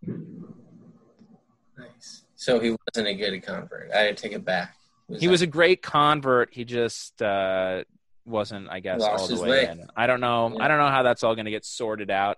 Nice. 1.77 2.23
So 2.35 2.59
he 2.59 2.75
wasn't 2.85 3.07
a 3.07 3.13
good 3.13 3.41
convert. 3.43 3.91
I 3.91 4.11
take 4.13 4.31
it 4.31 4.45
back. 4.45 4.75
Was 5.07 5.19
he 5.19 5.27
that... 5.27 5.31
was 5.31 5.41
a 5.41 5.47
great 5.47 5.81
convert. 5.81 6.53
He 6.53 6.65
just 6.65 7.21
uh, 7.21 7.83
wasn't, 8.25 8.69
I 8.69 8.79
guess, 8.79 9.01
Lost 9.01 9.31
all 9.31 9.37
the 9.37 9.43
way, 9.43 9.49
way, 9.49 9.67
in. 9.69 9.87
I 9.95 10.07
don't 10.07 10.21
know. 10.21 10.53
Yeah. 10.55 10.63
I 10.63 10.67
don't 10.67 10.77
know 10.77 10.89
how 10.89 11.03
that's 11.03 11.23
all 11.23 11.35
going 11.35 11.45
to 11.45 11.51
get 11.51 11.65
sorted 11.65 12.09
out. 12.09 12.37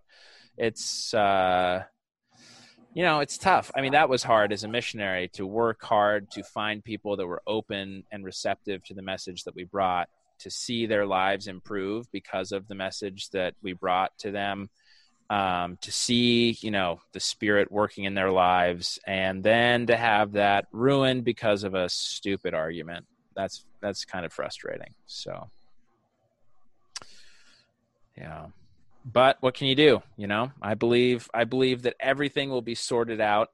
It's 0.57 1.13
uh, 1.13 1.84
you 2.93 3.03
know 3.03 3.20
it's 3.20 3.38
tough 3.38 3.72
i 3.76 3.82
mean 3.82 3.91
that 3.91 4.09
was 4.09 4.24
hard 4.24 4.51
as 4.51 4.63
a 4.63 4.67
missionary 4.67 5.28
to 5.30 5.45
work 5.45 5.82
hard 5.84 6.30
to 6.32 6.43
find 6.43 6.84
people 6.84 7.15
that 7.17 7.28
were 7.28 7.41
open 7.45 8.03
and 8.11 8.26
receptive 8.26 8.84
to 8.84 8.93
the 8.93 9.01
message 9.01 9.43
that 9.43 9.55
we 9.55 9.63
brought 9.63 10.09
to 10.39 10.49
see 10.49 10.86
their 10.86 11.05
lives 11.05 11.47
improve 11.47 12.11
because 12.11 12.51
of 12.51 12.67
the 12.67 12.76
message 12.76 13.30
that 13.30 13.53
we 13.61 13.74
brought 13.74 14.11
to 14.17 14.32
them 14.32 14.70
um, 15.30 15.77
to 15.82 15.91
see 15.91 16.57
you 16.61 16.71
know 16.71 17.01
the 17.13 17.19
spirit 17.19 17.71
working 17.71 18.05
in 18.05 18.13
their 18.13 18.32
lives 18.32 18.99
and 19.05 19.43
then 19.43 19.88
to 19.88 19.95
have 19.95 20.34
that 20.34 20.67
ruined 20.71 21.23
because 21.23 21.63
of 21.63 21.75
a 21.75 21.88
stupid 21.89 22.53
argument 22.53 23.05
that's 23.36 23.65
that's 23.82 24.05
kind 24.05 24.25
of 24.25 24.34
frustrating 24.34 24.93
so 25.05 25.49
yeah 28.17 28.47
but 29.05 29.38
what 29.39 29.53
can 29.53 29.67
you 29.67 29.75
do? 29.75 30.01
You 30.17 30.27
know, 30.27 30.51
I 30.61 30.73
believe 30.73 31.30
I 31.34 31.45
believe 31.45 31.84
that 31.84 31.95
everything 31.99 32.49
will 32.49 32.61
be 32.61 32.75
sorted 32.75 33.21
out 33.21 33.49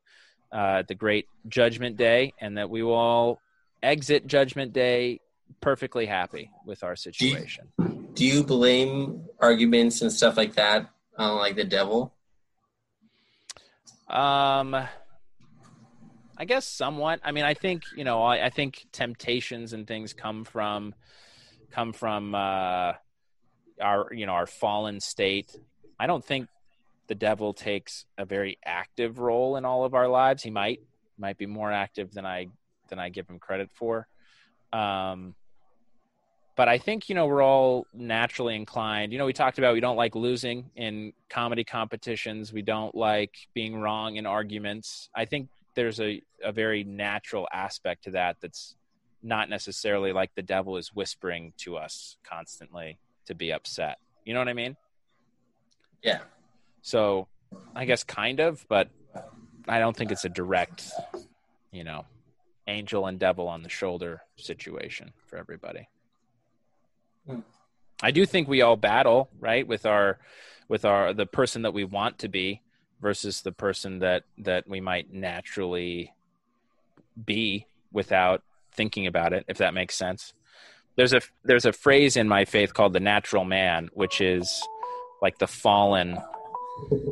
uh, 0.53 0.79
at 0.79 0.87
the 0.87 0.95
great 0.95 1.27
judgment 1.47 1.97
day, 1.97 2.33
and 2.39 2.57
that 2.57 2.69
we 2.69 2.83
will 2.83 2.93
all 2.93 3.41
exit 3.83 4.27
Judgment 4.27 4.73
Day 4.73 5.19
perfectly 5.61 6.05
happy 6.05 6.51
with 6.65 6.83
our 6.83 6.95
situation. 6.95 7.67
Do 8.13 8.25
you 8.25 8.43
blame 8.43 9.25
arguments 9.39 10.01
and 10.01 10.11
stuff 10.11 10.37
like 10.37 10.55
that 10.55 10.89
on 11.17 11.37
like 11.37 11.55
the 11.55 11.63
devil? 11.63 12.13
Um, 14.07 14.75
I 16.37 16.45
guess 16.45 16.67
somewhat. 16.67 17.19
I 17.23 17.31
mean, 17.31 17.43
I 17.43 17.53
think 17.53 17.83
you 17.95 18.03
know, 18.03 18.21
I, 18.23 18.45
I 18.45 18.49
think 18.49 18.85
temptations 18.91 19.73
and 19.73 19.87
things 19.87 20.13
come 20.13 20.43
from 20.43 20.93
come 21.71 21.93
from 21.93 22.35
uh, 22.35 22.93
our 23.81 24.07
you 24.11 24.25
know 24.25 24.33
our 24.33 24.47
fallen 24.47 24.99
state. 24.99 25.55
I 25.99 26.07
don't 26.07 26.23
think 26.23 26.47
the 27.07 27.15
devil 27.15 27.53
takes 27.53 28.05
a 28.17 28.25
very 28.25 28.57
active 28.65 29.19
role 29.19 29.57
in 29.57 29.65
all 29.65 29.85
of 29.85 29.93
our 29.93 30.07
lives. 30.07 30.43
He 30.43 30.51
might 30.51 30.81
might 31.17 31.37
be 31.37 31.45
more 31.45 31.71
active 31.71 32.13
than 32.13 32.25
I 32.25 32.47
than 32.89 32.99
I 32.99 33.09
give 33.09 33.29
him 33.29 33.39
credit 33.39 33.69
for. 33.73 34.07
Um, 34.73 35.35
but 36.55 36.69
I 36.69 36.77
think 36.77 37.09
you 37.09 37.15
know 37.15 37.25
we're 37.25 37.43
all 37.43 37.85
naturally 37.93 38.55
inclined. 38.55 39.11
You 39.11 39.19
know, 39.19 39.25
we 39.25 39.33
talked 39.33 39.57
about 39.57 39.73
we 39.73 39.81
don't 39.81 39.97
like 39.97 40.15
losing 40.15 40.71
in 40.75 41.13
comedy 41.29 41.63
competitions. 41.63 42.53
We 42.53 42.61
don't 42.61 42.95
like 42.95 43.33
being 43.53 43.79
wrong 43.79 44.15
in 44.15 44.25
arguments. 44.25 45.09
I 45.15 45.25
think 45.25 45.49
there's 45.75 45.99
a 45.99 46.21
a 46.43 46.51
very 46.51 46.83
natural 46.83 47.47
aspect 47.51 48.05
to 48.05 48.11
that 48.11 48.37
that's 48.41 48.75
not 49.21 49.49
necessarily 49.49 50.13
like 50.13 50.33
the 50.35 50.43
devil 50.43 50.77
is 50.77 50.93
whispering 50.93 51.51
to 51.57 51.77
us 51.77 52.17
constantly 52.23 52.99
to 53.25 53.33
be 53.33 53.51
upset. 53.51 53.97
You 54.23 54.33
know 54.33 54.39
what 54.39 54.47
I 54.49 54.53
mean? 54.53 54.77
Yeah. 56.03 56.19
So, 56.81 57.27
I 57.75 57.85
guess 57.85 58.03
kind 58.03 58.39
of, 58.39 58.65
but 58.69 58.89
I 59.67 59.79
don't 59.79 59.97
think 59.97 60.11
it's 60.11 60.25
a 60.25 60.29
direct, 60.29 60.91
you 61.71 61.83
know, 61.83 62.05
angel 62.67 63.07
and 63.07 63.19
devil 63.19 63.47
on 63.47 63.63
the 63.63 63.69
shoulder 63.69 64.21
situation 64.37 65.11
for 65.25 65.37
everybody. 65.37 65.89
I 68.01 68.11
do 68.11 68.25
think 68.25 68.47
we 68.47 68.61
all 68.61 68.75
battle, 68.75 69.29
right, 69.39 69.67
with 69.67 69.85
our 69.85 70.19
with 70.67 70.85
our 70.85 71.13
the 71.13 71.25
person 71.25 71.63
that 71.63 71.73
we 71.73 71.83
want 71.83 72.19
to 72.19 72.27
be 72.27 72.61
versus 73.01 73.41
the 73.41 73.51
person 73.51 73.99
that 73.99 74.23
that 74.39 74.67
we 74.67 74.81
might 74.81 75.13
naturally 75.13 76.13
be 77.23 77.65
without 77.91 78.41
thinking 78.73 79.07
about 79.07 79.31
it 79.31 79.45
if 79.47 79.57
that 79.59 79.73
makes 79.73 79.95
sense. 79.95 80.33
There's 80.95 81.13
a 81.13 81.21
there's 81.43 81.65
a 81.65 81.73
phrase 81.73 82.17
in 82.17 82.27
my 82.27 82.45
faith 82.45 82.73
called 82.73 82.93
the 82.93 82.99
natural 82.99 83.45
man, 83.45 83.89
which 83.93 84.21
is 84.21 84.61
like 85.21 85.37
the 85.37 85.47
fallen 85.47 86.17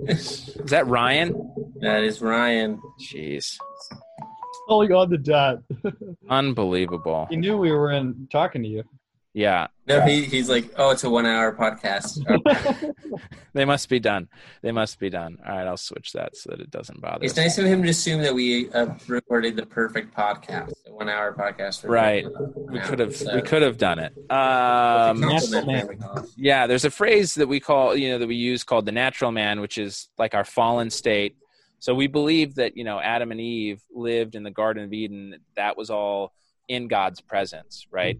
is 0.07 0.53
that 0.65 0.87
Ryan? 0.87 1.51
That 1.81 2.03
is 2.03 2.21
Ryan. 2.21 2.81
Jeez. 2.99 3.57
Calling 4.67 4.91
on 4.91 5.09
the 5.09 5.17
dot. 5.17 5.59
Unbelievable. 6.29 7.27
he 7.29 7.37
knew 7.37 7.57
we 7.57 7.71
were 7.71 7.91
in 7.91 8.27
talking 8.31 8.63
to 8.63 8.67
you. 8.67 8.83
Yeah. 9.33 9.67
No, 9.87 10.01
he, 10.01 10.23
he's 10.25 10.47
like, 10.47 10.71
oh, 10.77 10.91
it's 10.91 11.03
a 11.03 11.09
one 11.09 11.25
hour 11.25 11.55
podcast. 11.55 12.19
They 13.55 13.65
must 13.65 13.87
be 13.87 13.99
done. 13.99 14.29
They 14.63 14.71
must 14.71 14.99
be 14.99 15.11
done. 15.11 15.37
All 15.47 15.55
right, 15.55 15.67
I'll 15.67 15.77
switch 15.77 16.13
that 16.13 16.35
so 16.35 16.49
that 16.49 16.59
it 16.59 16.71
doesn't 16.71 16.99
bother. 16.99 17.23
it's 17.23 17.33
us. 17.33 17.37
nice 17.37 17.57
of 17.59 17.65
him 17.65 17.83
to 17.83 17.89
assume 17.89 18.23
that 18.23 18.33
we 18.33 18.71
uh, 18.71 18.87
recorded 19.07 19.55
the 19.55 19.65
perfect 19.67 20.15
podcast, 20.17 20.71
a 20.87 20.91
one 20.91 21.07
hour 21.07 21.35
podcast. 21.35 21.81
For 21.81 21.89
Right. 21.89 22.25
We 22.55 22.79
could 22.79 22.97
have 22.97 23.15
So- 23.15 23.35
we 23.35 23.43
could 23.43 23.61
have 23.61 23.77
done 23.77 23.99
it. 23.99 24.11
Um 24.31 25.21
Compliment, 25.21 25.67
man. 25.67 25.89
it. 26.17 26.29
yeah, 26.35 26.65
there's 26.65 26.83
a 26.85 26.89
phrase 26.89 27.35
that 27.35 27.47
we 27.47 27.59
call, 27.59 27.95
you 27.95 28.09
know, 28.09 28.17
that 28.17 28.27
we 28.27 28.35
use 28.35 28.63
called 28.63 28.87
the 28.87 28.91
natural 28.91 29.31
man, 29.31 29.61
which 29.61 29.77
is 29.77 30.09
like 30.17 30.33
our 30.33 30.43
fallen 30.45 30.89
state. 30.89 31.35
So 31.77 31.93
we 31.93 32.07
believe 32.07 32.55
that, 32.55 32.75
you 32.75 32.83
know, 32.85 32.99
Adam 32.99 33.31
and 33.31 33.39
Eve 33.39 33.83
lived 33.93 34.33
in 34.33 34.41
the 34.41 34.51
Garden 34.51 34.83
of 34.83 34.93
Eden. 34.93 35.35
That 35.57 35.77
was 35.77 35.91
all 35.91 36.33
in 36.67 36.87
God's 36.87 37.21
presence, 37.21 37.87
right? 37.91 38.19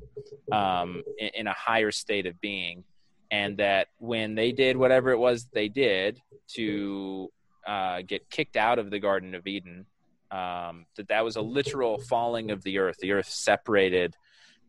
Um, 0.52 1.04
in, 1.18 1.30
in 1.36 1.48
a 1.48 1.54
higher 1.54 1.92
state 1.92 2.26
of 2.26 2.40
being. 2.42 2.84
And 3.32 3.58
that 3.58 3.88
when 3.98 4.36
they 4.36 4.52
did 4.52 4.78
whatever 4.78 5.12
it 5.12 5.18
was 5.18 5.48
they 5.54 5.68
did 5.68 6.20
to 6.56 7.32
uh, 7.66 8.02
get 8.06 8.30
kicked 8.30 8.56
out 8.58 8.78
of 8.78 8.92
the 8.92 9.00
Garden 9.00 9.34
of 9.34 9.48
Eden, 9.48 9.86
um, 10.30 10.86
that 10.98 11.08
that 11.10 11.24
was 11.24 11.36
a 11.36 11.42
literal 11.42 12.00
falling 12.00 12.52
of 12.52 12.64
the 12.64 12.80
earth. 12.80 12.98
The 13.00 13.12
earth 13.12 13.30
separated 13.30 14.16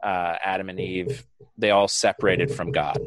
uh, 0.03 0.37
Adam 0.45 0.69
and 0.69 0.79
Eve. 0.79 1.27
They 1.59 1.71
all 1.71 1.89
separated 1.89 2.55
from 2.55 2.71
God. 2.71 2.99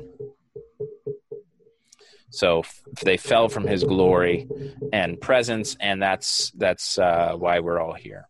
So 2.30 2.59
f- 2.59 2.84
they 3.03 3.18
fell 3.18 3.47
from 3.49 3.68
His 3.68 3.84
glory 3.84 4.47
and 4.91 5.20
presence, 5.20 5.78
and 5.80 6.01
that's 6.01 6.51
that's 6.51 6.97
uh, 6.97 7.34
why 7.38 7.59
we're 7.59 7.80
all 7.80 7.93
here. 7.93 8.28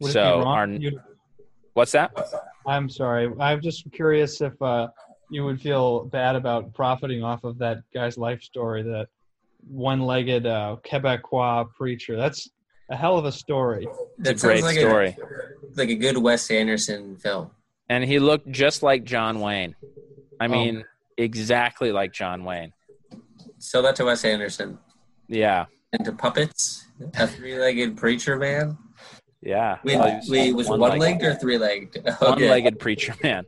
Would 0.00 0.08
it 0.10 0.10
be 0.10 0.12
So 0.12 0.40
wrong 0.42 0.84
our 0.84 0.90
what's 1.74 1.92
that? 1.92 2.12
I'm 2.66 2.88
sorry. 2.88 3.32
I'm 3.40 3.60
just 3.60 3.90
curious 3.92 4.40
if 4.40 4.60
uh, 4.60 4.88
you 5.30 5.44
would 5.44 5.60
feel 5.60 6.04
bad 6.04 6.36
about 6.36 6.72
profiting 6.74 7.22
off 7.22 7.44
of 7.44 7.58
that 7.58 7.78
guy's 7.94 8.18
life 8.18 8.42
story, 8.42 8.82
that 8.82 9.08
one-legged 9.68 10.46
uh, 10.46 10.76
Quebecois 10.84 11.72
preacher. 11.74 12.16
That's 12.16 12.48
a 12.90 12.96
hell 12.96 13.18
of 13.18 13.24
a 13.24 13.32
story. 13.32 13.86
That 14.18 14.32
It's 14.32 14.44
a 14.44 14.46
great 14.46 14.62
like 14.62 14.78
story. 14.78 15.16
A, 15.20 15.76
like 15.76 15.88
a 15.90 15.94
good 15.94 16.18
Wes 16.18 16.50
Anderson 16.50 17.16
film. 17.16 17.50
And 17.88 18.04
he 18.04 18.18
looked 18.18 18.50
just 18.50 18.82
like 18.82 19.04
John 19.04 19.40
Wayne. 19.40 19.74
I 20.40 20.44
Oh. 20.46 20.48
mean, 20.48 20.84
exactly 21.16 21.90
like 21.92 22.12
John 22.12 22.44
Wayne. 22.44 22.72
Sell 23.58 23.82
that 23.82 23.96
to 23.96 24.04
Wes 24.04 24.24
Anderson. 24.24 24.78
Yeah, 25.26 25.66
Into 25.92 26.12
puppets, 26.12 26.86
a 27.14 27.26
three-legged 27.26 27.96
preacher 27.96 28.36
man. 28.36 28.78
Yeah. 29.40 29.78
Wait, 29.84 29.96
Well, 29.98 30.16
was 30.16 30.28
wait 30.30 30.52
was 30.54 30.68
one-legged. 30.68 30.90
one-legged 30.98 31.22
or 31.24 31.34
three-legged? 31.34 31.96
Okay. 32.06 32.26
One-legged 32.26 32.78
preacher 32.78 33.14
man. 33.22 33.44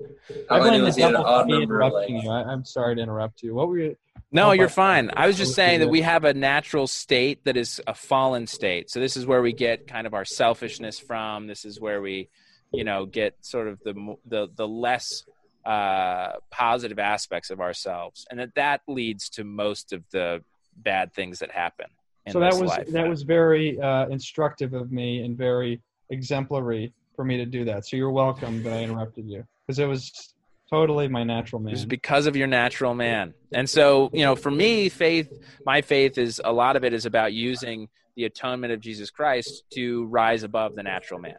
I 0.50 0.56
I 0.56 0.60
blame 0.60 0.72
knew 0.72 0.78
the 0.80 0.84
was 0.84 0.96
he 0.96 1.02
had 1.02 1.08
an 1.10 1.14
devil 1.14 1.26
odd 1.26 1.42
for 1.42 1.46
me 1.46 1.58
number 1.60 1.80
of 1.80 1.86
interrupting 1.92 2.14
legs. 2.16 2.24
you. 2.24 2.30
I, 2.30 2.42
I'm 2.44 2.64
sorry 2.64 2.96
to 2.96 3.02
interrupt 3.02 3.42
you. 3.42 3.54
What 3.54 3.68
were 3.68 3.78
you? 3.78 3.96
No, 4.32 4.50
Oh, 4.50 4.52
you're 4.52 4.68
fine. 4.68 5.10
I 5.16 5.26
was 5.26 5.36
just 5.36 5.54
saying 5.56 5.80
that 5.80 5.88
we 5.88 6.02
have 6.02 6.24
a 6.24 6.32
natural 6.32 6.86
state 6.86 7.44
that 7.44 7.56
is 7.56 7.80
a 7.88 7.94
fallen 7.94 8.46
state. 8.46 8.88
So 8.88 9.00
this 9.00 9.16
is 9.16 9.26
where 9.26 9.42
we 9.42 9.52
get 9.52 9.88
kind 9.88 10.06
of 10.06 10.14
our 10.14 10.24
selfishness 10.24 11.00
from. 11.00 11.48
This 11.48 11.64
is 11.64 11.80
where 11.80 12.00
we, 12.00 12.28
you 12.72 12.84
know, 12.84 13.06
get 13.06 13.34
sort 13.40 13.66
of 13.66 13.80
the 13.84 14.14
the 14.24 14.46
the 14.54 14.68
less 14.68 15.24
uh, 15.64 16.34
positive 16.52 17.00
aspects 17.00 17.50
of 17.50 17.60
ourselves, 17.60 18.24
and 18.30 18.38
that 18.38 18.54
that 18.54 18.80
leads 18.86 19.28
to 19.30 19.42
most 19.44 19.92
of 19.92 20.04
the 20.12 20.44
bad 20.76 21.12
things 21.12 21.40
that 21.40 21.50
happen. 21.50 21.86
In 22.26 22.32
So 22.32 22.40
that 22.40 22.52
this 22.52 22.60
was 22.60 22.70
life. 22.70 22.86
that 22.88 23.08
was 23.08 23.22
very 23.22 23.80
uh, 23.80 24.06
instructive 24.08 24.74
of 24.74 24.92
me 24.92 25.22
and 25.24 25.36
very 25.36 25.80
exemplary 26.10 26.92
for 27.16 27.24
me 27.24 27.36
to 27.38 27.46
do 27.46 27.64
that. 27.64 27.86
So 27.86 27.96
you're 27.96 28.10
welcome 28.10 28.62
that 28.62 28.72
I 28.72 28.82
interrupted 28.82 29.26
you 29.28 29.44
because 29.66 29.78
it 29.78 29.86
was 29.86 30.34
totally 30.68 31.08
my 31.08 31.24
natural 31.24 31.60
man. 31.60 31.70
It 31.70 31.76
was 31.76 31.86
because 31.86 32.26
of 32.26 32.36
your 32.36 32.46
natural 32.46 32.94
man. 32.94 33.34
And 33.52 33.68
so, 33.68 34.10
you 34.12 34.24
know, 34.24 34.36
for 34.36 34.50
me, 34.50 34.88
faith, 34.88 35.32
my 35.64 35.80
faith 35.82 36.18
is 36.18 36.40
a 36.44 36.52
lot 36.52 36.76
of 36.76 36.84
it 36.84 36.92
is 36.92 37.06
about 37.06 37.32
using 37.32 37.88
the 38.16 38.24
atonement 38.24 38.72
of 38.72 38.80
Jesus 38.80 39.10
Christ 39.10 39.64
to 39.74 40.04
rise 40.06 40.42
above 40.42 40.74
the 40.76 40.82
natural 40.82 41.20
man. 41.20 41.36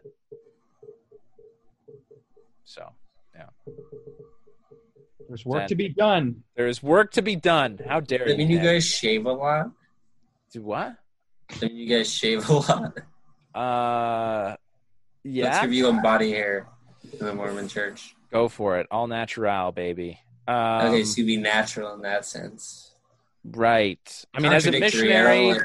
So, 2.64 2.88
yeah. 3.34 3.46
There's 5.28 5.44
work 5.46 5.60
Then- 5.62 5.68
to 5.68 5.74
be 5.76 5.88
done. 5.88 6.42
there's 6.56 6.82
work 6.82 7.12
to 7.12 7.22
be 7.22 7.36
done. 7.36 7.78
How 7.86 8.00
dare 8.00 8.24
I 8.28 8.36
mean, 8.36 8.50
you 8.50 8.56
Nick? 8.56 8.64
guys 8.64 8.86
shave 8.86 9.26
a 9.26 9.32
lot. 9.32 9.70
Do 10.52 10.62
what? 10.62 10.94
Mean, 11.60 11.76
you 11.76 11.88
guys 11.88 12.12
shave 12.12 12.48
a 12.48 12.52
lot. 12.52 12.98
Uh, 13.54 14.56
yeah. 15.24 15.44
Let's 15.44 15.60
give 15.62 15.72
you 15.72 15.88
a 15.88 15.92
body 16.00 16.30
hair 16.30 16.68
in 17.18 17.26
the 17.26 17.34
Mormon 17.34 17.68
Church. 17.68 18.14
go 18.30 18.48
for 18.48 18.78
it. 18.78 18.86
All 18.90 19.06
natural, 19.06 19.72
baby. 19.72 20.18
Um, 20.48 20.86
okay, 20.86 21.04
so 21.04 21.20
you 21.20 21.26
be 21.26 21.36
natural 21.36 21.94
in 21.94 22.02
that 22.02 22.24
sense. 22.24 22.94
right. 23.44 24.24
I 24.34 24.40
mean, 24.40 24.52
as 24.52 24.66
a 24.66 24.70
don't 24.70 24.80
missionary, 24.80 25.52
like 25.52 25.60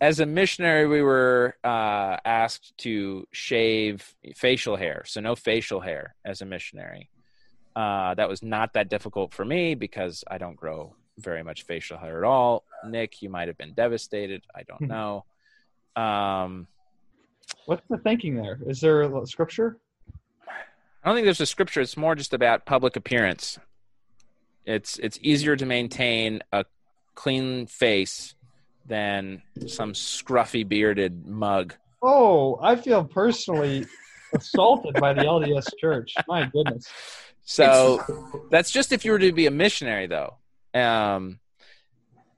as 0.00 0.20
a 0.20 0.26
missionary, 0.26 0.86
we 0.86 1.02
were 1.02 1.56
uh, 1.64 2.16
asked 2.24 2.76
to 2.78 3.26
shave 3.32 4.14
facial 4.34 4.76
hair, 4.76 5.02
so 5.06 5.20
no 5.20 5.34
facial 5.34 5.80
hair 5.80 6.14
as 6.24 6.40
a 6.40 6.44
missionary. 6.44 7.10
Uh, 7.74 8.14
that 8.14 8.28
was 8.28 8.42
not 8.42 8.72
that 8.74 8.88
difficult 8.88 9.34
for 9.34 9.44
me 9.44 9.74
because 9.74 10.24
I 10.30 10.38
don't 10.38 10.56
grow 10.56 10.94
very 11.18 11.42
much 11.42 11.62
facial 11.64 11.98
hair 11.98 12.18
at 12.18 12.24
all. 12.24 12.64
Nick, 12.90 13.22
you 13.22 13.28
might 13.30 13.48
have 13.48 13.58
been 13.58 13.74
devastated. 13.74 14.42
I 14.54 14.62
don't 14.62 14.78
Hmm. 14.78 14.86
know. 14.88 15.24
Um, 16.02 16.66
What's 17.66 17.86
the 17.88 17.98
thinking 17.98 18.34
there? 18.36 18.58
Is 18.66 18.80
there 18.80 19.02
a 19.02 19.26
scripture? 19.26 19.78
I 20.48 21.08
don't 21.10 21.14
think 21.14 21.24
there's 21.26 21.40
a 21.40 21.46
scripture. 21.46 21.80
It's 21.80 21.96
more 21.96 22.14
just 22.14 22.34
about 22.34 22.66
public 22.66 22.96
appearance. 22.96 23.58
It's 24.64 24.98
it's 24.98 25.18
easier 25.22 25.54
to 25.56 25.64
maintain 25.64 26.42
a 26.52 26.64
clean 27.14 27.66
face 27.66 28.34
than 28.86 29.42
some 29.66 29.92
scruffy 29.92 30.68
bearded 30.68 31.26
mug. 31.26 31.74
Oh, 32.02 32.58
I 32.60 32.74
feel 32.76 33.04
personally 33.04 33.86
assaulted 34.34 34.94
by 34.94 35.12
the 35.12 35.22
LDS 35.22 35.76
Church. 35.78 36.14
My 36.28 36.44
goodness. 36.46 36.86
So 37.44 38.02
that's 38.50 38.72
just 38.72 38.92
if 38.92 39.04
you 39.04 39.12
were 39.12 39.20
to 39.20 39.32
be 39.32 39.46
a 39.46 39.50
missionary, 39.52 40.08
though. 40.08 40.36
Um, 40.74 41.38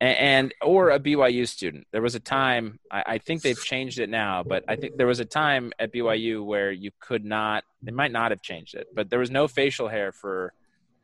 and, 0.01 0.55
or 0.62 0.90
a 0.90 1.01
BYU 1.01 1.46
student. 1.49 1.86
There 1.90 2.03
was 2.03 2.14
a 2.14 2.20
time 2.20 2.78
I, 2.90 3.03
I 3.07 3.18
think 3.18 3.42
they've 3.42 3.59
changed 3.62 3.99
it 3.99 4.09
now, 4.09 4.42
but 4.42 4.64
I 4.68 4.76
think 4.76 4.96
there 4.96 5.07
was 5.07 5.20
a 5.20 5.24
time 5.24 5.72
at 5.78 5.92
BYU 5.92 6.44
where 6.44 6.70
you 6.70 6.90
could 7.01 7.24
not. 7.24 7.64
They 7.82 7.92
might 7.92 8.12
not 8.12 8.30
have 8.30 8.42
changed 8.42 8.74
it, 8.74 8.88
but 8.94 9.11
there 9.11 9.18
was 9.18 9.30
no 9.30 9.49
facial 9.49 9.88
hair 9.88 10.12
for 10.12 10.53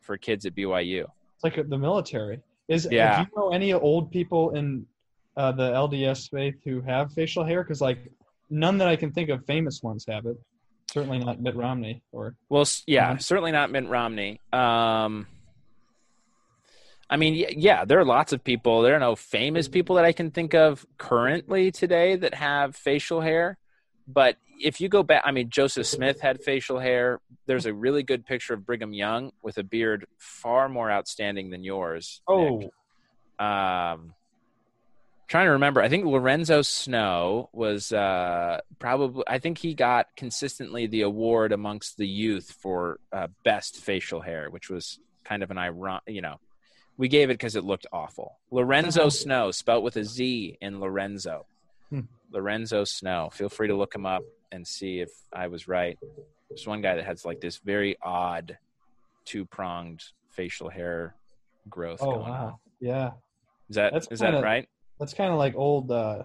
for 0.00 0.16
kids 0.16 0.46
at 0.46 0.54
BYU. 0.54 1.06
It's 1.34 1.44
like 1.44 1.56
the 1.68 1.78
military. 1.78 2.40
Is 2.68 2.86
Yeah. 2.90 3.24
do 3.24 3.30
you 3.30 3.36
know 3.36 3.50
any 3.50 3.72
old 3.72 4.10
people 4.10 4.50
in 4.50 4.86
uh, 5.36 5.52
the 5.52 5.72
LDS 5.72 6.30
faith 6.30 6.54
who 6.64 6.80
have 6.82 7.12
facial 7.12 7.44
hair? 7.44 7.62
Because 7.62 7.80
like 7.80 7.98
none 8.50 8.78
that 8.78 8.88
I 8.88 8.96
can 8.96 9.10
think 9.12 9.28
of 9.30 9.44
famous 9.44 9.82
ones 9.82 10.04
have 10.08 10.26
it. 10.26 10.36
Certainly 10.90 11.18
not 11.20 11.40
Mitt 11.40 11.56
Romney 11.56 12.02
or 12.12 12.36
Well, 12.48 12.64
yeah, 12.86 13.16
certainly 13.16 13.50
not 13.50 13.70
Mitt 13.72 13.88
Romney. 13.88 14.40
Um, 14.52 15.26
I 17.08 17.16
mean, 17.16 17.46
yeah, 17.56 17.84
there 17.84 17.98
are 17.98 18.04
lots 18.04 18.32
of 18.32 18.42
people. 18.42 18.82
There 18.82 18.96
are 18.96 19.00
no 19.00 19.14
famous 19.14 19.68
people 19.68 19.96
that 19.96 20.04
I 20.04 20.12
can 20.12 20.30
think 20.30 20.54
of 20.54 20.86
currently 20.96 21.70
today 21.70 22.16
that 22.16 22.34
have 22.34 22.74
facial 22.74 23.20
hair. 23.20 23.58
But 24.08 24.36
if 24.60 24.80
you 24.80 24.88
go 24.88 25.02
back, 25.02 25.22
I 25.24 25.30
mean, 25.30 25.50
Joseph 25.50 25.86
Smith 25.86 26.20
had 26.20 26.42
facial 26.42 26.78
hair. 26.78 27.20
There's 27.46 27.66
a 27.66 27.74
really 27.74 28.02
good 28.02 28.24
picture 28.24 28.54
of 28.54 28.64
Brigham 28.64 28.92
Young 28.92 29.32
with 29.42 29.58
a 29.58 29.62
beard 29.62 30.06
far 30.18 30.68
more 30.68 30.90
outstanding 30.90 31.50
than 31.50 31.62
yours. 31.62 32.22
Nick. 32.28 32.36
oh 32.36 32.70
um, 33.38 34.14
trying 35.26 35.46
to 35.46 35.52
remember. 35.52 35.80
I 35.80 35.88
think 35.88 36.06
Lorenzo 36.06 36.62
Snow 36.62 37.48
was 37.52 37.92
uh, 37.92 38.60
probably. 38.78 39.24
I 39.26 39.38
think 39.38 39.58
he 39.58 39.74
got 39.74 40.14
consistently 40.16 40.86
the 40.86 41.02
award 41.02 41.52
amongst 41.52 41.96
the 41.96 42.06
youth 42.06 42.56
for 42.60 43.00
uh, 43.12 43.28
best 43.44 43.76
facial 43.76 44.20
hair, 44.20 44.50
which 44.50 44.70
was 44.70 44.98
kind 45.24 45.42
of 45.42 45.50
an 45.50 45.58
iron. 45.58 46.00
You 46.06 46.22
know, 46.22 46.40
we 46.96 47.08
gave 47.08 47.30
it 47.30 47.34
because 47.34 47.56
it 47.56 47.64
looked 47.64 47.86
awful. 47.92 48.38
Lorenzo 48.50 49.08
Snow, 49.08 49.50
spelt 49.50 49.82
with 49.82 49.96
a 49.96 50.04
Z 50.04 50.58
in 50.60 50.80
Lorenzo. 50.80 51.46
Hmm. 51.90 52.00
Lorenzo 52.32 52.84
Snow. 52.84 53.30
Feel 53.32 53.48
free 53.48 53.68
to 53.68 53.74
look 53.74 53.94
him 53.94 54.06
up 54.06 54.22
and 54.52 54.66
see 54.66 55.00
if 55.00 55.10
I 55.32 55.48
was 55.48 55.66
right. 55.68 55.98
There's 56.48 56.66
one 56.66 56.80
guy 56.82 56.94
that 56.96 57.04
has 57.04 57.24
like 57.24 57.40
this 57.40 57.58
very 57.58 57.96
odd 58.02 58.56
two 59.24 59.44
pronged 59.44 60.04
facial 60.30 60.68
hair 60.68 61.14
growth 61.70 62.00
oh 62.02 62.06
going 62.12 62.20
on. 62.24 62.28
wow 62.30 62.58
yeah 62.80 63.12
Is 63.70 63.76
that 63.76 63.92
That's 63.94 64.08
is 64.10 64.18
that 64.20 64.32
kinda- 64.32 64.42
right? 64.42 64.68
that's 65.00 65.14
kind 65.14 65.32
of 65.32 65.38
like 65.38 65.54
old 65.56 65.90
uh, 65.90 66.24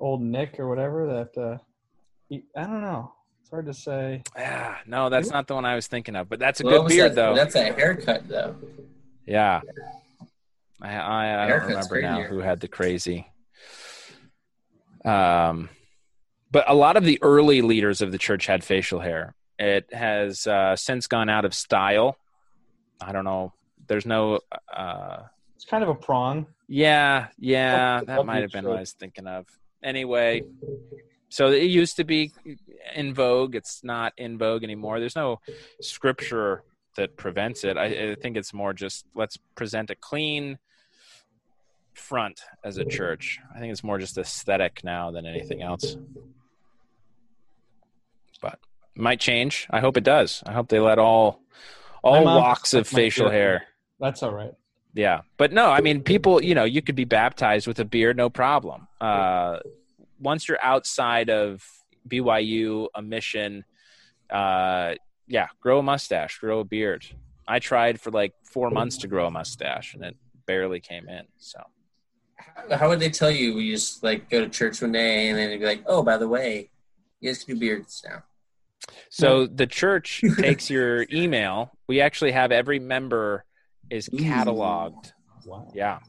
old 0.00 0.22
Nick 0.22 0.58
or 0.58 0.68
whatever 0.68 1.06
that 1.34 1.40
uh, 1.40 1.58
he, 2.28 2.42
I 2.56 2.62
don't 2.64 2.80
know. 2.80 3.12
It's 3.42 3.50
hard 3.50 3.66
to 3.66 3.74
say. 3.74 4.22
Yeah, 4.36 4.76
no, 4.86 5.10
that's 5.10 5.30
not 5.30 5.46
the 5.46 5.54
one 5.54 5.64
I 5.66 5.74
was 5.74 5.86
thinking 5.86 6.16
of. 6.16 6.28
But 6.30 6.38
that's 6.38 6.60
a 6.60 6.64
What 6.64 6.70
good 6.72 6.88
beard, 6.88 7.10
that? 7.10 7.14
though. 7.14 7.34
That's 7.34 7.54
a 7.54 7.72
haircut, 7.72 8.26
though. 8.26 8.56
Yeah, 9.26 9.60
I 10.82 10.94
I, 10.96 11.44
I 11.44 11.48
don't 11.48 11.62
remember 11.68 12.02
now 12.02 12.22
who 12.22 12.38
had 12.40 12.60
the 12.60 12.68
crazy. 12.68 13.26
Um, 15.04 15.68
but 16.50 16.64
a 16.68 16.74
lot 16.74 16.96
of 16.96 17.04
the 17.04 17.18
early 17.22 17.62
leaders 17.62 18.00
of 18.00 18.12
the 18.12 18.18
church 18.18 18.46
had 18.46 18.64
facial 18.64 19.00
hair. 19.00 19.34
It 19.58 19.92
has 19.92 20.46
uh, 20.46 20.76
since 20.76 21.06
gone 21.06 21.28
out 21.28 21.44
of 21.44 21.54
style. 21.54 22.16
I 23.00 23.12
don't 23.12 23.24
know. 23.24 23.52
There's 23.86 24.06
no. 24.06 24.40
Uh, 24.74 25.24
It's 25.56 25.64
kind 25.64 25.82
of 25.82 25.90
a 25.90 25.94
prong. 25.94 26.46
yeah, 26.68 27.28
yeah, 27.38 27.96
Up- 28.00 28.06
that 28.06 28.26
might 28.26 28.42
have 28.42 28.50
been 28.52 28.64
what 28.66 28.76
I 28.78 28.80
was 28.80 28.92
thinking 28.92 29.26
of. 29.26 29.46
Anyway, 29.82 30.42
so 31.28 31.48
it 31.50 31.64
used 31.64 31.96
to 31.96 32.04
be 32.04 32.32
in 32.94 33.12
vogue. 33.12 33.54
It's 33.54 33.84
not 33.84 34.14
in 34.16 34.38
vogue 34.38 34.64
anymore. 34.64 34.98
There's 35.00 35.16
no 35.16 35.40
scripture 35.80 36.62
that 36.96 37.16
prevents 37.16 37.64
it. 37.64 37.76
I, 37.76 38.12
I 38.12 38.14
think 38.14 38.36
it's 38.36 38.52
more 38.52 38.72
just 38.72 39.04
let's 39.14 39.36
present 39.54 39.90
a 39.90 39.94
clean 39.94 40.58
front 41.94 42.40
as 42.64 42.78
a 42.78 42.84
church. 42.84 43.40
I 43.54 43.60
think 43.60 43.72
it's 43.72 43.84
more 43.84 43.98
just 43.98 44.18
aesthetic 44.18 44.82
now 44.84 45.10
than 45.10 45.26
anything 45.26 45.62
else. 45.62 45.96
But 48.40 48.58
might 48.96 49.20
change. 49.20 49.66
I 49.70 49.80
hope 49.80 49.96
it 49.96 50.04
does. 50.04 50.42
I 50.46 50.52
hope 50.52 50.68
they 50.68 50.80
let 50.80 50.98
all 50.98 51.40
all 52.02 52.24
mom 52.24 52.42
walks 52.42 52.74
of 52.74 52.86
facial 52.86 53.30
hair. 53.30 53.64
That's 53.98 54.22
all 54.22 54.32
right. 54.32 54.52
Yeah, 54.92 55.22
but 55.38 55.52
no, 55.52 55.70
I 55.70 55.80
mean, 55.80 56.02
people, 56.02 56.40
you 56.42 56.54
know, 56.54 56.62
you 56.62 56.80
could 56.80 56.94
be 56.94 57.04
baptized 57.04 57.66
with 57.66 57.80
a 57.80 57.84
beard, 57.84 58.16
no 58.16 58.30
problem. 58.30 58.86
Uh, 59.00 59.58
once 60.20 60.46
you're 60.46 60.62
outside 60.62 61.30
of 61.30 61.64
BYU, 62.08 62.88
a 62.94 63.02
mission, 63.02 63.64
uh, 64.30 64.94
yeah, 65.26 65.48
grow 65.60 65.78
a 65.78 65.82
mustache, 65.82 66.38
grow 66.38 66.60
a 66.60 66.64
beard. 66.64 67.04
I 67.46 67.58
tried 67.58 68.00
for 68.00 68.10
like 68.10 68.34
four 68.44 68.70
months 68.70 68.98
to 68.98 69.08
grow 69.08 69.26
a 69.26 69.30
mustache, 69.30 69.94
and 69.94 70.04
it 70.04 70.16
barely 70.46 70.80
came 70.80 71.08
in. 71.08 71.24
So 71.38 71.60
How, 72.36 72.76
how 72.76 72.88
would 72.88 73.00
they 73.00 73.10
tell 73.10 73.30
you? 73.30 73.54
We 73.54 73.70
just 73.70 74.02
like 74.02 74.30
go 74.30 74.40
to 74.40 74.48
church 74.48 74.80
one 74.80 74.92
day, 74.92 75.28
and 75.28 75.38
then 75.38 75.50
they'd 75.50 75.58
be 75.58 75.66
like, 75.66 75.84
"Oh, 75.86 76.02
by 76.02 76.16
the 76.16 76.28
way, 76.28 76.70
you 77.20 77.30
guys 77.30 77.44
can 77.44 77.54
do 77.54 77.60
beards 77.60 78.02
now." 78.06 78.22
So 79.10 79.46
the 79.46 79.66
church 79.66 80.22
takes 80.38 80.70
your 80.70 81.06
email. 81.12 81.76
We 81.88 82.00
actually 82.00 82.32
have 82.32 82.52
every 82.52 82.78
member 82.78 83.44
is 83.90 84.08
cataloged. 84.08 85.12
Wow. 85.46 85.70
Yeah. 85.74 86.00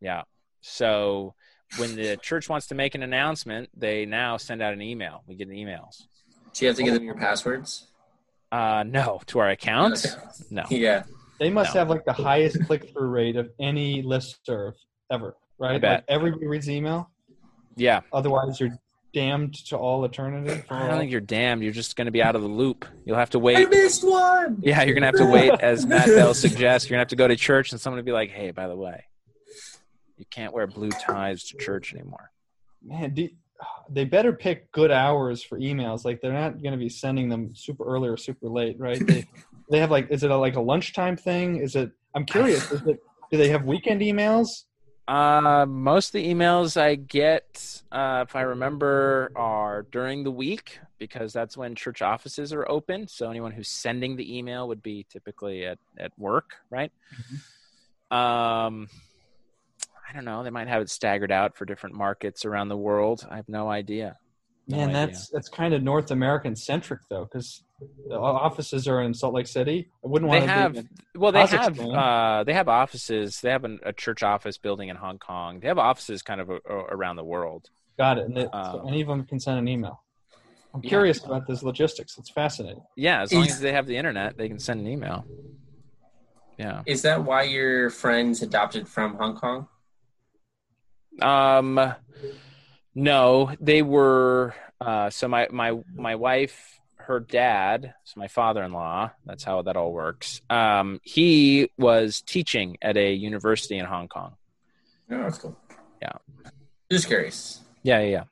Yeah. 0.00 0.22
So 0.60 1.34
when 1.76 1.96
the 1.96 2.16
church 2.16 2.48
wants 2.48 2.68
to 2.68 2.74
make 2.74 2.94
an 2.94 3.02
announcement, 3.02 3.68
they 3.76 4.06
now 4.06 4.36
send 4.36 4.62
out 4.62 4.72
an 4.72 4.82
email. 4.82 5.22
We 5.26 5.34
get 5.34 5.48
emails. 5.48 6.02
Do 6.54 6.64
you 6.64 6.68
have 6.68 6.76
to 6.76 6.82
give 6.82 6.94
them 6.94 7.02
oh. 7.02 7.06
your 7.06 7.14
passwords? 7.14 7.86
Uh 8.50 8.84
no, 8.86 9.20
to 9.26 9.38
our 9.40 9.50
accounts? 9.50 10.16
No. 10.50 10.64
Yeah. 10.70 11.02
They 11.38 11.50
must 11.50 11.74
No. 11.74 11.80
have 11.80 11.90
like 11.90 12.04
the 12.04 12.12
highest 12.12 12.64
click 12.66 12.90
through 12.92 13.08
rate 13.08 13.36
of 13.36 13.50
any 13.60 14.02
list 14.02 14.40
serve 14.44 14.74
ever, 15.10 15.36
right? 15.58 15.82
Like 15.82 16.04
everybody 16.08 16.46
reads 16.46 16.66
the 16.66 16.74
email. 16.74 17.10
Yeah. 17.76 18.00
Otherwise, 18.12 18.58
you're 18.58 18.76
damned 19.14 19.54
to 19.66 19.76
all 19.76 20.04
eternity. 20.04 20.62
for 20.66 20.74
I 20.74 20.80
don't 20.80 20.90
all- 20.92 20.98
think 20.98 21.12
you're 21.12 21.20
damned. 21.20 21.62
You're 21.62 21.72
just 21.72 21.94
going 21.96 22.06
to 22.06 22.10
be 22.10 22.22
out 22.22 22.34
of 22.36 22.42
the 22.42 22.48
loop. 22.48 22.84
You'll 23.04 23.16
have 23.16 23.30
to 23.30 23.38
wait. 23.38 23.56
I 23.58 23.64
missed 23.66 24.02
one. 24.06 24.58
Yeah, 24.62 24.82
you're 24.82 24.94
going 24.94 25.02
to 25.02 25.06
have 25.06 25.16
to 25.16 25.32
wait, 25.32 25.52
as 25.60 25.86
Matt 25.86 26.06
Bell 26.08 26.34
suggests. 26.34 26.88
You're 26.88 26.96
going 26.96 26.98
to 26.98 27.02
have 27.02 27.08
to 27.08 27.16
go 27.16 27.28
to 27.28 27.36
church 27.36 27.70
and 27.72 27.80
someone 27.80 27.98
will 27.98 28.04
be 28.04 28.12
like, 28.12 28.30
hey, 28.30 28.50
by 28.50 28.66
the 28.66 28.76
way, 28.76 29.04
you 30.16 30.24
can't 30.30 30.52
wear 30.52 30.66
blue 30.66 30.90
ties 30.90 31.44
to 31.44 31.56
church 31.56 31.94
anymore. 31.94 32.30
Man, 32.82 33.14
do, 33.14 33.28
they 33.90 34.04
better 34.04 34.32
pick 34.32 34.70
good 34.72 34.90
hours 34.90 35.42
for 35.42 35.58
emails. 35.58 36.04
Like 36.04 36.20
they're 36.20 36.32
not 36.32 36.62
going 36.62 36.72
to 36.72 36.78
be 36.78 36.88
sending 36.88 37.28
them 37.28 37.54
super 37.54 37.84
early 37.84 38.08
or 38.08 38.16
super 38.16 38.48
late, 38.48 38.76
right? 38.78 39.04
They, 39.06 39.26
they 39.70 39.80
have 39.80 39.90
like, 39.90 40.10
is 40.10 40.22
it 40.22 40.30
a, 40.30 40.36
like 40.36 40.56
a 40.56 40.60
lunchtime 40.60 41.16
thing? 41.16 41.56
Is 41.56 41.76
it? 41.76 41.90
I'm 42.14 42.24
curious. 42.24 42.70
Is 42.70 42.82
it? 42.86 43.00
Do 43.30 43.36
they 43.36 43.48
have 43.48 43.64
weekend 43.64 44.00
emails? 44.00 44.64
Uh, 45.06 45.64
most 45.66 46.08
of 46.08 46.12
the 46.12 46.26
emails 46.26 46.78
I 46.78 46.94
get, 46.94 47.82
uh, 47.90 48.24
if 48.28 48.36
I 48.36 48.42
remember, 48.42 49.32
are 49.34 49.86
during 49.90 50.22
the 50.22 50.30
week 50.30 50.80
because 50.98 51.32
that's 51.32 51.56
when 51.56 51.74
church 51.74 52.02
offices 52.02 52.52
are 52.52 52.68
open. 52.70 53.08
So 53.08 53.30
anyone 53.30 53.52
who's 53.52 53.68
sending 53.68 54.16
the 54.16 54.36
email 54.36 54.68
would 54.68 54.82
be 54.82 55.06
typically 55.10 55.64
at, 55.64 55.78
at 55.98 56.12
work, 56.18 56.56
right? 56.68 56.92
Um, 58.10 58.88
I 60.08 60.12
don't 60.14 60.24
know. 60.24 60.42
They 60.42 60.50
might 60.50 60.68
have 60.68 60.80
it 60.82 60.90
staggered 60.90 61.30
out 61.32 61.56
for 61.56 61.64
different 61.64 61.94
markets 61.94 62.44
around 62.44 62.68
the 62.68 62.76
world. 62.76 63.26
I 63.30 63.36
have 63.36 63.48
no 63.48 63.68
idea. 63.68 64.16
No 64.66 64.76
Man, 64.78 64.90
idea. 64.90 65.06
that's 65.06 65.28
that's 65.30 65.48
kind 65.48 65.72
of 65.74 65.82
North 65.82 66.10
American 66.10 66.54
centric 66.56 67.00
though, 67.08 67.24
because 67.24 67.62
the 68.08 68.18
offices 68.18 68.86
are 68.88 69.00
in 69.02 69.14
Salt 69.14 69.34
Lake 69.34 69.46
City. 69.46 69.88
I 70.04 70.08
wouldn't 70.08 70.28
want 70.28 70.42
They 70.42 70.46
to 70.46 70.52
have 70.52 70.72
Be 70.74 70.78
in, 70.80 70.88
well, 71.16 71.32
they 71.32 71.46
have 71.46 71.80
uh, 71.80 72.44
they 72.44 72.52
have 72.54 72.68
offices. 72.68 73.40
They 73.40 73.50
have 73.50 73.64
an, 73.64 73.80
a 73.82 73.92
church 73.92 74.22
office 74.22 74.58
building 74.58 74.88
in 74.88 74.96
Hong 74.96 75.18
Kong. 75.18 75.60
They 75.60 75.68
have 75.68 75.78
offices 75.78 76.22
kind 76.22 76.40
of 76.40 76.50
a, 76.50 76.58
a- 76.68 76.74
around 76.96 77.16
the 77.16 77.24
world. 77.24 77.70
got 77.98 78.18
it. 78.18 78.26
And 78.26 78.36
they, 78.36 78.44
Um, 78.46 78.72
so 78.72 78.88
any 78.88 79.00
of 79.00 79.08
them 79.08 79.24
can 79.24 79.40
send 79.40 79.58
an 79.58 79.68
email. 79.68 80.02
I'm 80.74 80.82
Yeah. 80.82 80.88
curious 80.90 81.24
about 81.24 81.46
this 81.46 81.62
logistics. 81.62 82.18
It's 82.18 82.30
fascinating. 82.30 82.82
Yeah, 82.94 83.22
as 83.22 83.32
long 83.32 83.44
Is- 83.44 83.52
as 83.52 83.60
they 83.60 83.72
have 83.72 83.86
the 83.86 83.96
internet, 83.96 84.36
they 84.36 84.48
can 84.48 84.58
send 84.58 84.80
an 84.80 84.86
email. 84.86 85.24
Yeah. 86.58 86.82
Is 86.86 87.02
that 87.02 87.24
why 87.24 87.44
your 87.44 87.88
friends 87.88 88.42
adopted 88.42 88.86
from 88.88 89.14
Hong 89.16 89.34
Kong? 89.36 89.66
Um, 91.20 91.94
no, 92.94 93.52
they 93.60 93.82
were. 93.82 94.54
Uh, 94.80 95.10
so 95.10 95.28
my 95.28 95.48
my 95.50 95.78
my 95.94 96.14
wife, 96.14 96.78
her 96.96 97.20
dad, 97.20 97.94
so 98.04 98.20
my 98.20 98.28
father-in-law. 98.28 99.10
That's 99.26 99.44
how 99.44 99.62
that 99.62 99.76
all 99.76 99.92
works. 99.92 100.40
Um, 100.50 101.00
he 101.02 101.70
was 101.78 102.22
teaching 102.22 102.76
at 102.82 102.96
a 102.96 103.12
university 103.12 103.78
in 103.78 103.86
Hong 103.86 104.08
Kong. 104.08 104.34
Oh, 105.10 105.22
that's 105.22 105.38
cool. 105.38 105.56
Yeah. 106.02 106.12
Just 106.90 107.06
curious. 107.06 107.60
Yeah, 107.82 108.00
yeah. 108.00 108.08
yeah. 108.08 108.24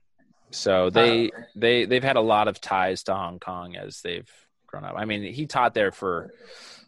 So 0.51 0.91
they 0.91 1.27
Uh, 1.27 1.41
they 1.55 1.85
they've 1.87 2.05
had 2.05 2.17
a 2.17 2.21
lot 2.21 2.49
of 2.49 2.61
ties 2.61 3.03
to 3.05 3.15
Hong 3.15 3.39
Kong 3.39 3.77
as 3.77 4.01
they've 4.03 4.31
grown 4.67 4.85
up. 4.85 4.95
I 4.97 5.05
mean, 5.05 5.23
he 5.33 5.47
taught 5.47 5.75
there 5.75 5.93
for 5.93 6.33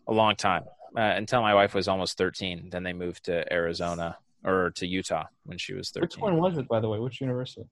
a 0.06 0.12
long 0.12 0.36
time 0.36 0.64
uh, 0.96 1.00
until 1.00 1.42
my 1.42 1.54
wife 1.54 1.74
was 1.74 1.88
almost 1.88 2.16
thirteen. 2.16 2.70
Then 2.70 2.82
they 2.82 2.92
moved 2.92 3.24
to 3.24 3.52
Arizona 3.52 4.18
or 4.44 4.70
to 4.76 4.86
Utah 4.86 5.24
when 5.44 5.58
she 5.58 5.74
was 5.74 5.90
13. 5.90 6.02
Which 6.02 6.16
one 6.18 6.36
was 6.36 6.58
it, 6.58 6.68
by 6.68 6.80
the 6.80 6.88
way? 6.88 6.98
Which 6.98 7.20
university? 7.20 7.66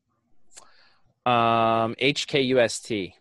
Um, 1.24 1.94
HKUST. 2.00 3.12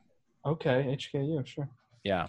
Okay, 0.45 0.97
HKU, 0.97 1.45
sure. 1.45 1.69
Yeah. 2.03 2.27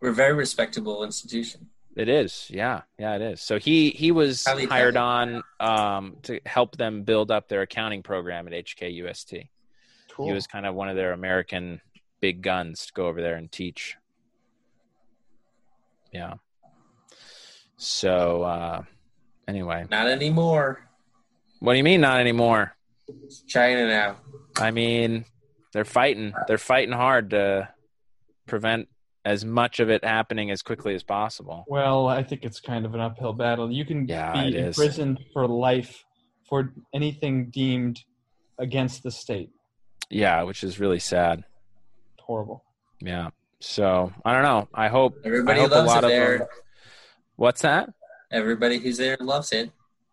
we're 0.00 0.10
a 0.10 0.14
very 0.14 0.32
respectable 0.32 1.04
institution. 1.04 1.68
It 1.96 2.08
is, 2.08 2.48
yeah, 2.50 2.82
yeah, 2.98 3.14
it 3.14 3.22
is. 3.22 3.40
So 3.40 3.58
he 3.58 3.90
he 3.90 4.10
was 4.10 4.44
Highly 4.44 4.66
hired 4.66 4.96
on 4.96 5.44
um, 5.60 6.16
to 6.22 6.40
help 6.44 6.76
them 6.76 7.04
build 7.04 7.30
up 7.30 7.48
their 7.48 7.62
accounting 7.62 8.02
program 8.02 8.48
at 8.48 8.52
HKUST. 8.52 9.48
Cool. 10.10 10.26
He 10.26 10.32
was 10.32 10.46
kind 10.46 10.66
of 10.66 10.74
one 10.74 10.88
of 10.88 10.96
their 10.96 11.12
American 11.12 11.80
big 12.20 12.42
guns 12.42 12.86
to 12.86 12.92
go 12.94 13.06
over 13.06 13.20
there 13.20 13.36
and 13.36 13.50
teach. 13.52 13.96
Yeah. 16.12 16.34
So 17.76 18.42
uh, 18.42 18.82
anyway, 19.48 19.86
Not 19.90 20.08
anymore. 20.08 20.80
what 21.60 21.72
do 21.72 21.76
you 21.78 21.84
mean 21.84 22.00
not 22.00 22.20
anymore? 22.20 22.74
It's 23.24 23.42
China 23.42 23.86
now. 23.86 24.16
I 24.56 24.70
mean, 24.70 25.24
they're 25.72 25.84
fighting. 25.84 26.32
They're 26.46 26.58
fighting 26.58 26.92
hard 26.94 27.30
to 27.30 27.68
prevent 28.46 28.88
as 29.24 29.44
much 29.44 29.80
of 29.80 29.88
it 29.90 30.04
happening 30.04 30.50
as 30.50 30.62
quickly 30.62 30.94
as 30.94 31.02
possible. 31.02 31.64
Well, 31.66 32.06
I 32.08 32.22
think 32.22 32.44
it's 32.44 32.60
kind 32.60 32.84
of 32.84 32.94
an 32.94 33.00
uphill 33.00 33.32
battle. 33.32 33.70
You 33.72 33.84
can 33.84 34.06
Yeah, 34.06 34.38
it 34.42 34.52
be 34.52 34.56
is. 34.58 34.78
imprisoned 34.78 35.18
for 35.32 35.46
life 35.48 36.04
for 36.48 36.72
anything 36.92 37.50
deemed 37.50 38.00
against 38.58 39.02
the 39.02 39.10
state. 39.10 39.50
Yeah, 40.10 40.42
which 40.42 40.62
is 40.62 40.78
really 40.78 40.98
sad. 40.98 41.44
Horrible. 42.20 42.64
Yeah. 43.00 43.30
So 43.60 44.12
I 44.24 44.34
don't 44.34 44.42
know. 44.42 44.68
I 44.74 44.88
hope 44.88 45.14
Everybody 45.24 45.58
I 45.58 45.62
hope 45.62 45.70
loves 45.72 45.90
a 45.90 45.94
lot 45.94 46.04
it 46.04 46.06
of 46.06 46.10
there. 46.10 46.38
them- 46.38 46.48
What's 47.36 47.62
that? 47.62 47.88
Everybody 48.34 48.78
who's 48.78 48.98
there 48.98 49.16
loves 49.20 49.52
it. 49.52 49.70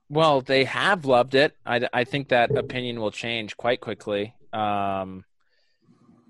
Well, 0.10 0.42
they 0.42 0.66
have 0.66 1.06
loved 1.06 1.34
it. 1.36 1.56
I, 1.66 1.88
I 1.92 2.04
think 2.04 2.30
that 2.30 2.56
opinion 2.56 3.00
will 3.02 3.10
change 3.12 3.58
quite 3.58 3.82
quickly. 3.82 4.36
Um, 4.54 5.26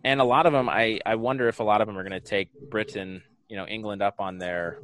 and 0.06 0.22
a 0.22 0.24
lot 0.24 0.46
of 0.46 0.54
them, 0.54 0.70
I, 0.70 1.00
I 1.06 1.16
wonder 1.16 1.48
if 1.50 1.60
a 1.60 1.64
lot 1.64 1.82
of 1.82 1.88
them 1.88 1.98
are 1.98 2.04
going 2.08 2.12
to 2.14 2.20
take 2.26 2.50
Britain, 2.70 3.24
you 3.50 3.58
know, 3.58 3.66
England 3.68 4.02
up 4.02 4.16
on 4.20 4.38
their 4.38 4.78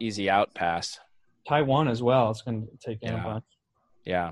easy 0.00 0.30
out 0.30 0.54
pass. 0.54 0.98
Taiwan 1.46 1.88
as 1.88 2.02
well. 2.02 2.30
It's 2.30 2.40
going 2.42 2.66
to 2.66 2.76
take 2.78 3.02
in 3.02 3.12
Yeah. 3.12 3.20
a 3.20 3.24
bunch. 3.24 3.44
Yeah. 4.04 4.30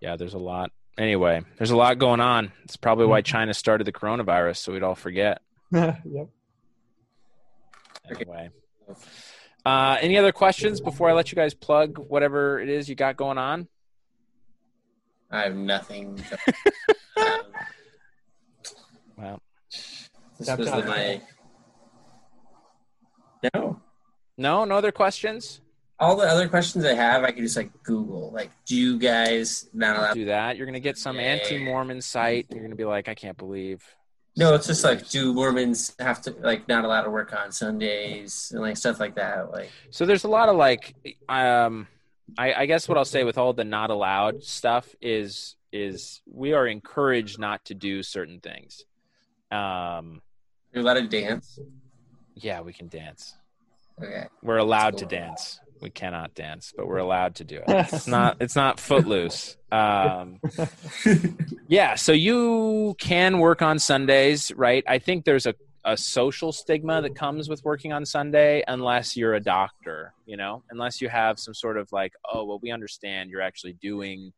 Yeah, 0.00 0.16
there's 0.16 0.34
a 0.34 0.38
lot. 0.38 0.70
Anyway, 0.98 1.40
there's 1.56 1.70
a 1.70 1.76
lot 1.76 1.98
going 1.98 2.20
on. 2.20 2.52
It's 2.64 2.76
probably 2.76 3.06
why 3.06 3.22
China 3.22 3.54
started 3.54 3.86
the 3.86 3.92
coronavirus, 3.92 4.58
so 4.58 4.72
we'd 4.72 4.82
all 4.82 4.94
forget. 4.94 5.40
yep. 5.72 6.28
Anyway. 8.10 8.50
Uh, 9.64 9.96
any 10.00 10.18
other 10.18 10.32
questions 10.32 10.80
before 10.80 11.08
I 11.08 11.12
let 11.12 11.30
you 11.30 11.36
guys 11.36 11.54
plug 11.54 11.98
whatever 11.98 12.58
it 12.60 12.68
is 12.68 12.88
you 12.88 12.94
got 12.94 13.16
going 13.16 13.38
on? 13.38 13.68
I 15.30 15.42
have 15.42 15.54
nothing. 15.54 16.16
To, 16.16 16.38
um, 17.16 17.40
Well, 19.16 19.42
this 19.70 20.46
Tap, 20.48 20.58
was 20.58 20.70
the, 20.70 20.84
my. 20.84 21.20
No. 23.54 23.80
no, 24.36 24.64
no 24.64 24.74
other 24.76 24.92
questions. 24.92 25.60
All 25.98 26.16
the 26.16 26.26
other 26.26 26.48
questions 26.48 26.84
I 26.84 26.94
have, 26.94 27.22
I 27.22 27.30
can 27.30 27.44
just 27.44 27.56
like 27.56 27.70
Google. 27.84 28.32
Like, 28.32 28.50
do 28.66 28.76
you 28.76 28.98
guys 28.98 29.68
not 29.72 29.96
allowed? 29.96 30.14
do 30.14 30.24
that. 30.26 30.56
You're 30.56 30.66
going 30.66 30.74
to 30.74 30.80
get 30.80 30.98
some 30.98 31.16
Yeah. 31.16 31.22
anti-Mormon 31.22 32.00
site. 32.02 32.46
You're 32.50 32.60
going 32.60 32.70
to 32.70 32.76
be 32.76 32.84
like, 32.84 33.08
I 33.08 33.14
can't 33.14 33.36
believe. 33.38 33.84
No, 34.34 34.54
it's 34.54 34.66
just 34.66 34.82
like, 34.82 35.08
do 35.10 35.34
Mormons 35.34 35.94
have 35.98 36.22
to 36.22 36.30
like 36.40 36.66
not 36.66 36.84
allowed 36.84 37.02
to 37.02 37.10
work 37.10 37.34
on 37.38 37.52
Sundays 37.52 38.50
and 38.52 38.62
like 38.62 38.76
stuff 38.76 38.98
like 38.98 39.14
that? 39.16 39.52
Like, 39.52 39.70
So 39.90 40.06
there's 40.06 40.24
a 40.24 40.28
lot 40.28 40.48
of 40.48 40.56
like, 40.56 40.94
um, 41.28 41.86
I, 42.38 42.54
I 42.54 42.66
guess 42.66 42.88
what 42.88 42.96
I'll 42.96 43.04
say 43.04 43.24
with 43.24 43.36
all 43.36 43.52
the 43.52 43.64
not 43.64 43.90
allowed 43.90 44.42
stuff 44.42 44.94
is 45.00 45.56
is 45.72 46.20
we 46.26 46.52
are 46.52 46.66
encouraged 46.66 47.38
not 47.38 47.64
to 47.66 47.74
do 47.74 48.02
certain 48.02 48.40
things. 48.40 48.84
Um, 49.50 50.20
you're 50.72 50.82
allowed 50.82 50.94
to 50.94 51.08
dance. 51.08 51.58
yeah, 52.34 52.60
we 52.60 52.72
can 52.72 52.88
dance. 52.88 53.36
Okay. 54.02 54.26
We're 54.42 54.58
allowed 54.58 54.98
to 54.98 55.06
dance. 55.06 55.60
We 55.82 55.90
cannot 55.90 56.34
dance, 56.34 56.72
but 56.74 56.86
we're 56.86 56.98
allowed 56.98 57.34
to 57.36 57.44
do 57.44 57.56
it. 57.56 57.64
It's 57.92 58.06
not. 58.06 58.36
It's 58.40 58.56
not 58.56 58.78
footloose. 58.78 59.56
Um, 59.70 60.40
yeah. 61.68 61.96
So 61.96 62.12
you 62.12 62.94
can 62.98 63.38
work 63.38 63.60
on 63.60 63.78
Sundays, 63.78 64.52
right? 64.54 64.84
I 64.86 64.98
think 64.98 65.24
there's 65.24 65.46
a 65.46 65.54
a 65.84 65.96
social 65.96 66.52
stigma 66.52 67.02
that 67.02 67.16
comes 67.16 67.48
with 67.48 67.64
working 67.64 67.92
on 67.92 68.06
Sunday 68.06 68.62
unless 68.68 69.16
you're 69.16 69.34
a 69.34 69.40
doctor, 69.40 70.14
you 70.26 70.36
know, 70.36 70.62
unless 70.70 71.00
you 71.00 71.08
have 71.08 71.38
some 71.38 71.54
sort 71.54 71.76
of 71.76 71.90
like, 71.90 72.12
oh, 72.32 72.44
well, 72.44 72.60
we 72.62 72.70
understand 72.70 73.30
you're 73.30 73.40
actually 73.40 73.72
doing 73.74 74.32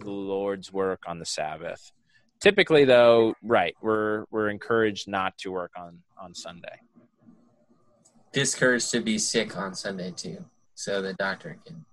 the 0.00 0.10
Lord's 0.10 0.72
work 0.72 1.02
on 1.06 1.18
the 1.18 1.26
Sabbath. 1.26 1.92
Typically, 2.40 2.84
though, 2.84 3.34
right, 3.42 3.74
we're 3.80 4.24
we're 4.30 4.48
encouraged 4.48 5.08
not 5.08 5.36
to 5.38 5.50
work 5.50 5.72
on 5.76 5.98
on 6.20 6.34
Sunday. 6.34 6.80
Discouraged 8.32 8.90
to 8.90 9.00
be 9.00 9.18
sick 9.18 9.56
on 9.56 9.74
Sunday 9.74 10.10
too, 10.10 10.44
so 10.74 11.02
the 11.02 11.14
doctor 11.14 11.58
can. 11.64 11.84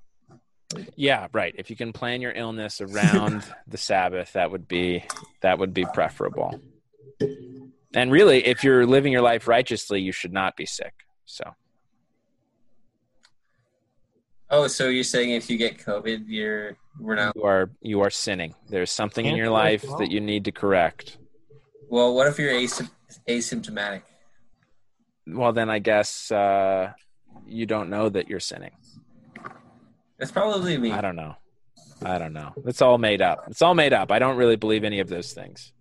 Yeah, 0.95 1.27
right. 1.33 1.53
If 1.57 1.69
you 1.69 1.75
can 1.75 1.91
plan 1.91 2.21
your 2.21 2.31
illness 2.31 2.79
around 2.81 3.43
the 3.67 3.77
Sabbath, 3.77 4.33
that 4.33 4.51
would 4.51 4.67
be 4.67 5.03
that 5.41 5.59
would 5.59 5.73
be 5.73 5.85
preferable. 5.85 6.61
And 7.93 8.11
really, 8.11 8.45
if 8.45 8.63
you're 8.63 8.85
living 8.85 9.11
your 9.11 9.21
life 9.21 9.47
righteously, 9.47 9.99
you 10.01 10.11
should 10.13 10.31
not 10.31 10.55
be 10.55 10.65
sick. 10.65 10.93
So 11.25 11.55
Oh, 14.53 14.67
so 14.67 14.89
you're 14.89 15.05
saying 15.05 15.31
if 15.31 15.49
you 15.49 15.57
get 15.57 15.77
COVID, 15.77 16.25
you're 16.27 16.75
we're 16.99 17.15
not. 17.15 17.35
you 17.37 17.43
are 17.43 17.71
you 17.81 18.01
are 18.01 18.09
sinning. 18.09 18.53
There's 18.69 18.91
something 18.91 19.25
in 19.25 19.37
your 19.37 19.49
life 19.49 19.85
that 19.97 20.11
you 20.11 20.19
need 20.19 20.43
to 20.45 20.51
correct. 20.51 21.17
Well, 21.89 22.13
what 22.13 22.27
if 22.27 22.37
you're 22.37 22.51
asy- 22.53 22.89
asymptomatic? 23.29 24.01
Well, 25.25 25.53
then 25.53 25.69
I 25.69 25.79
guess 25.79 26.31
uh, 26.31 26.91
you 27.47 27.65
don't 27.65 27.89
know 27.89 28.09
that 28.09 28.29
you're 28.29 28.39
sinning. 28.39 28.71
That's 30.17 30.31
probably 30.31 30.77
me. 30.77 30.91
I 30.91 31.01
don't 31.01 31.15
know. 31.15 31.35
I 32.03 32.17
don't 32.17 32.33
know. 32.33 32.53
It's 32.65 32.81
all 32.81 32.97
made 32.97 33.21
up. 33.21 33.45
It's 33.47 33.61
all 33.61 33.73
made 33.75 33.93
up. 33.93 34.11
I 34.11 34.19
don't 34.19 34.37
really 34.37 34.55
believe 34.55 34.83
any 34.83 34.99
of 34.99 35.07
those 35.07 35.33
things. 35.33 35.71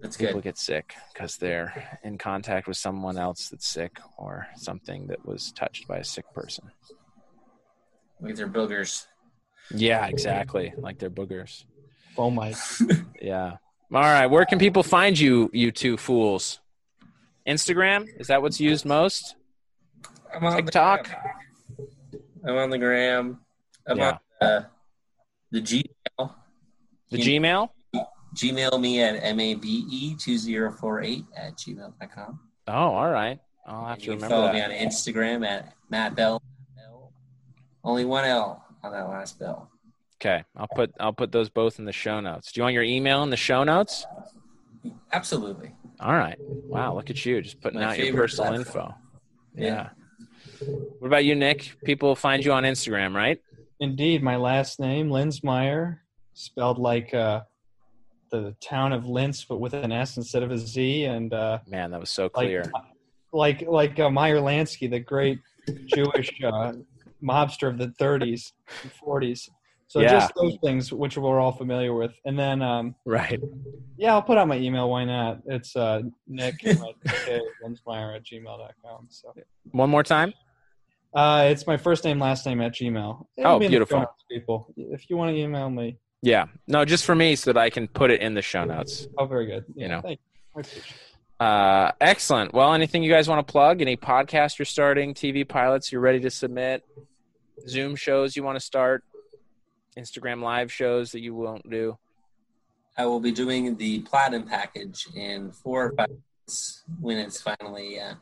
That's 0.00 0.16
good. 0.16 0.26
People 0.26 0.40
good. 0.40 0.50
get 0.50 0.58
sick 0.58 0.94
because 1.12 1.36
they're 1.36 1.98
in 2.04 2.18
contact 2.18 2.68
with 2.68 2.76
someone 2.76 3.16
else 3.16 3.48
that's 3.48 3.66
sick 3.66 3.98
or 4.18 4.46
something 4.56 5.06
that 5.06 5.24
was 5.24 5.50
touched 5.52 5.88
by 5.88 5.98
a 5.98 6.04
sick 6.04 6.26
person. 6.34 6.70
With 8.20 8.38
your 8.38 8.48
boogers. 8.48 9.06
Yeah, 9.70 10.06
exactly. 10.06 10.74
Like 10.76 10.98
they're 10.98 11.10
boogers. 11.10 11.64
Oh 12.16 12.30
Fomite. 12.30 13.06
Yeah. 13.20 13.56
All 13.92 14.00
right. 14.02 14.26
Where 14.26 14.44
can 14.44 14.58
people 14.58 14.82
find 14.82 15.18
you, 15.18 15.50
you 15.52 15.70
two 15.72 15.96
fools? 15.96 16.60
Instagram? 17.46 18.06
Is 18.18 18.26
that 18.28 18.42
what's 18.42 18.60
used 18.60 18.84
most? 18.84 19.36
I'm 20.34 20.44
on 20.44 20.56
TikTok? 20.56 21.08
I'm 22.46 22.56
on 22.56 22.70
the 22.70 22.78
gram. 22.78 23.40
I'm 23.86 23.98
Yeah. 23.98 24.18
on 24.40 24.48
uh, 24.48 24.64
the 25.50 25.60
Gmail. 25.60 26.34
The 27.10 27.18
You- 27.20 27.40
Gmail? 27.40 27.68
Gmail 28.34 28.80
me 28.80 29.00
at 29.00 29.22
mabe2048 29.22 31.24
at 31.36 31.56
gmail.com. 31.56 32.40
Oh, 32.66 32.72
all 32.72 33.10
right. 33.10 33.38
I'll 33.66 33.84
have 33.86 33.98
You 33.98 34.04
to 34.04 34.10
can 34.10 34.14
remember 34.16 34.34
follow 34.34 34.46
that. 34.52 34.54
me 34.54 34.62
on 34.62 34.70
Instagram 34.88 35.46
at 35.46 35.72
Matt 35.90 36.16
Bell. 36.16 36.42
Only 37.84 38.04
one 38.06 38.24
L 38.24 38.64
on 38.82 38.92
that 38.92 39.08
last 39.08 39.38
bell. 39.38 39.70
Okay. 40.20 40.42
I'll 40.56 40.66
put 40.74 40.90
I'll 40.98 41.12
put 41.12 41.30
those 41.32 41.48
both 41.50 41.78
in 41.78 41.84
the 41.84 41.92
show 41.92 42.18
notes. 42.20 42.50
Do 42.50 42.60
you 42.60 42.64
want 42.64 42.72
your 42.74 42.82
email 42.82 43.22
in 43.22 43.28
the 43.30 43.36
show 43.36 43.62
notes? 43.62 44.06
Absolutely. 45.12 45.72
All 46.00 46.14
right. 46.14 46.36
Wow, 46.40 46.94
look 46.94 47.10
at 47.10 47.24
you 47.26 47.40
just 47.42 47.60
putting 47.60 47.78
My 47.80 47.90
out 47.92 47.98
your 47.98 48.14
personal 48.14 48.52
platform. 48.54 48.86
info. 48.86 48.94
Yeah. 49.54 49.90
What 50.98 51.08
about 51.08 51.24
you, 51.24 51.34
Nick? 51.34 51.76
People 51.84 52.14
find 52.16 52.44
you 52.44 52.52
on 52.52 52.62
Instagram, 52.64 53.14
right? 53.14 53.40
Indeed, 53.80 54.22
my 54.22 54.36
last 54.36 54.80
name, 54.80 55.08
Linsmeyer, 55.10 55.98
spelled 56.32 56.78
like 56.78 57.12
uh, 57.12 57.42
the 58.30 58.56
town 58.62 58.92
of 58.92 59.06
Linz, 59.06 59.44
but 59.44 59.58
with 59.58 59.74
an 59.74 59.92
S 59.92 60.16
instead 60.16 60.42
of 60.42 60.50
a 60.50 60.58
Z, 60.58 61.04
and 61.04 61.32
uh, 61.34 61.58
Man, 61.66 61.90
that 61.90 62.00
was 62.00 62.10
so 62.10 62.28
clear. 62.28 62.70
like 63.32 63.62
like 63.66 63.98
uh, 63.98 64.08
Meyer 64.10 64.38
Lansky, 64.38 64.88
the 64.90 65.00
great 65.00 65.40
Jewish 65.86 66.30
uh, 66.44 66.72
mobster 67.22 67.68
of 67.68 67.78
the 67.78 67.88
30s 68.00 68.52
and 68.82 68.92
40s. 68.92 69.48
So 69.86 70.00
Yeah. 70.00 70.10
just 70.12 70.32
those 70.36 70.56
things, 70.62 70.92
which 70.92 71.16
we're 71.18 71.38
all 71.40 71.52
familiar 71.52 71.94
with, 71.94 72.14
and 72.24 72.38
then 72.38 72.62
um, 72.62 72.94
Right. 73.04 73.40
yeah, 73.98 74.14
I'll 74.14 74.22
put 74.22 74.38
out 74.38 74.48
my 74.48 74.56
email. 74.56 74.88
Why 74.90 75.04
not? 75.04 75.40
It's 75.46 75.76
uh, 75.76 76.02
Nick 76.26 76.60
Linsmeyer 76.64 78.16
at 78.16 78.24
gmail.com. 78.24 79.06
So 79.10 79.34
One 79.72 79.90
more 79.90 80.02
time. 80.02 80.32
Uh, 81.14 81.46
it's 81.50 81.66
my 81.66 81.76
first 81.76 82.04
name, 82.04 82.18
last 82.18 82.44
name 82.46 82.60
at 82.60 82.72
Gmail. 82.72 83.26
Oh, 83.38 83.58
be 83.58 83.66
in 83.66 83.70
beautiful. 83.70 84.04
people. 84.30 84.72
If 84.76 85.08
you 85.08 85.16
want 85.16 85.34
to 85.34 85.40
email 85.40 85.70
me, 85.70 85.96
Yeah. 86.22 86.46
No, 86.66 86.84
just 86.84 87.04
for 87.04 87.14
me 87.14 87.36
so 87.36 87.52
that 87.52 87.60
I 87.60 87.70
can 87.70 87.86
put 87.88 88.10
it 88.10 88.20
in 88.20 88.34
the 88.34 88.42
show 88.42 88.64
notes. 88.64 89.06
oh, 89.18 89.26
very 89.26 89.46
good. 89.46 89.64
You 89.74 89.88
know. 89.88 90.00
thank 90.00 90.18
you. 90.20 90.40
I 90.56 90.60
appreciate 90.60 90.84
it. 90.84 90.92
Uh, 91.40 91.92
excellent. 92.00 92.54
Well, 92.54 92.72
anything 92.74 93.02
you 93.02 93.10
guys 93.10 93.28
want 93.28 93.46
to 93.46 93.50
plug? 93.50 93.80
Any 93.82 93.96
podcast 93.96 94.58
you're 94.58 94.66
starting? 94.66 95.14
TV 95.14 95.46
pilots 95.46 95.90
you're 95.92 96.00
ready 96.00 96.20
to 96.20 96.30
submit? 96.30 96.84
Zoom 97.68 97.96
shows 97.96 98.36
you 98.36 98.42
want 98.44 98.56
to 98.58 98.64
start? 98.64 99.04
Instagram 99.98 100.42
live 100.42 100.72
shows 100.72 101.12
that 101.12 101.20
you 101.20 101.34
won't 101.34 101.68
do? 101.70 101.98
I 102.96 103.06
will 103.06 103.20
be 103.20 103.32
doing 103.32 103.76
the 103.76 104.00
platinum 104.02 104.44
package 104.44 105.06
in 105.16 105.50
four 105.52 105.86
or 105.86 105.92
five 105.96 106.08
months 106.10 106.84
when 107.00 107.18
it's 107.18 107.40
finally 107.42 107.98
uh, 108.00 108.14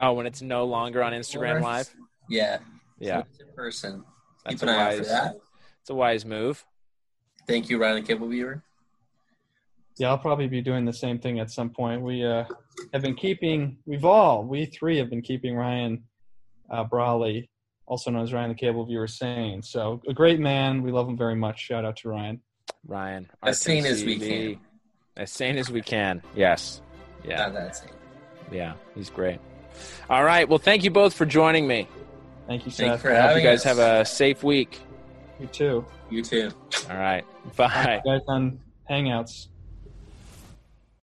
Oh, 0.00 0.12
when 0.12 0.26
it's 0.26 0.40
no 0.42 0.64
longer 0.64 1.02
on 1.02 1.12
Instagram 1.12 1.60
Live. 1.60 1.92
Yeah. 2.28 2.58
Yeah, 2.98 3.18
So 3.18 3.26
it's 3.30 3.40
in 3.40 3.46
person. 3.54 4.04
that's 4.44 4.60
Keep 4.60 4.68
an 4.68 4.74
eye 4.74 4.92
out 4.92 4.98
for 4.98 5.04
that. 5.04 5.36
It's 5.80 5.90
a 5.90 5.94
wise 5.94 6.24
move. 6.24 6.64
Thank 7.46 7.68
you, 7.68 7.78
Ryan 7.78 8.02
Cable 8.04 8.28
Viewer. 8.28 8.62
Yeah, 9.96 10.08
I'll 10.08 10.18
probably 10.18 10.48
be 10.48 10.60
doing 10.62 10.84
the 10.84 10.92
same 10.92 11.18
thing 11.18 11.38
at 11.38 11.50
some 11.50 11.70
point. 11.70 12.02
We 12.02 12.24
uh, 12.24 12.44
have 12.92 13.02
been 13.02 13.14
keeping, 13.14 13.78
we've 13.86 14.04
all, 14.04 14.42
we 14.44 14.66
three 14.66 14.98
have 14.98 15.10
been 15.10 15.22
keeping 15.22 15.54
Ryan 15.54 16.04
uh, 16.70 16.84
Brawley, 16.84 17.50
also 17.86 18.10
known 18.10 18.22
as 18.22 18.32
Ryan 18.32 18.48
the 18.50 18.54
Cable 18.54 18.84
Viewer, 18.86 19.06
sane. 19.06 19.62
So 19.62 20.00
a 20.08 20.14
great 20.14 20.40
man. 20.40 20.82
We 20.82 20.90
love 20.90 21.08
him 21.08 21.16
very 21.16 21.36
much. 21.36 21.60
Shout 21.60 21.84
out 21.84 21.96
to 21.98 22.08
Ryan. 22.08 22.40
Ryan, 22.86 23.30
As 23.42 23.60
sane 23.60 23.86
as 23.86 24.04
we 24.04 24.18
can. 24.18 24.60
As 25.16 25.30
sane 25.30 25.56
as 25.58 25.70
we 25.70 25.80
can. 25.80 26.22
Yes. 26.34 26.80
Yeah. 27.24 27.36
Not 27.36 27.54
that 27.54 27.76
same. 27.76 27.90
Yeah. 28.50 28.74
He's 28.94 29.10
great. 29.10 29.38
All 30.10 30.24
right. 30.24 30.48
Well, 30.48 30.58
thank 30.58 30.84
you 30.84 30.90
both 30.90 31.14
for 31.14 31.24
joining 31.26 31.66
me. 31.66 31.88
Thank 32.46 32.66
you, 32.66 32.72
Thank 32.72 32.92
you 32.92 32.96
Seth. 32.96 33.00
for 33.02 33.12
I 33.12 33.14
hope 33.14 33.22
you 33.22 33.28
having 33.28 33.44
guys 33.44 33.58
us. 33.60 33.64
have 33.64 33.78
a 33.78 34.04
safe 34.04 34.42
week. 34.42 34.80
You 35.40 35.46
too. 35.46 35.84
You 36.10 36.22
too. 36.22 36.50
All 36.90 36.96
right. 36.96 37.24
Bye. 37.56 38.00
You 38.04 38.12
guys 38.12 38.20
on 38.28 38.60
Hangouts. 38.90 39.48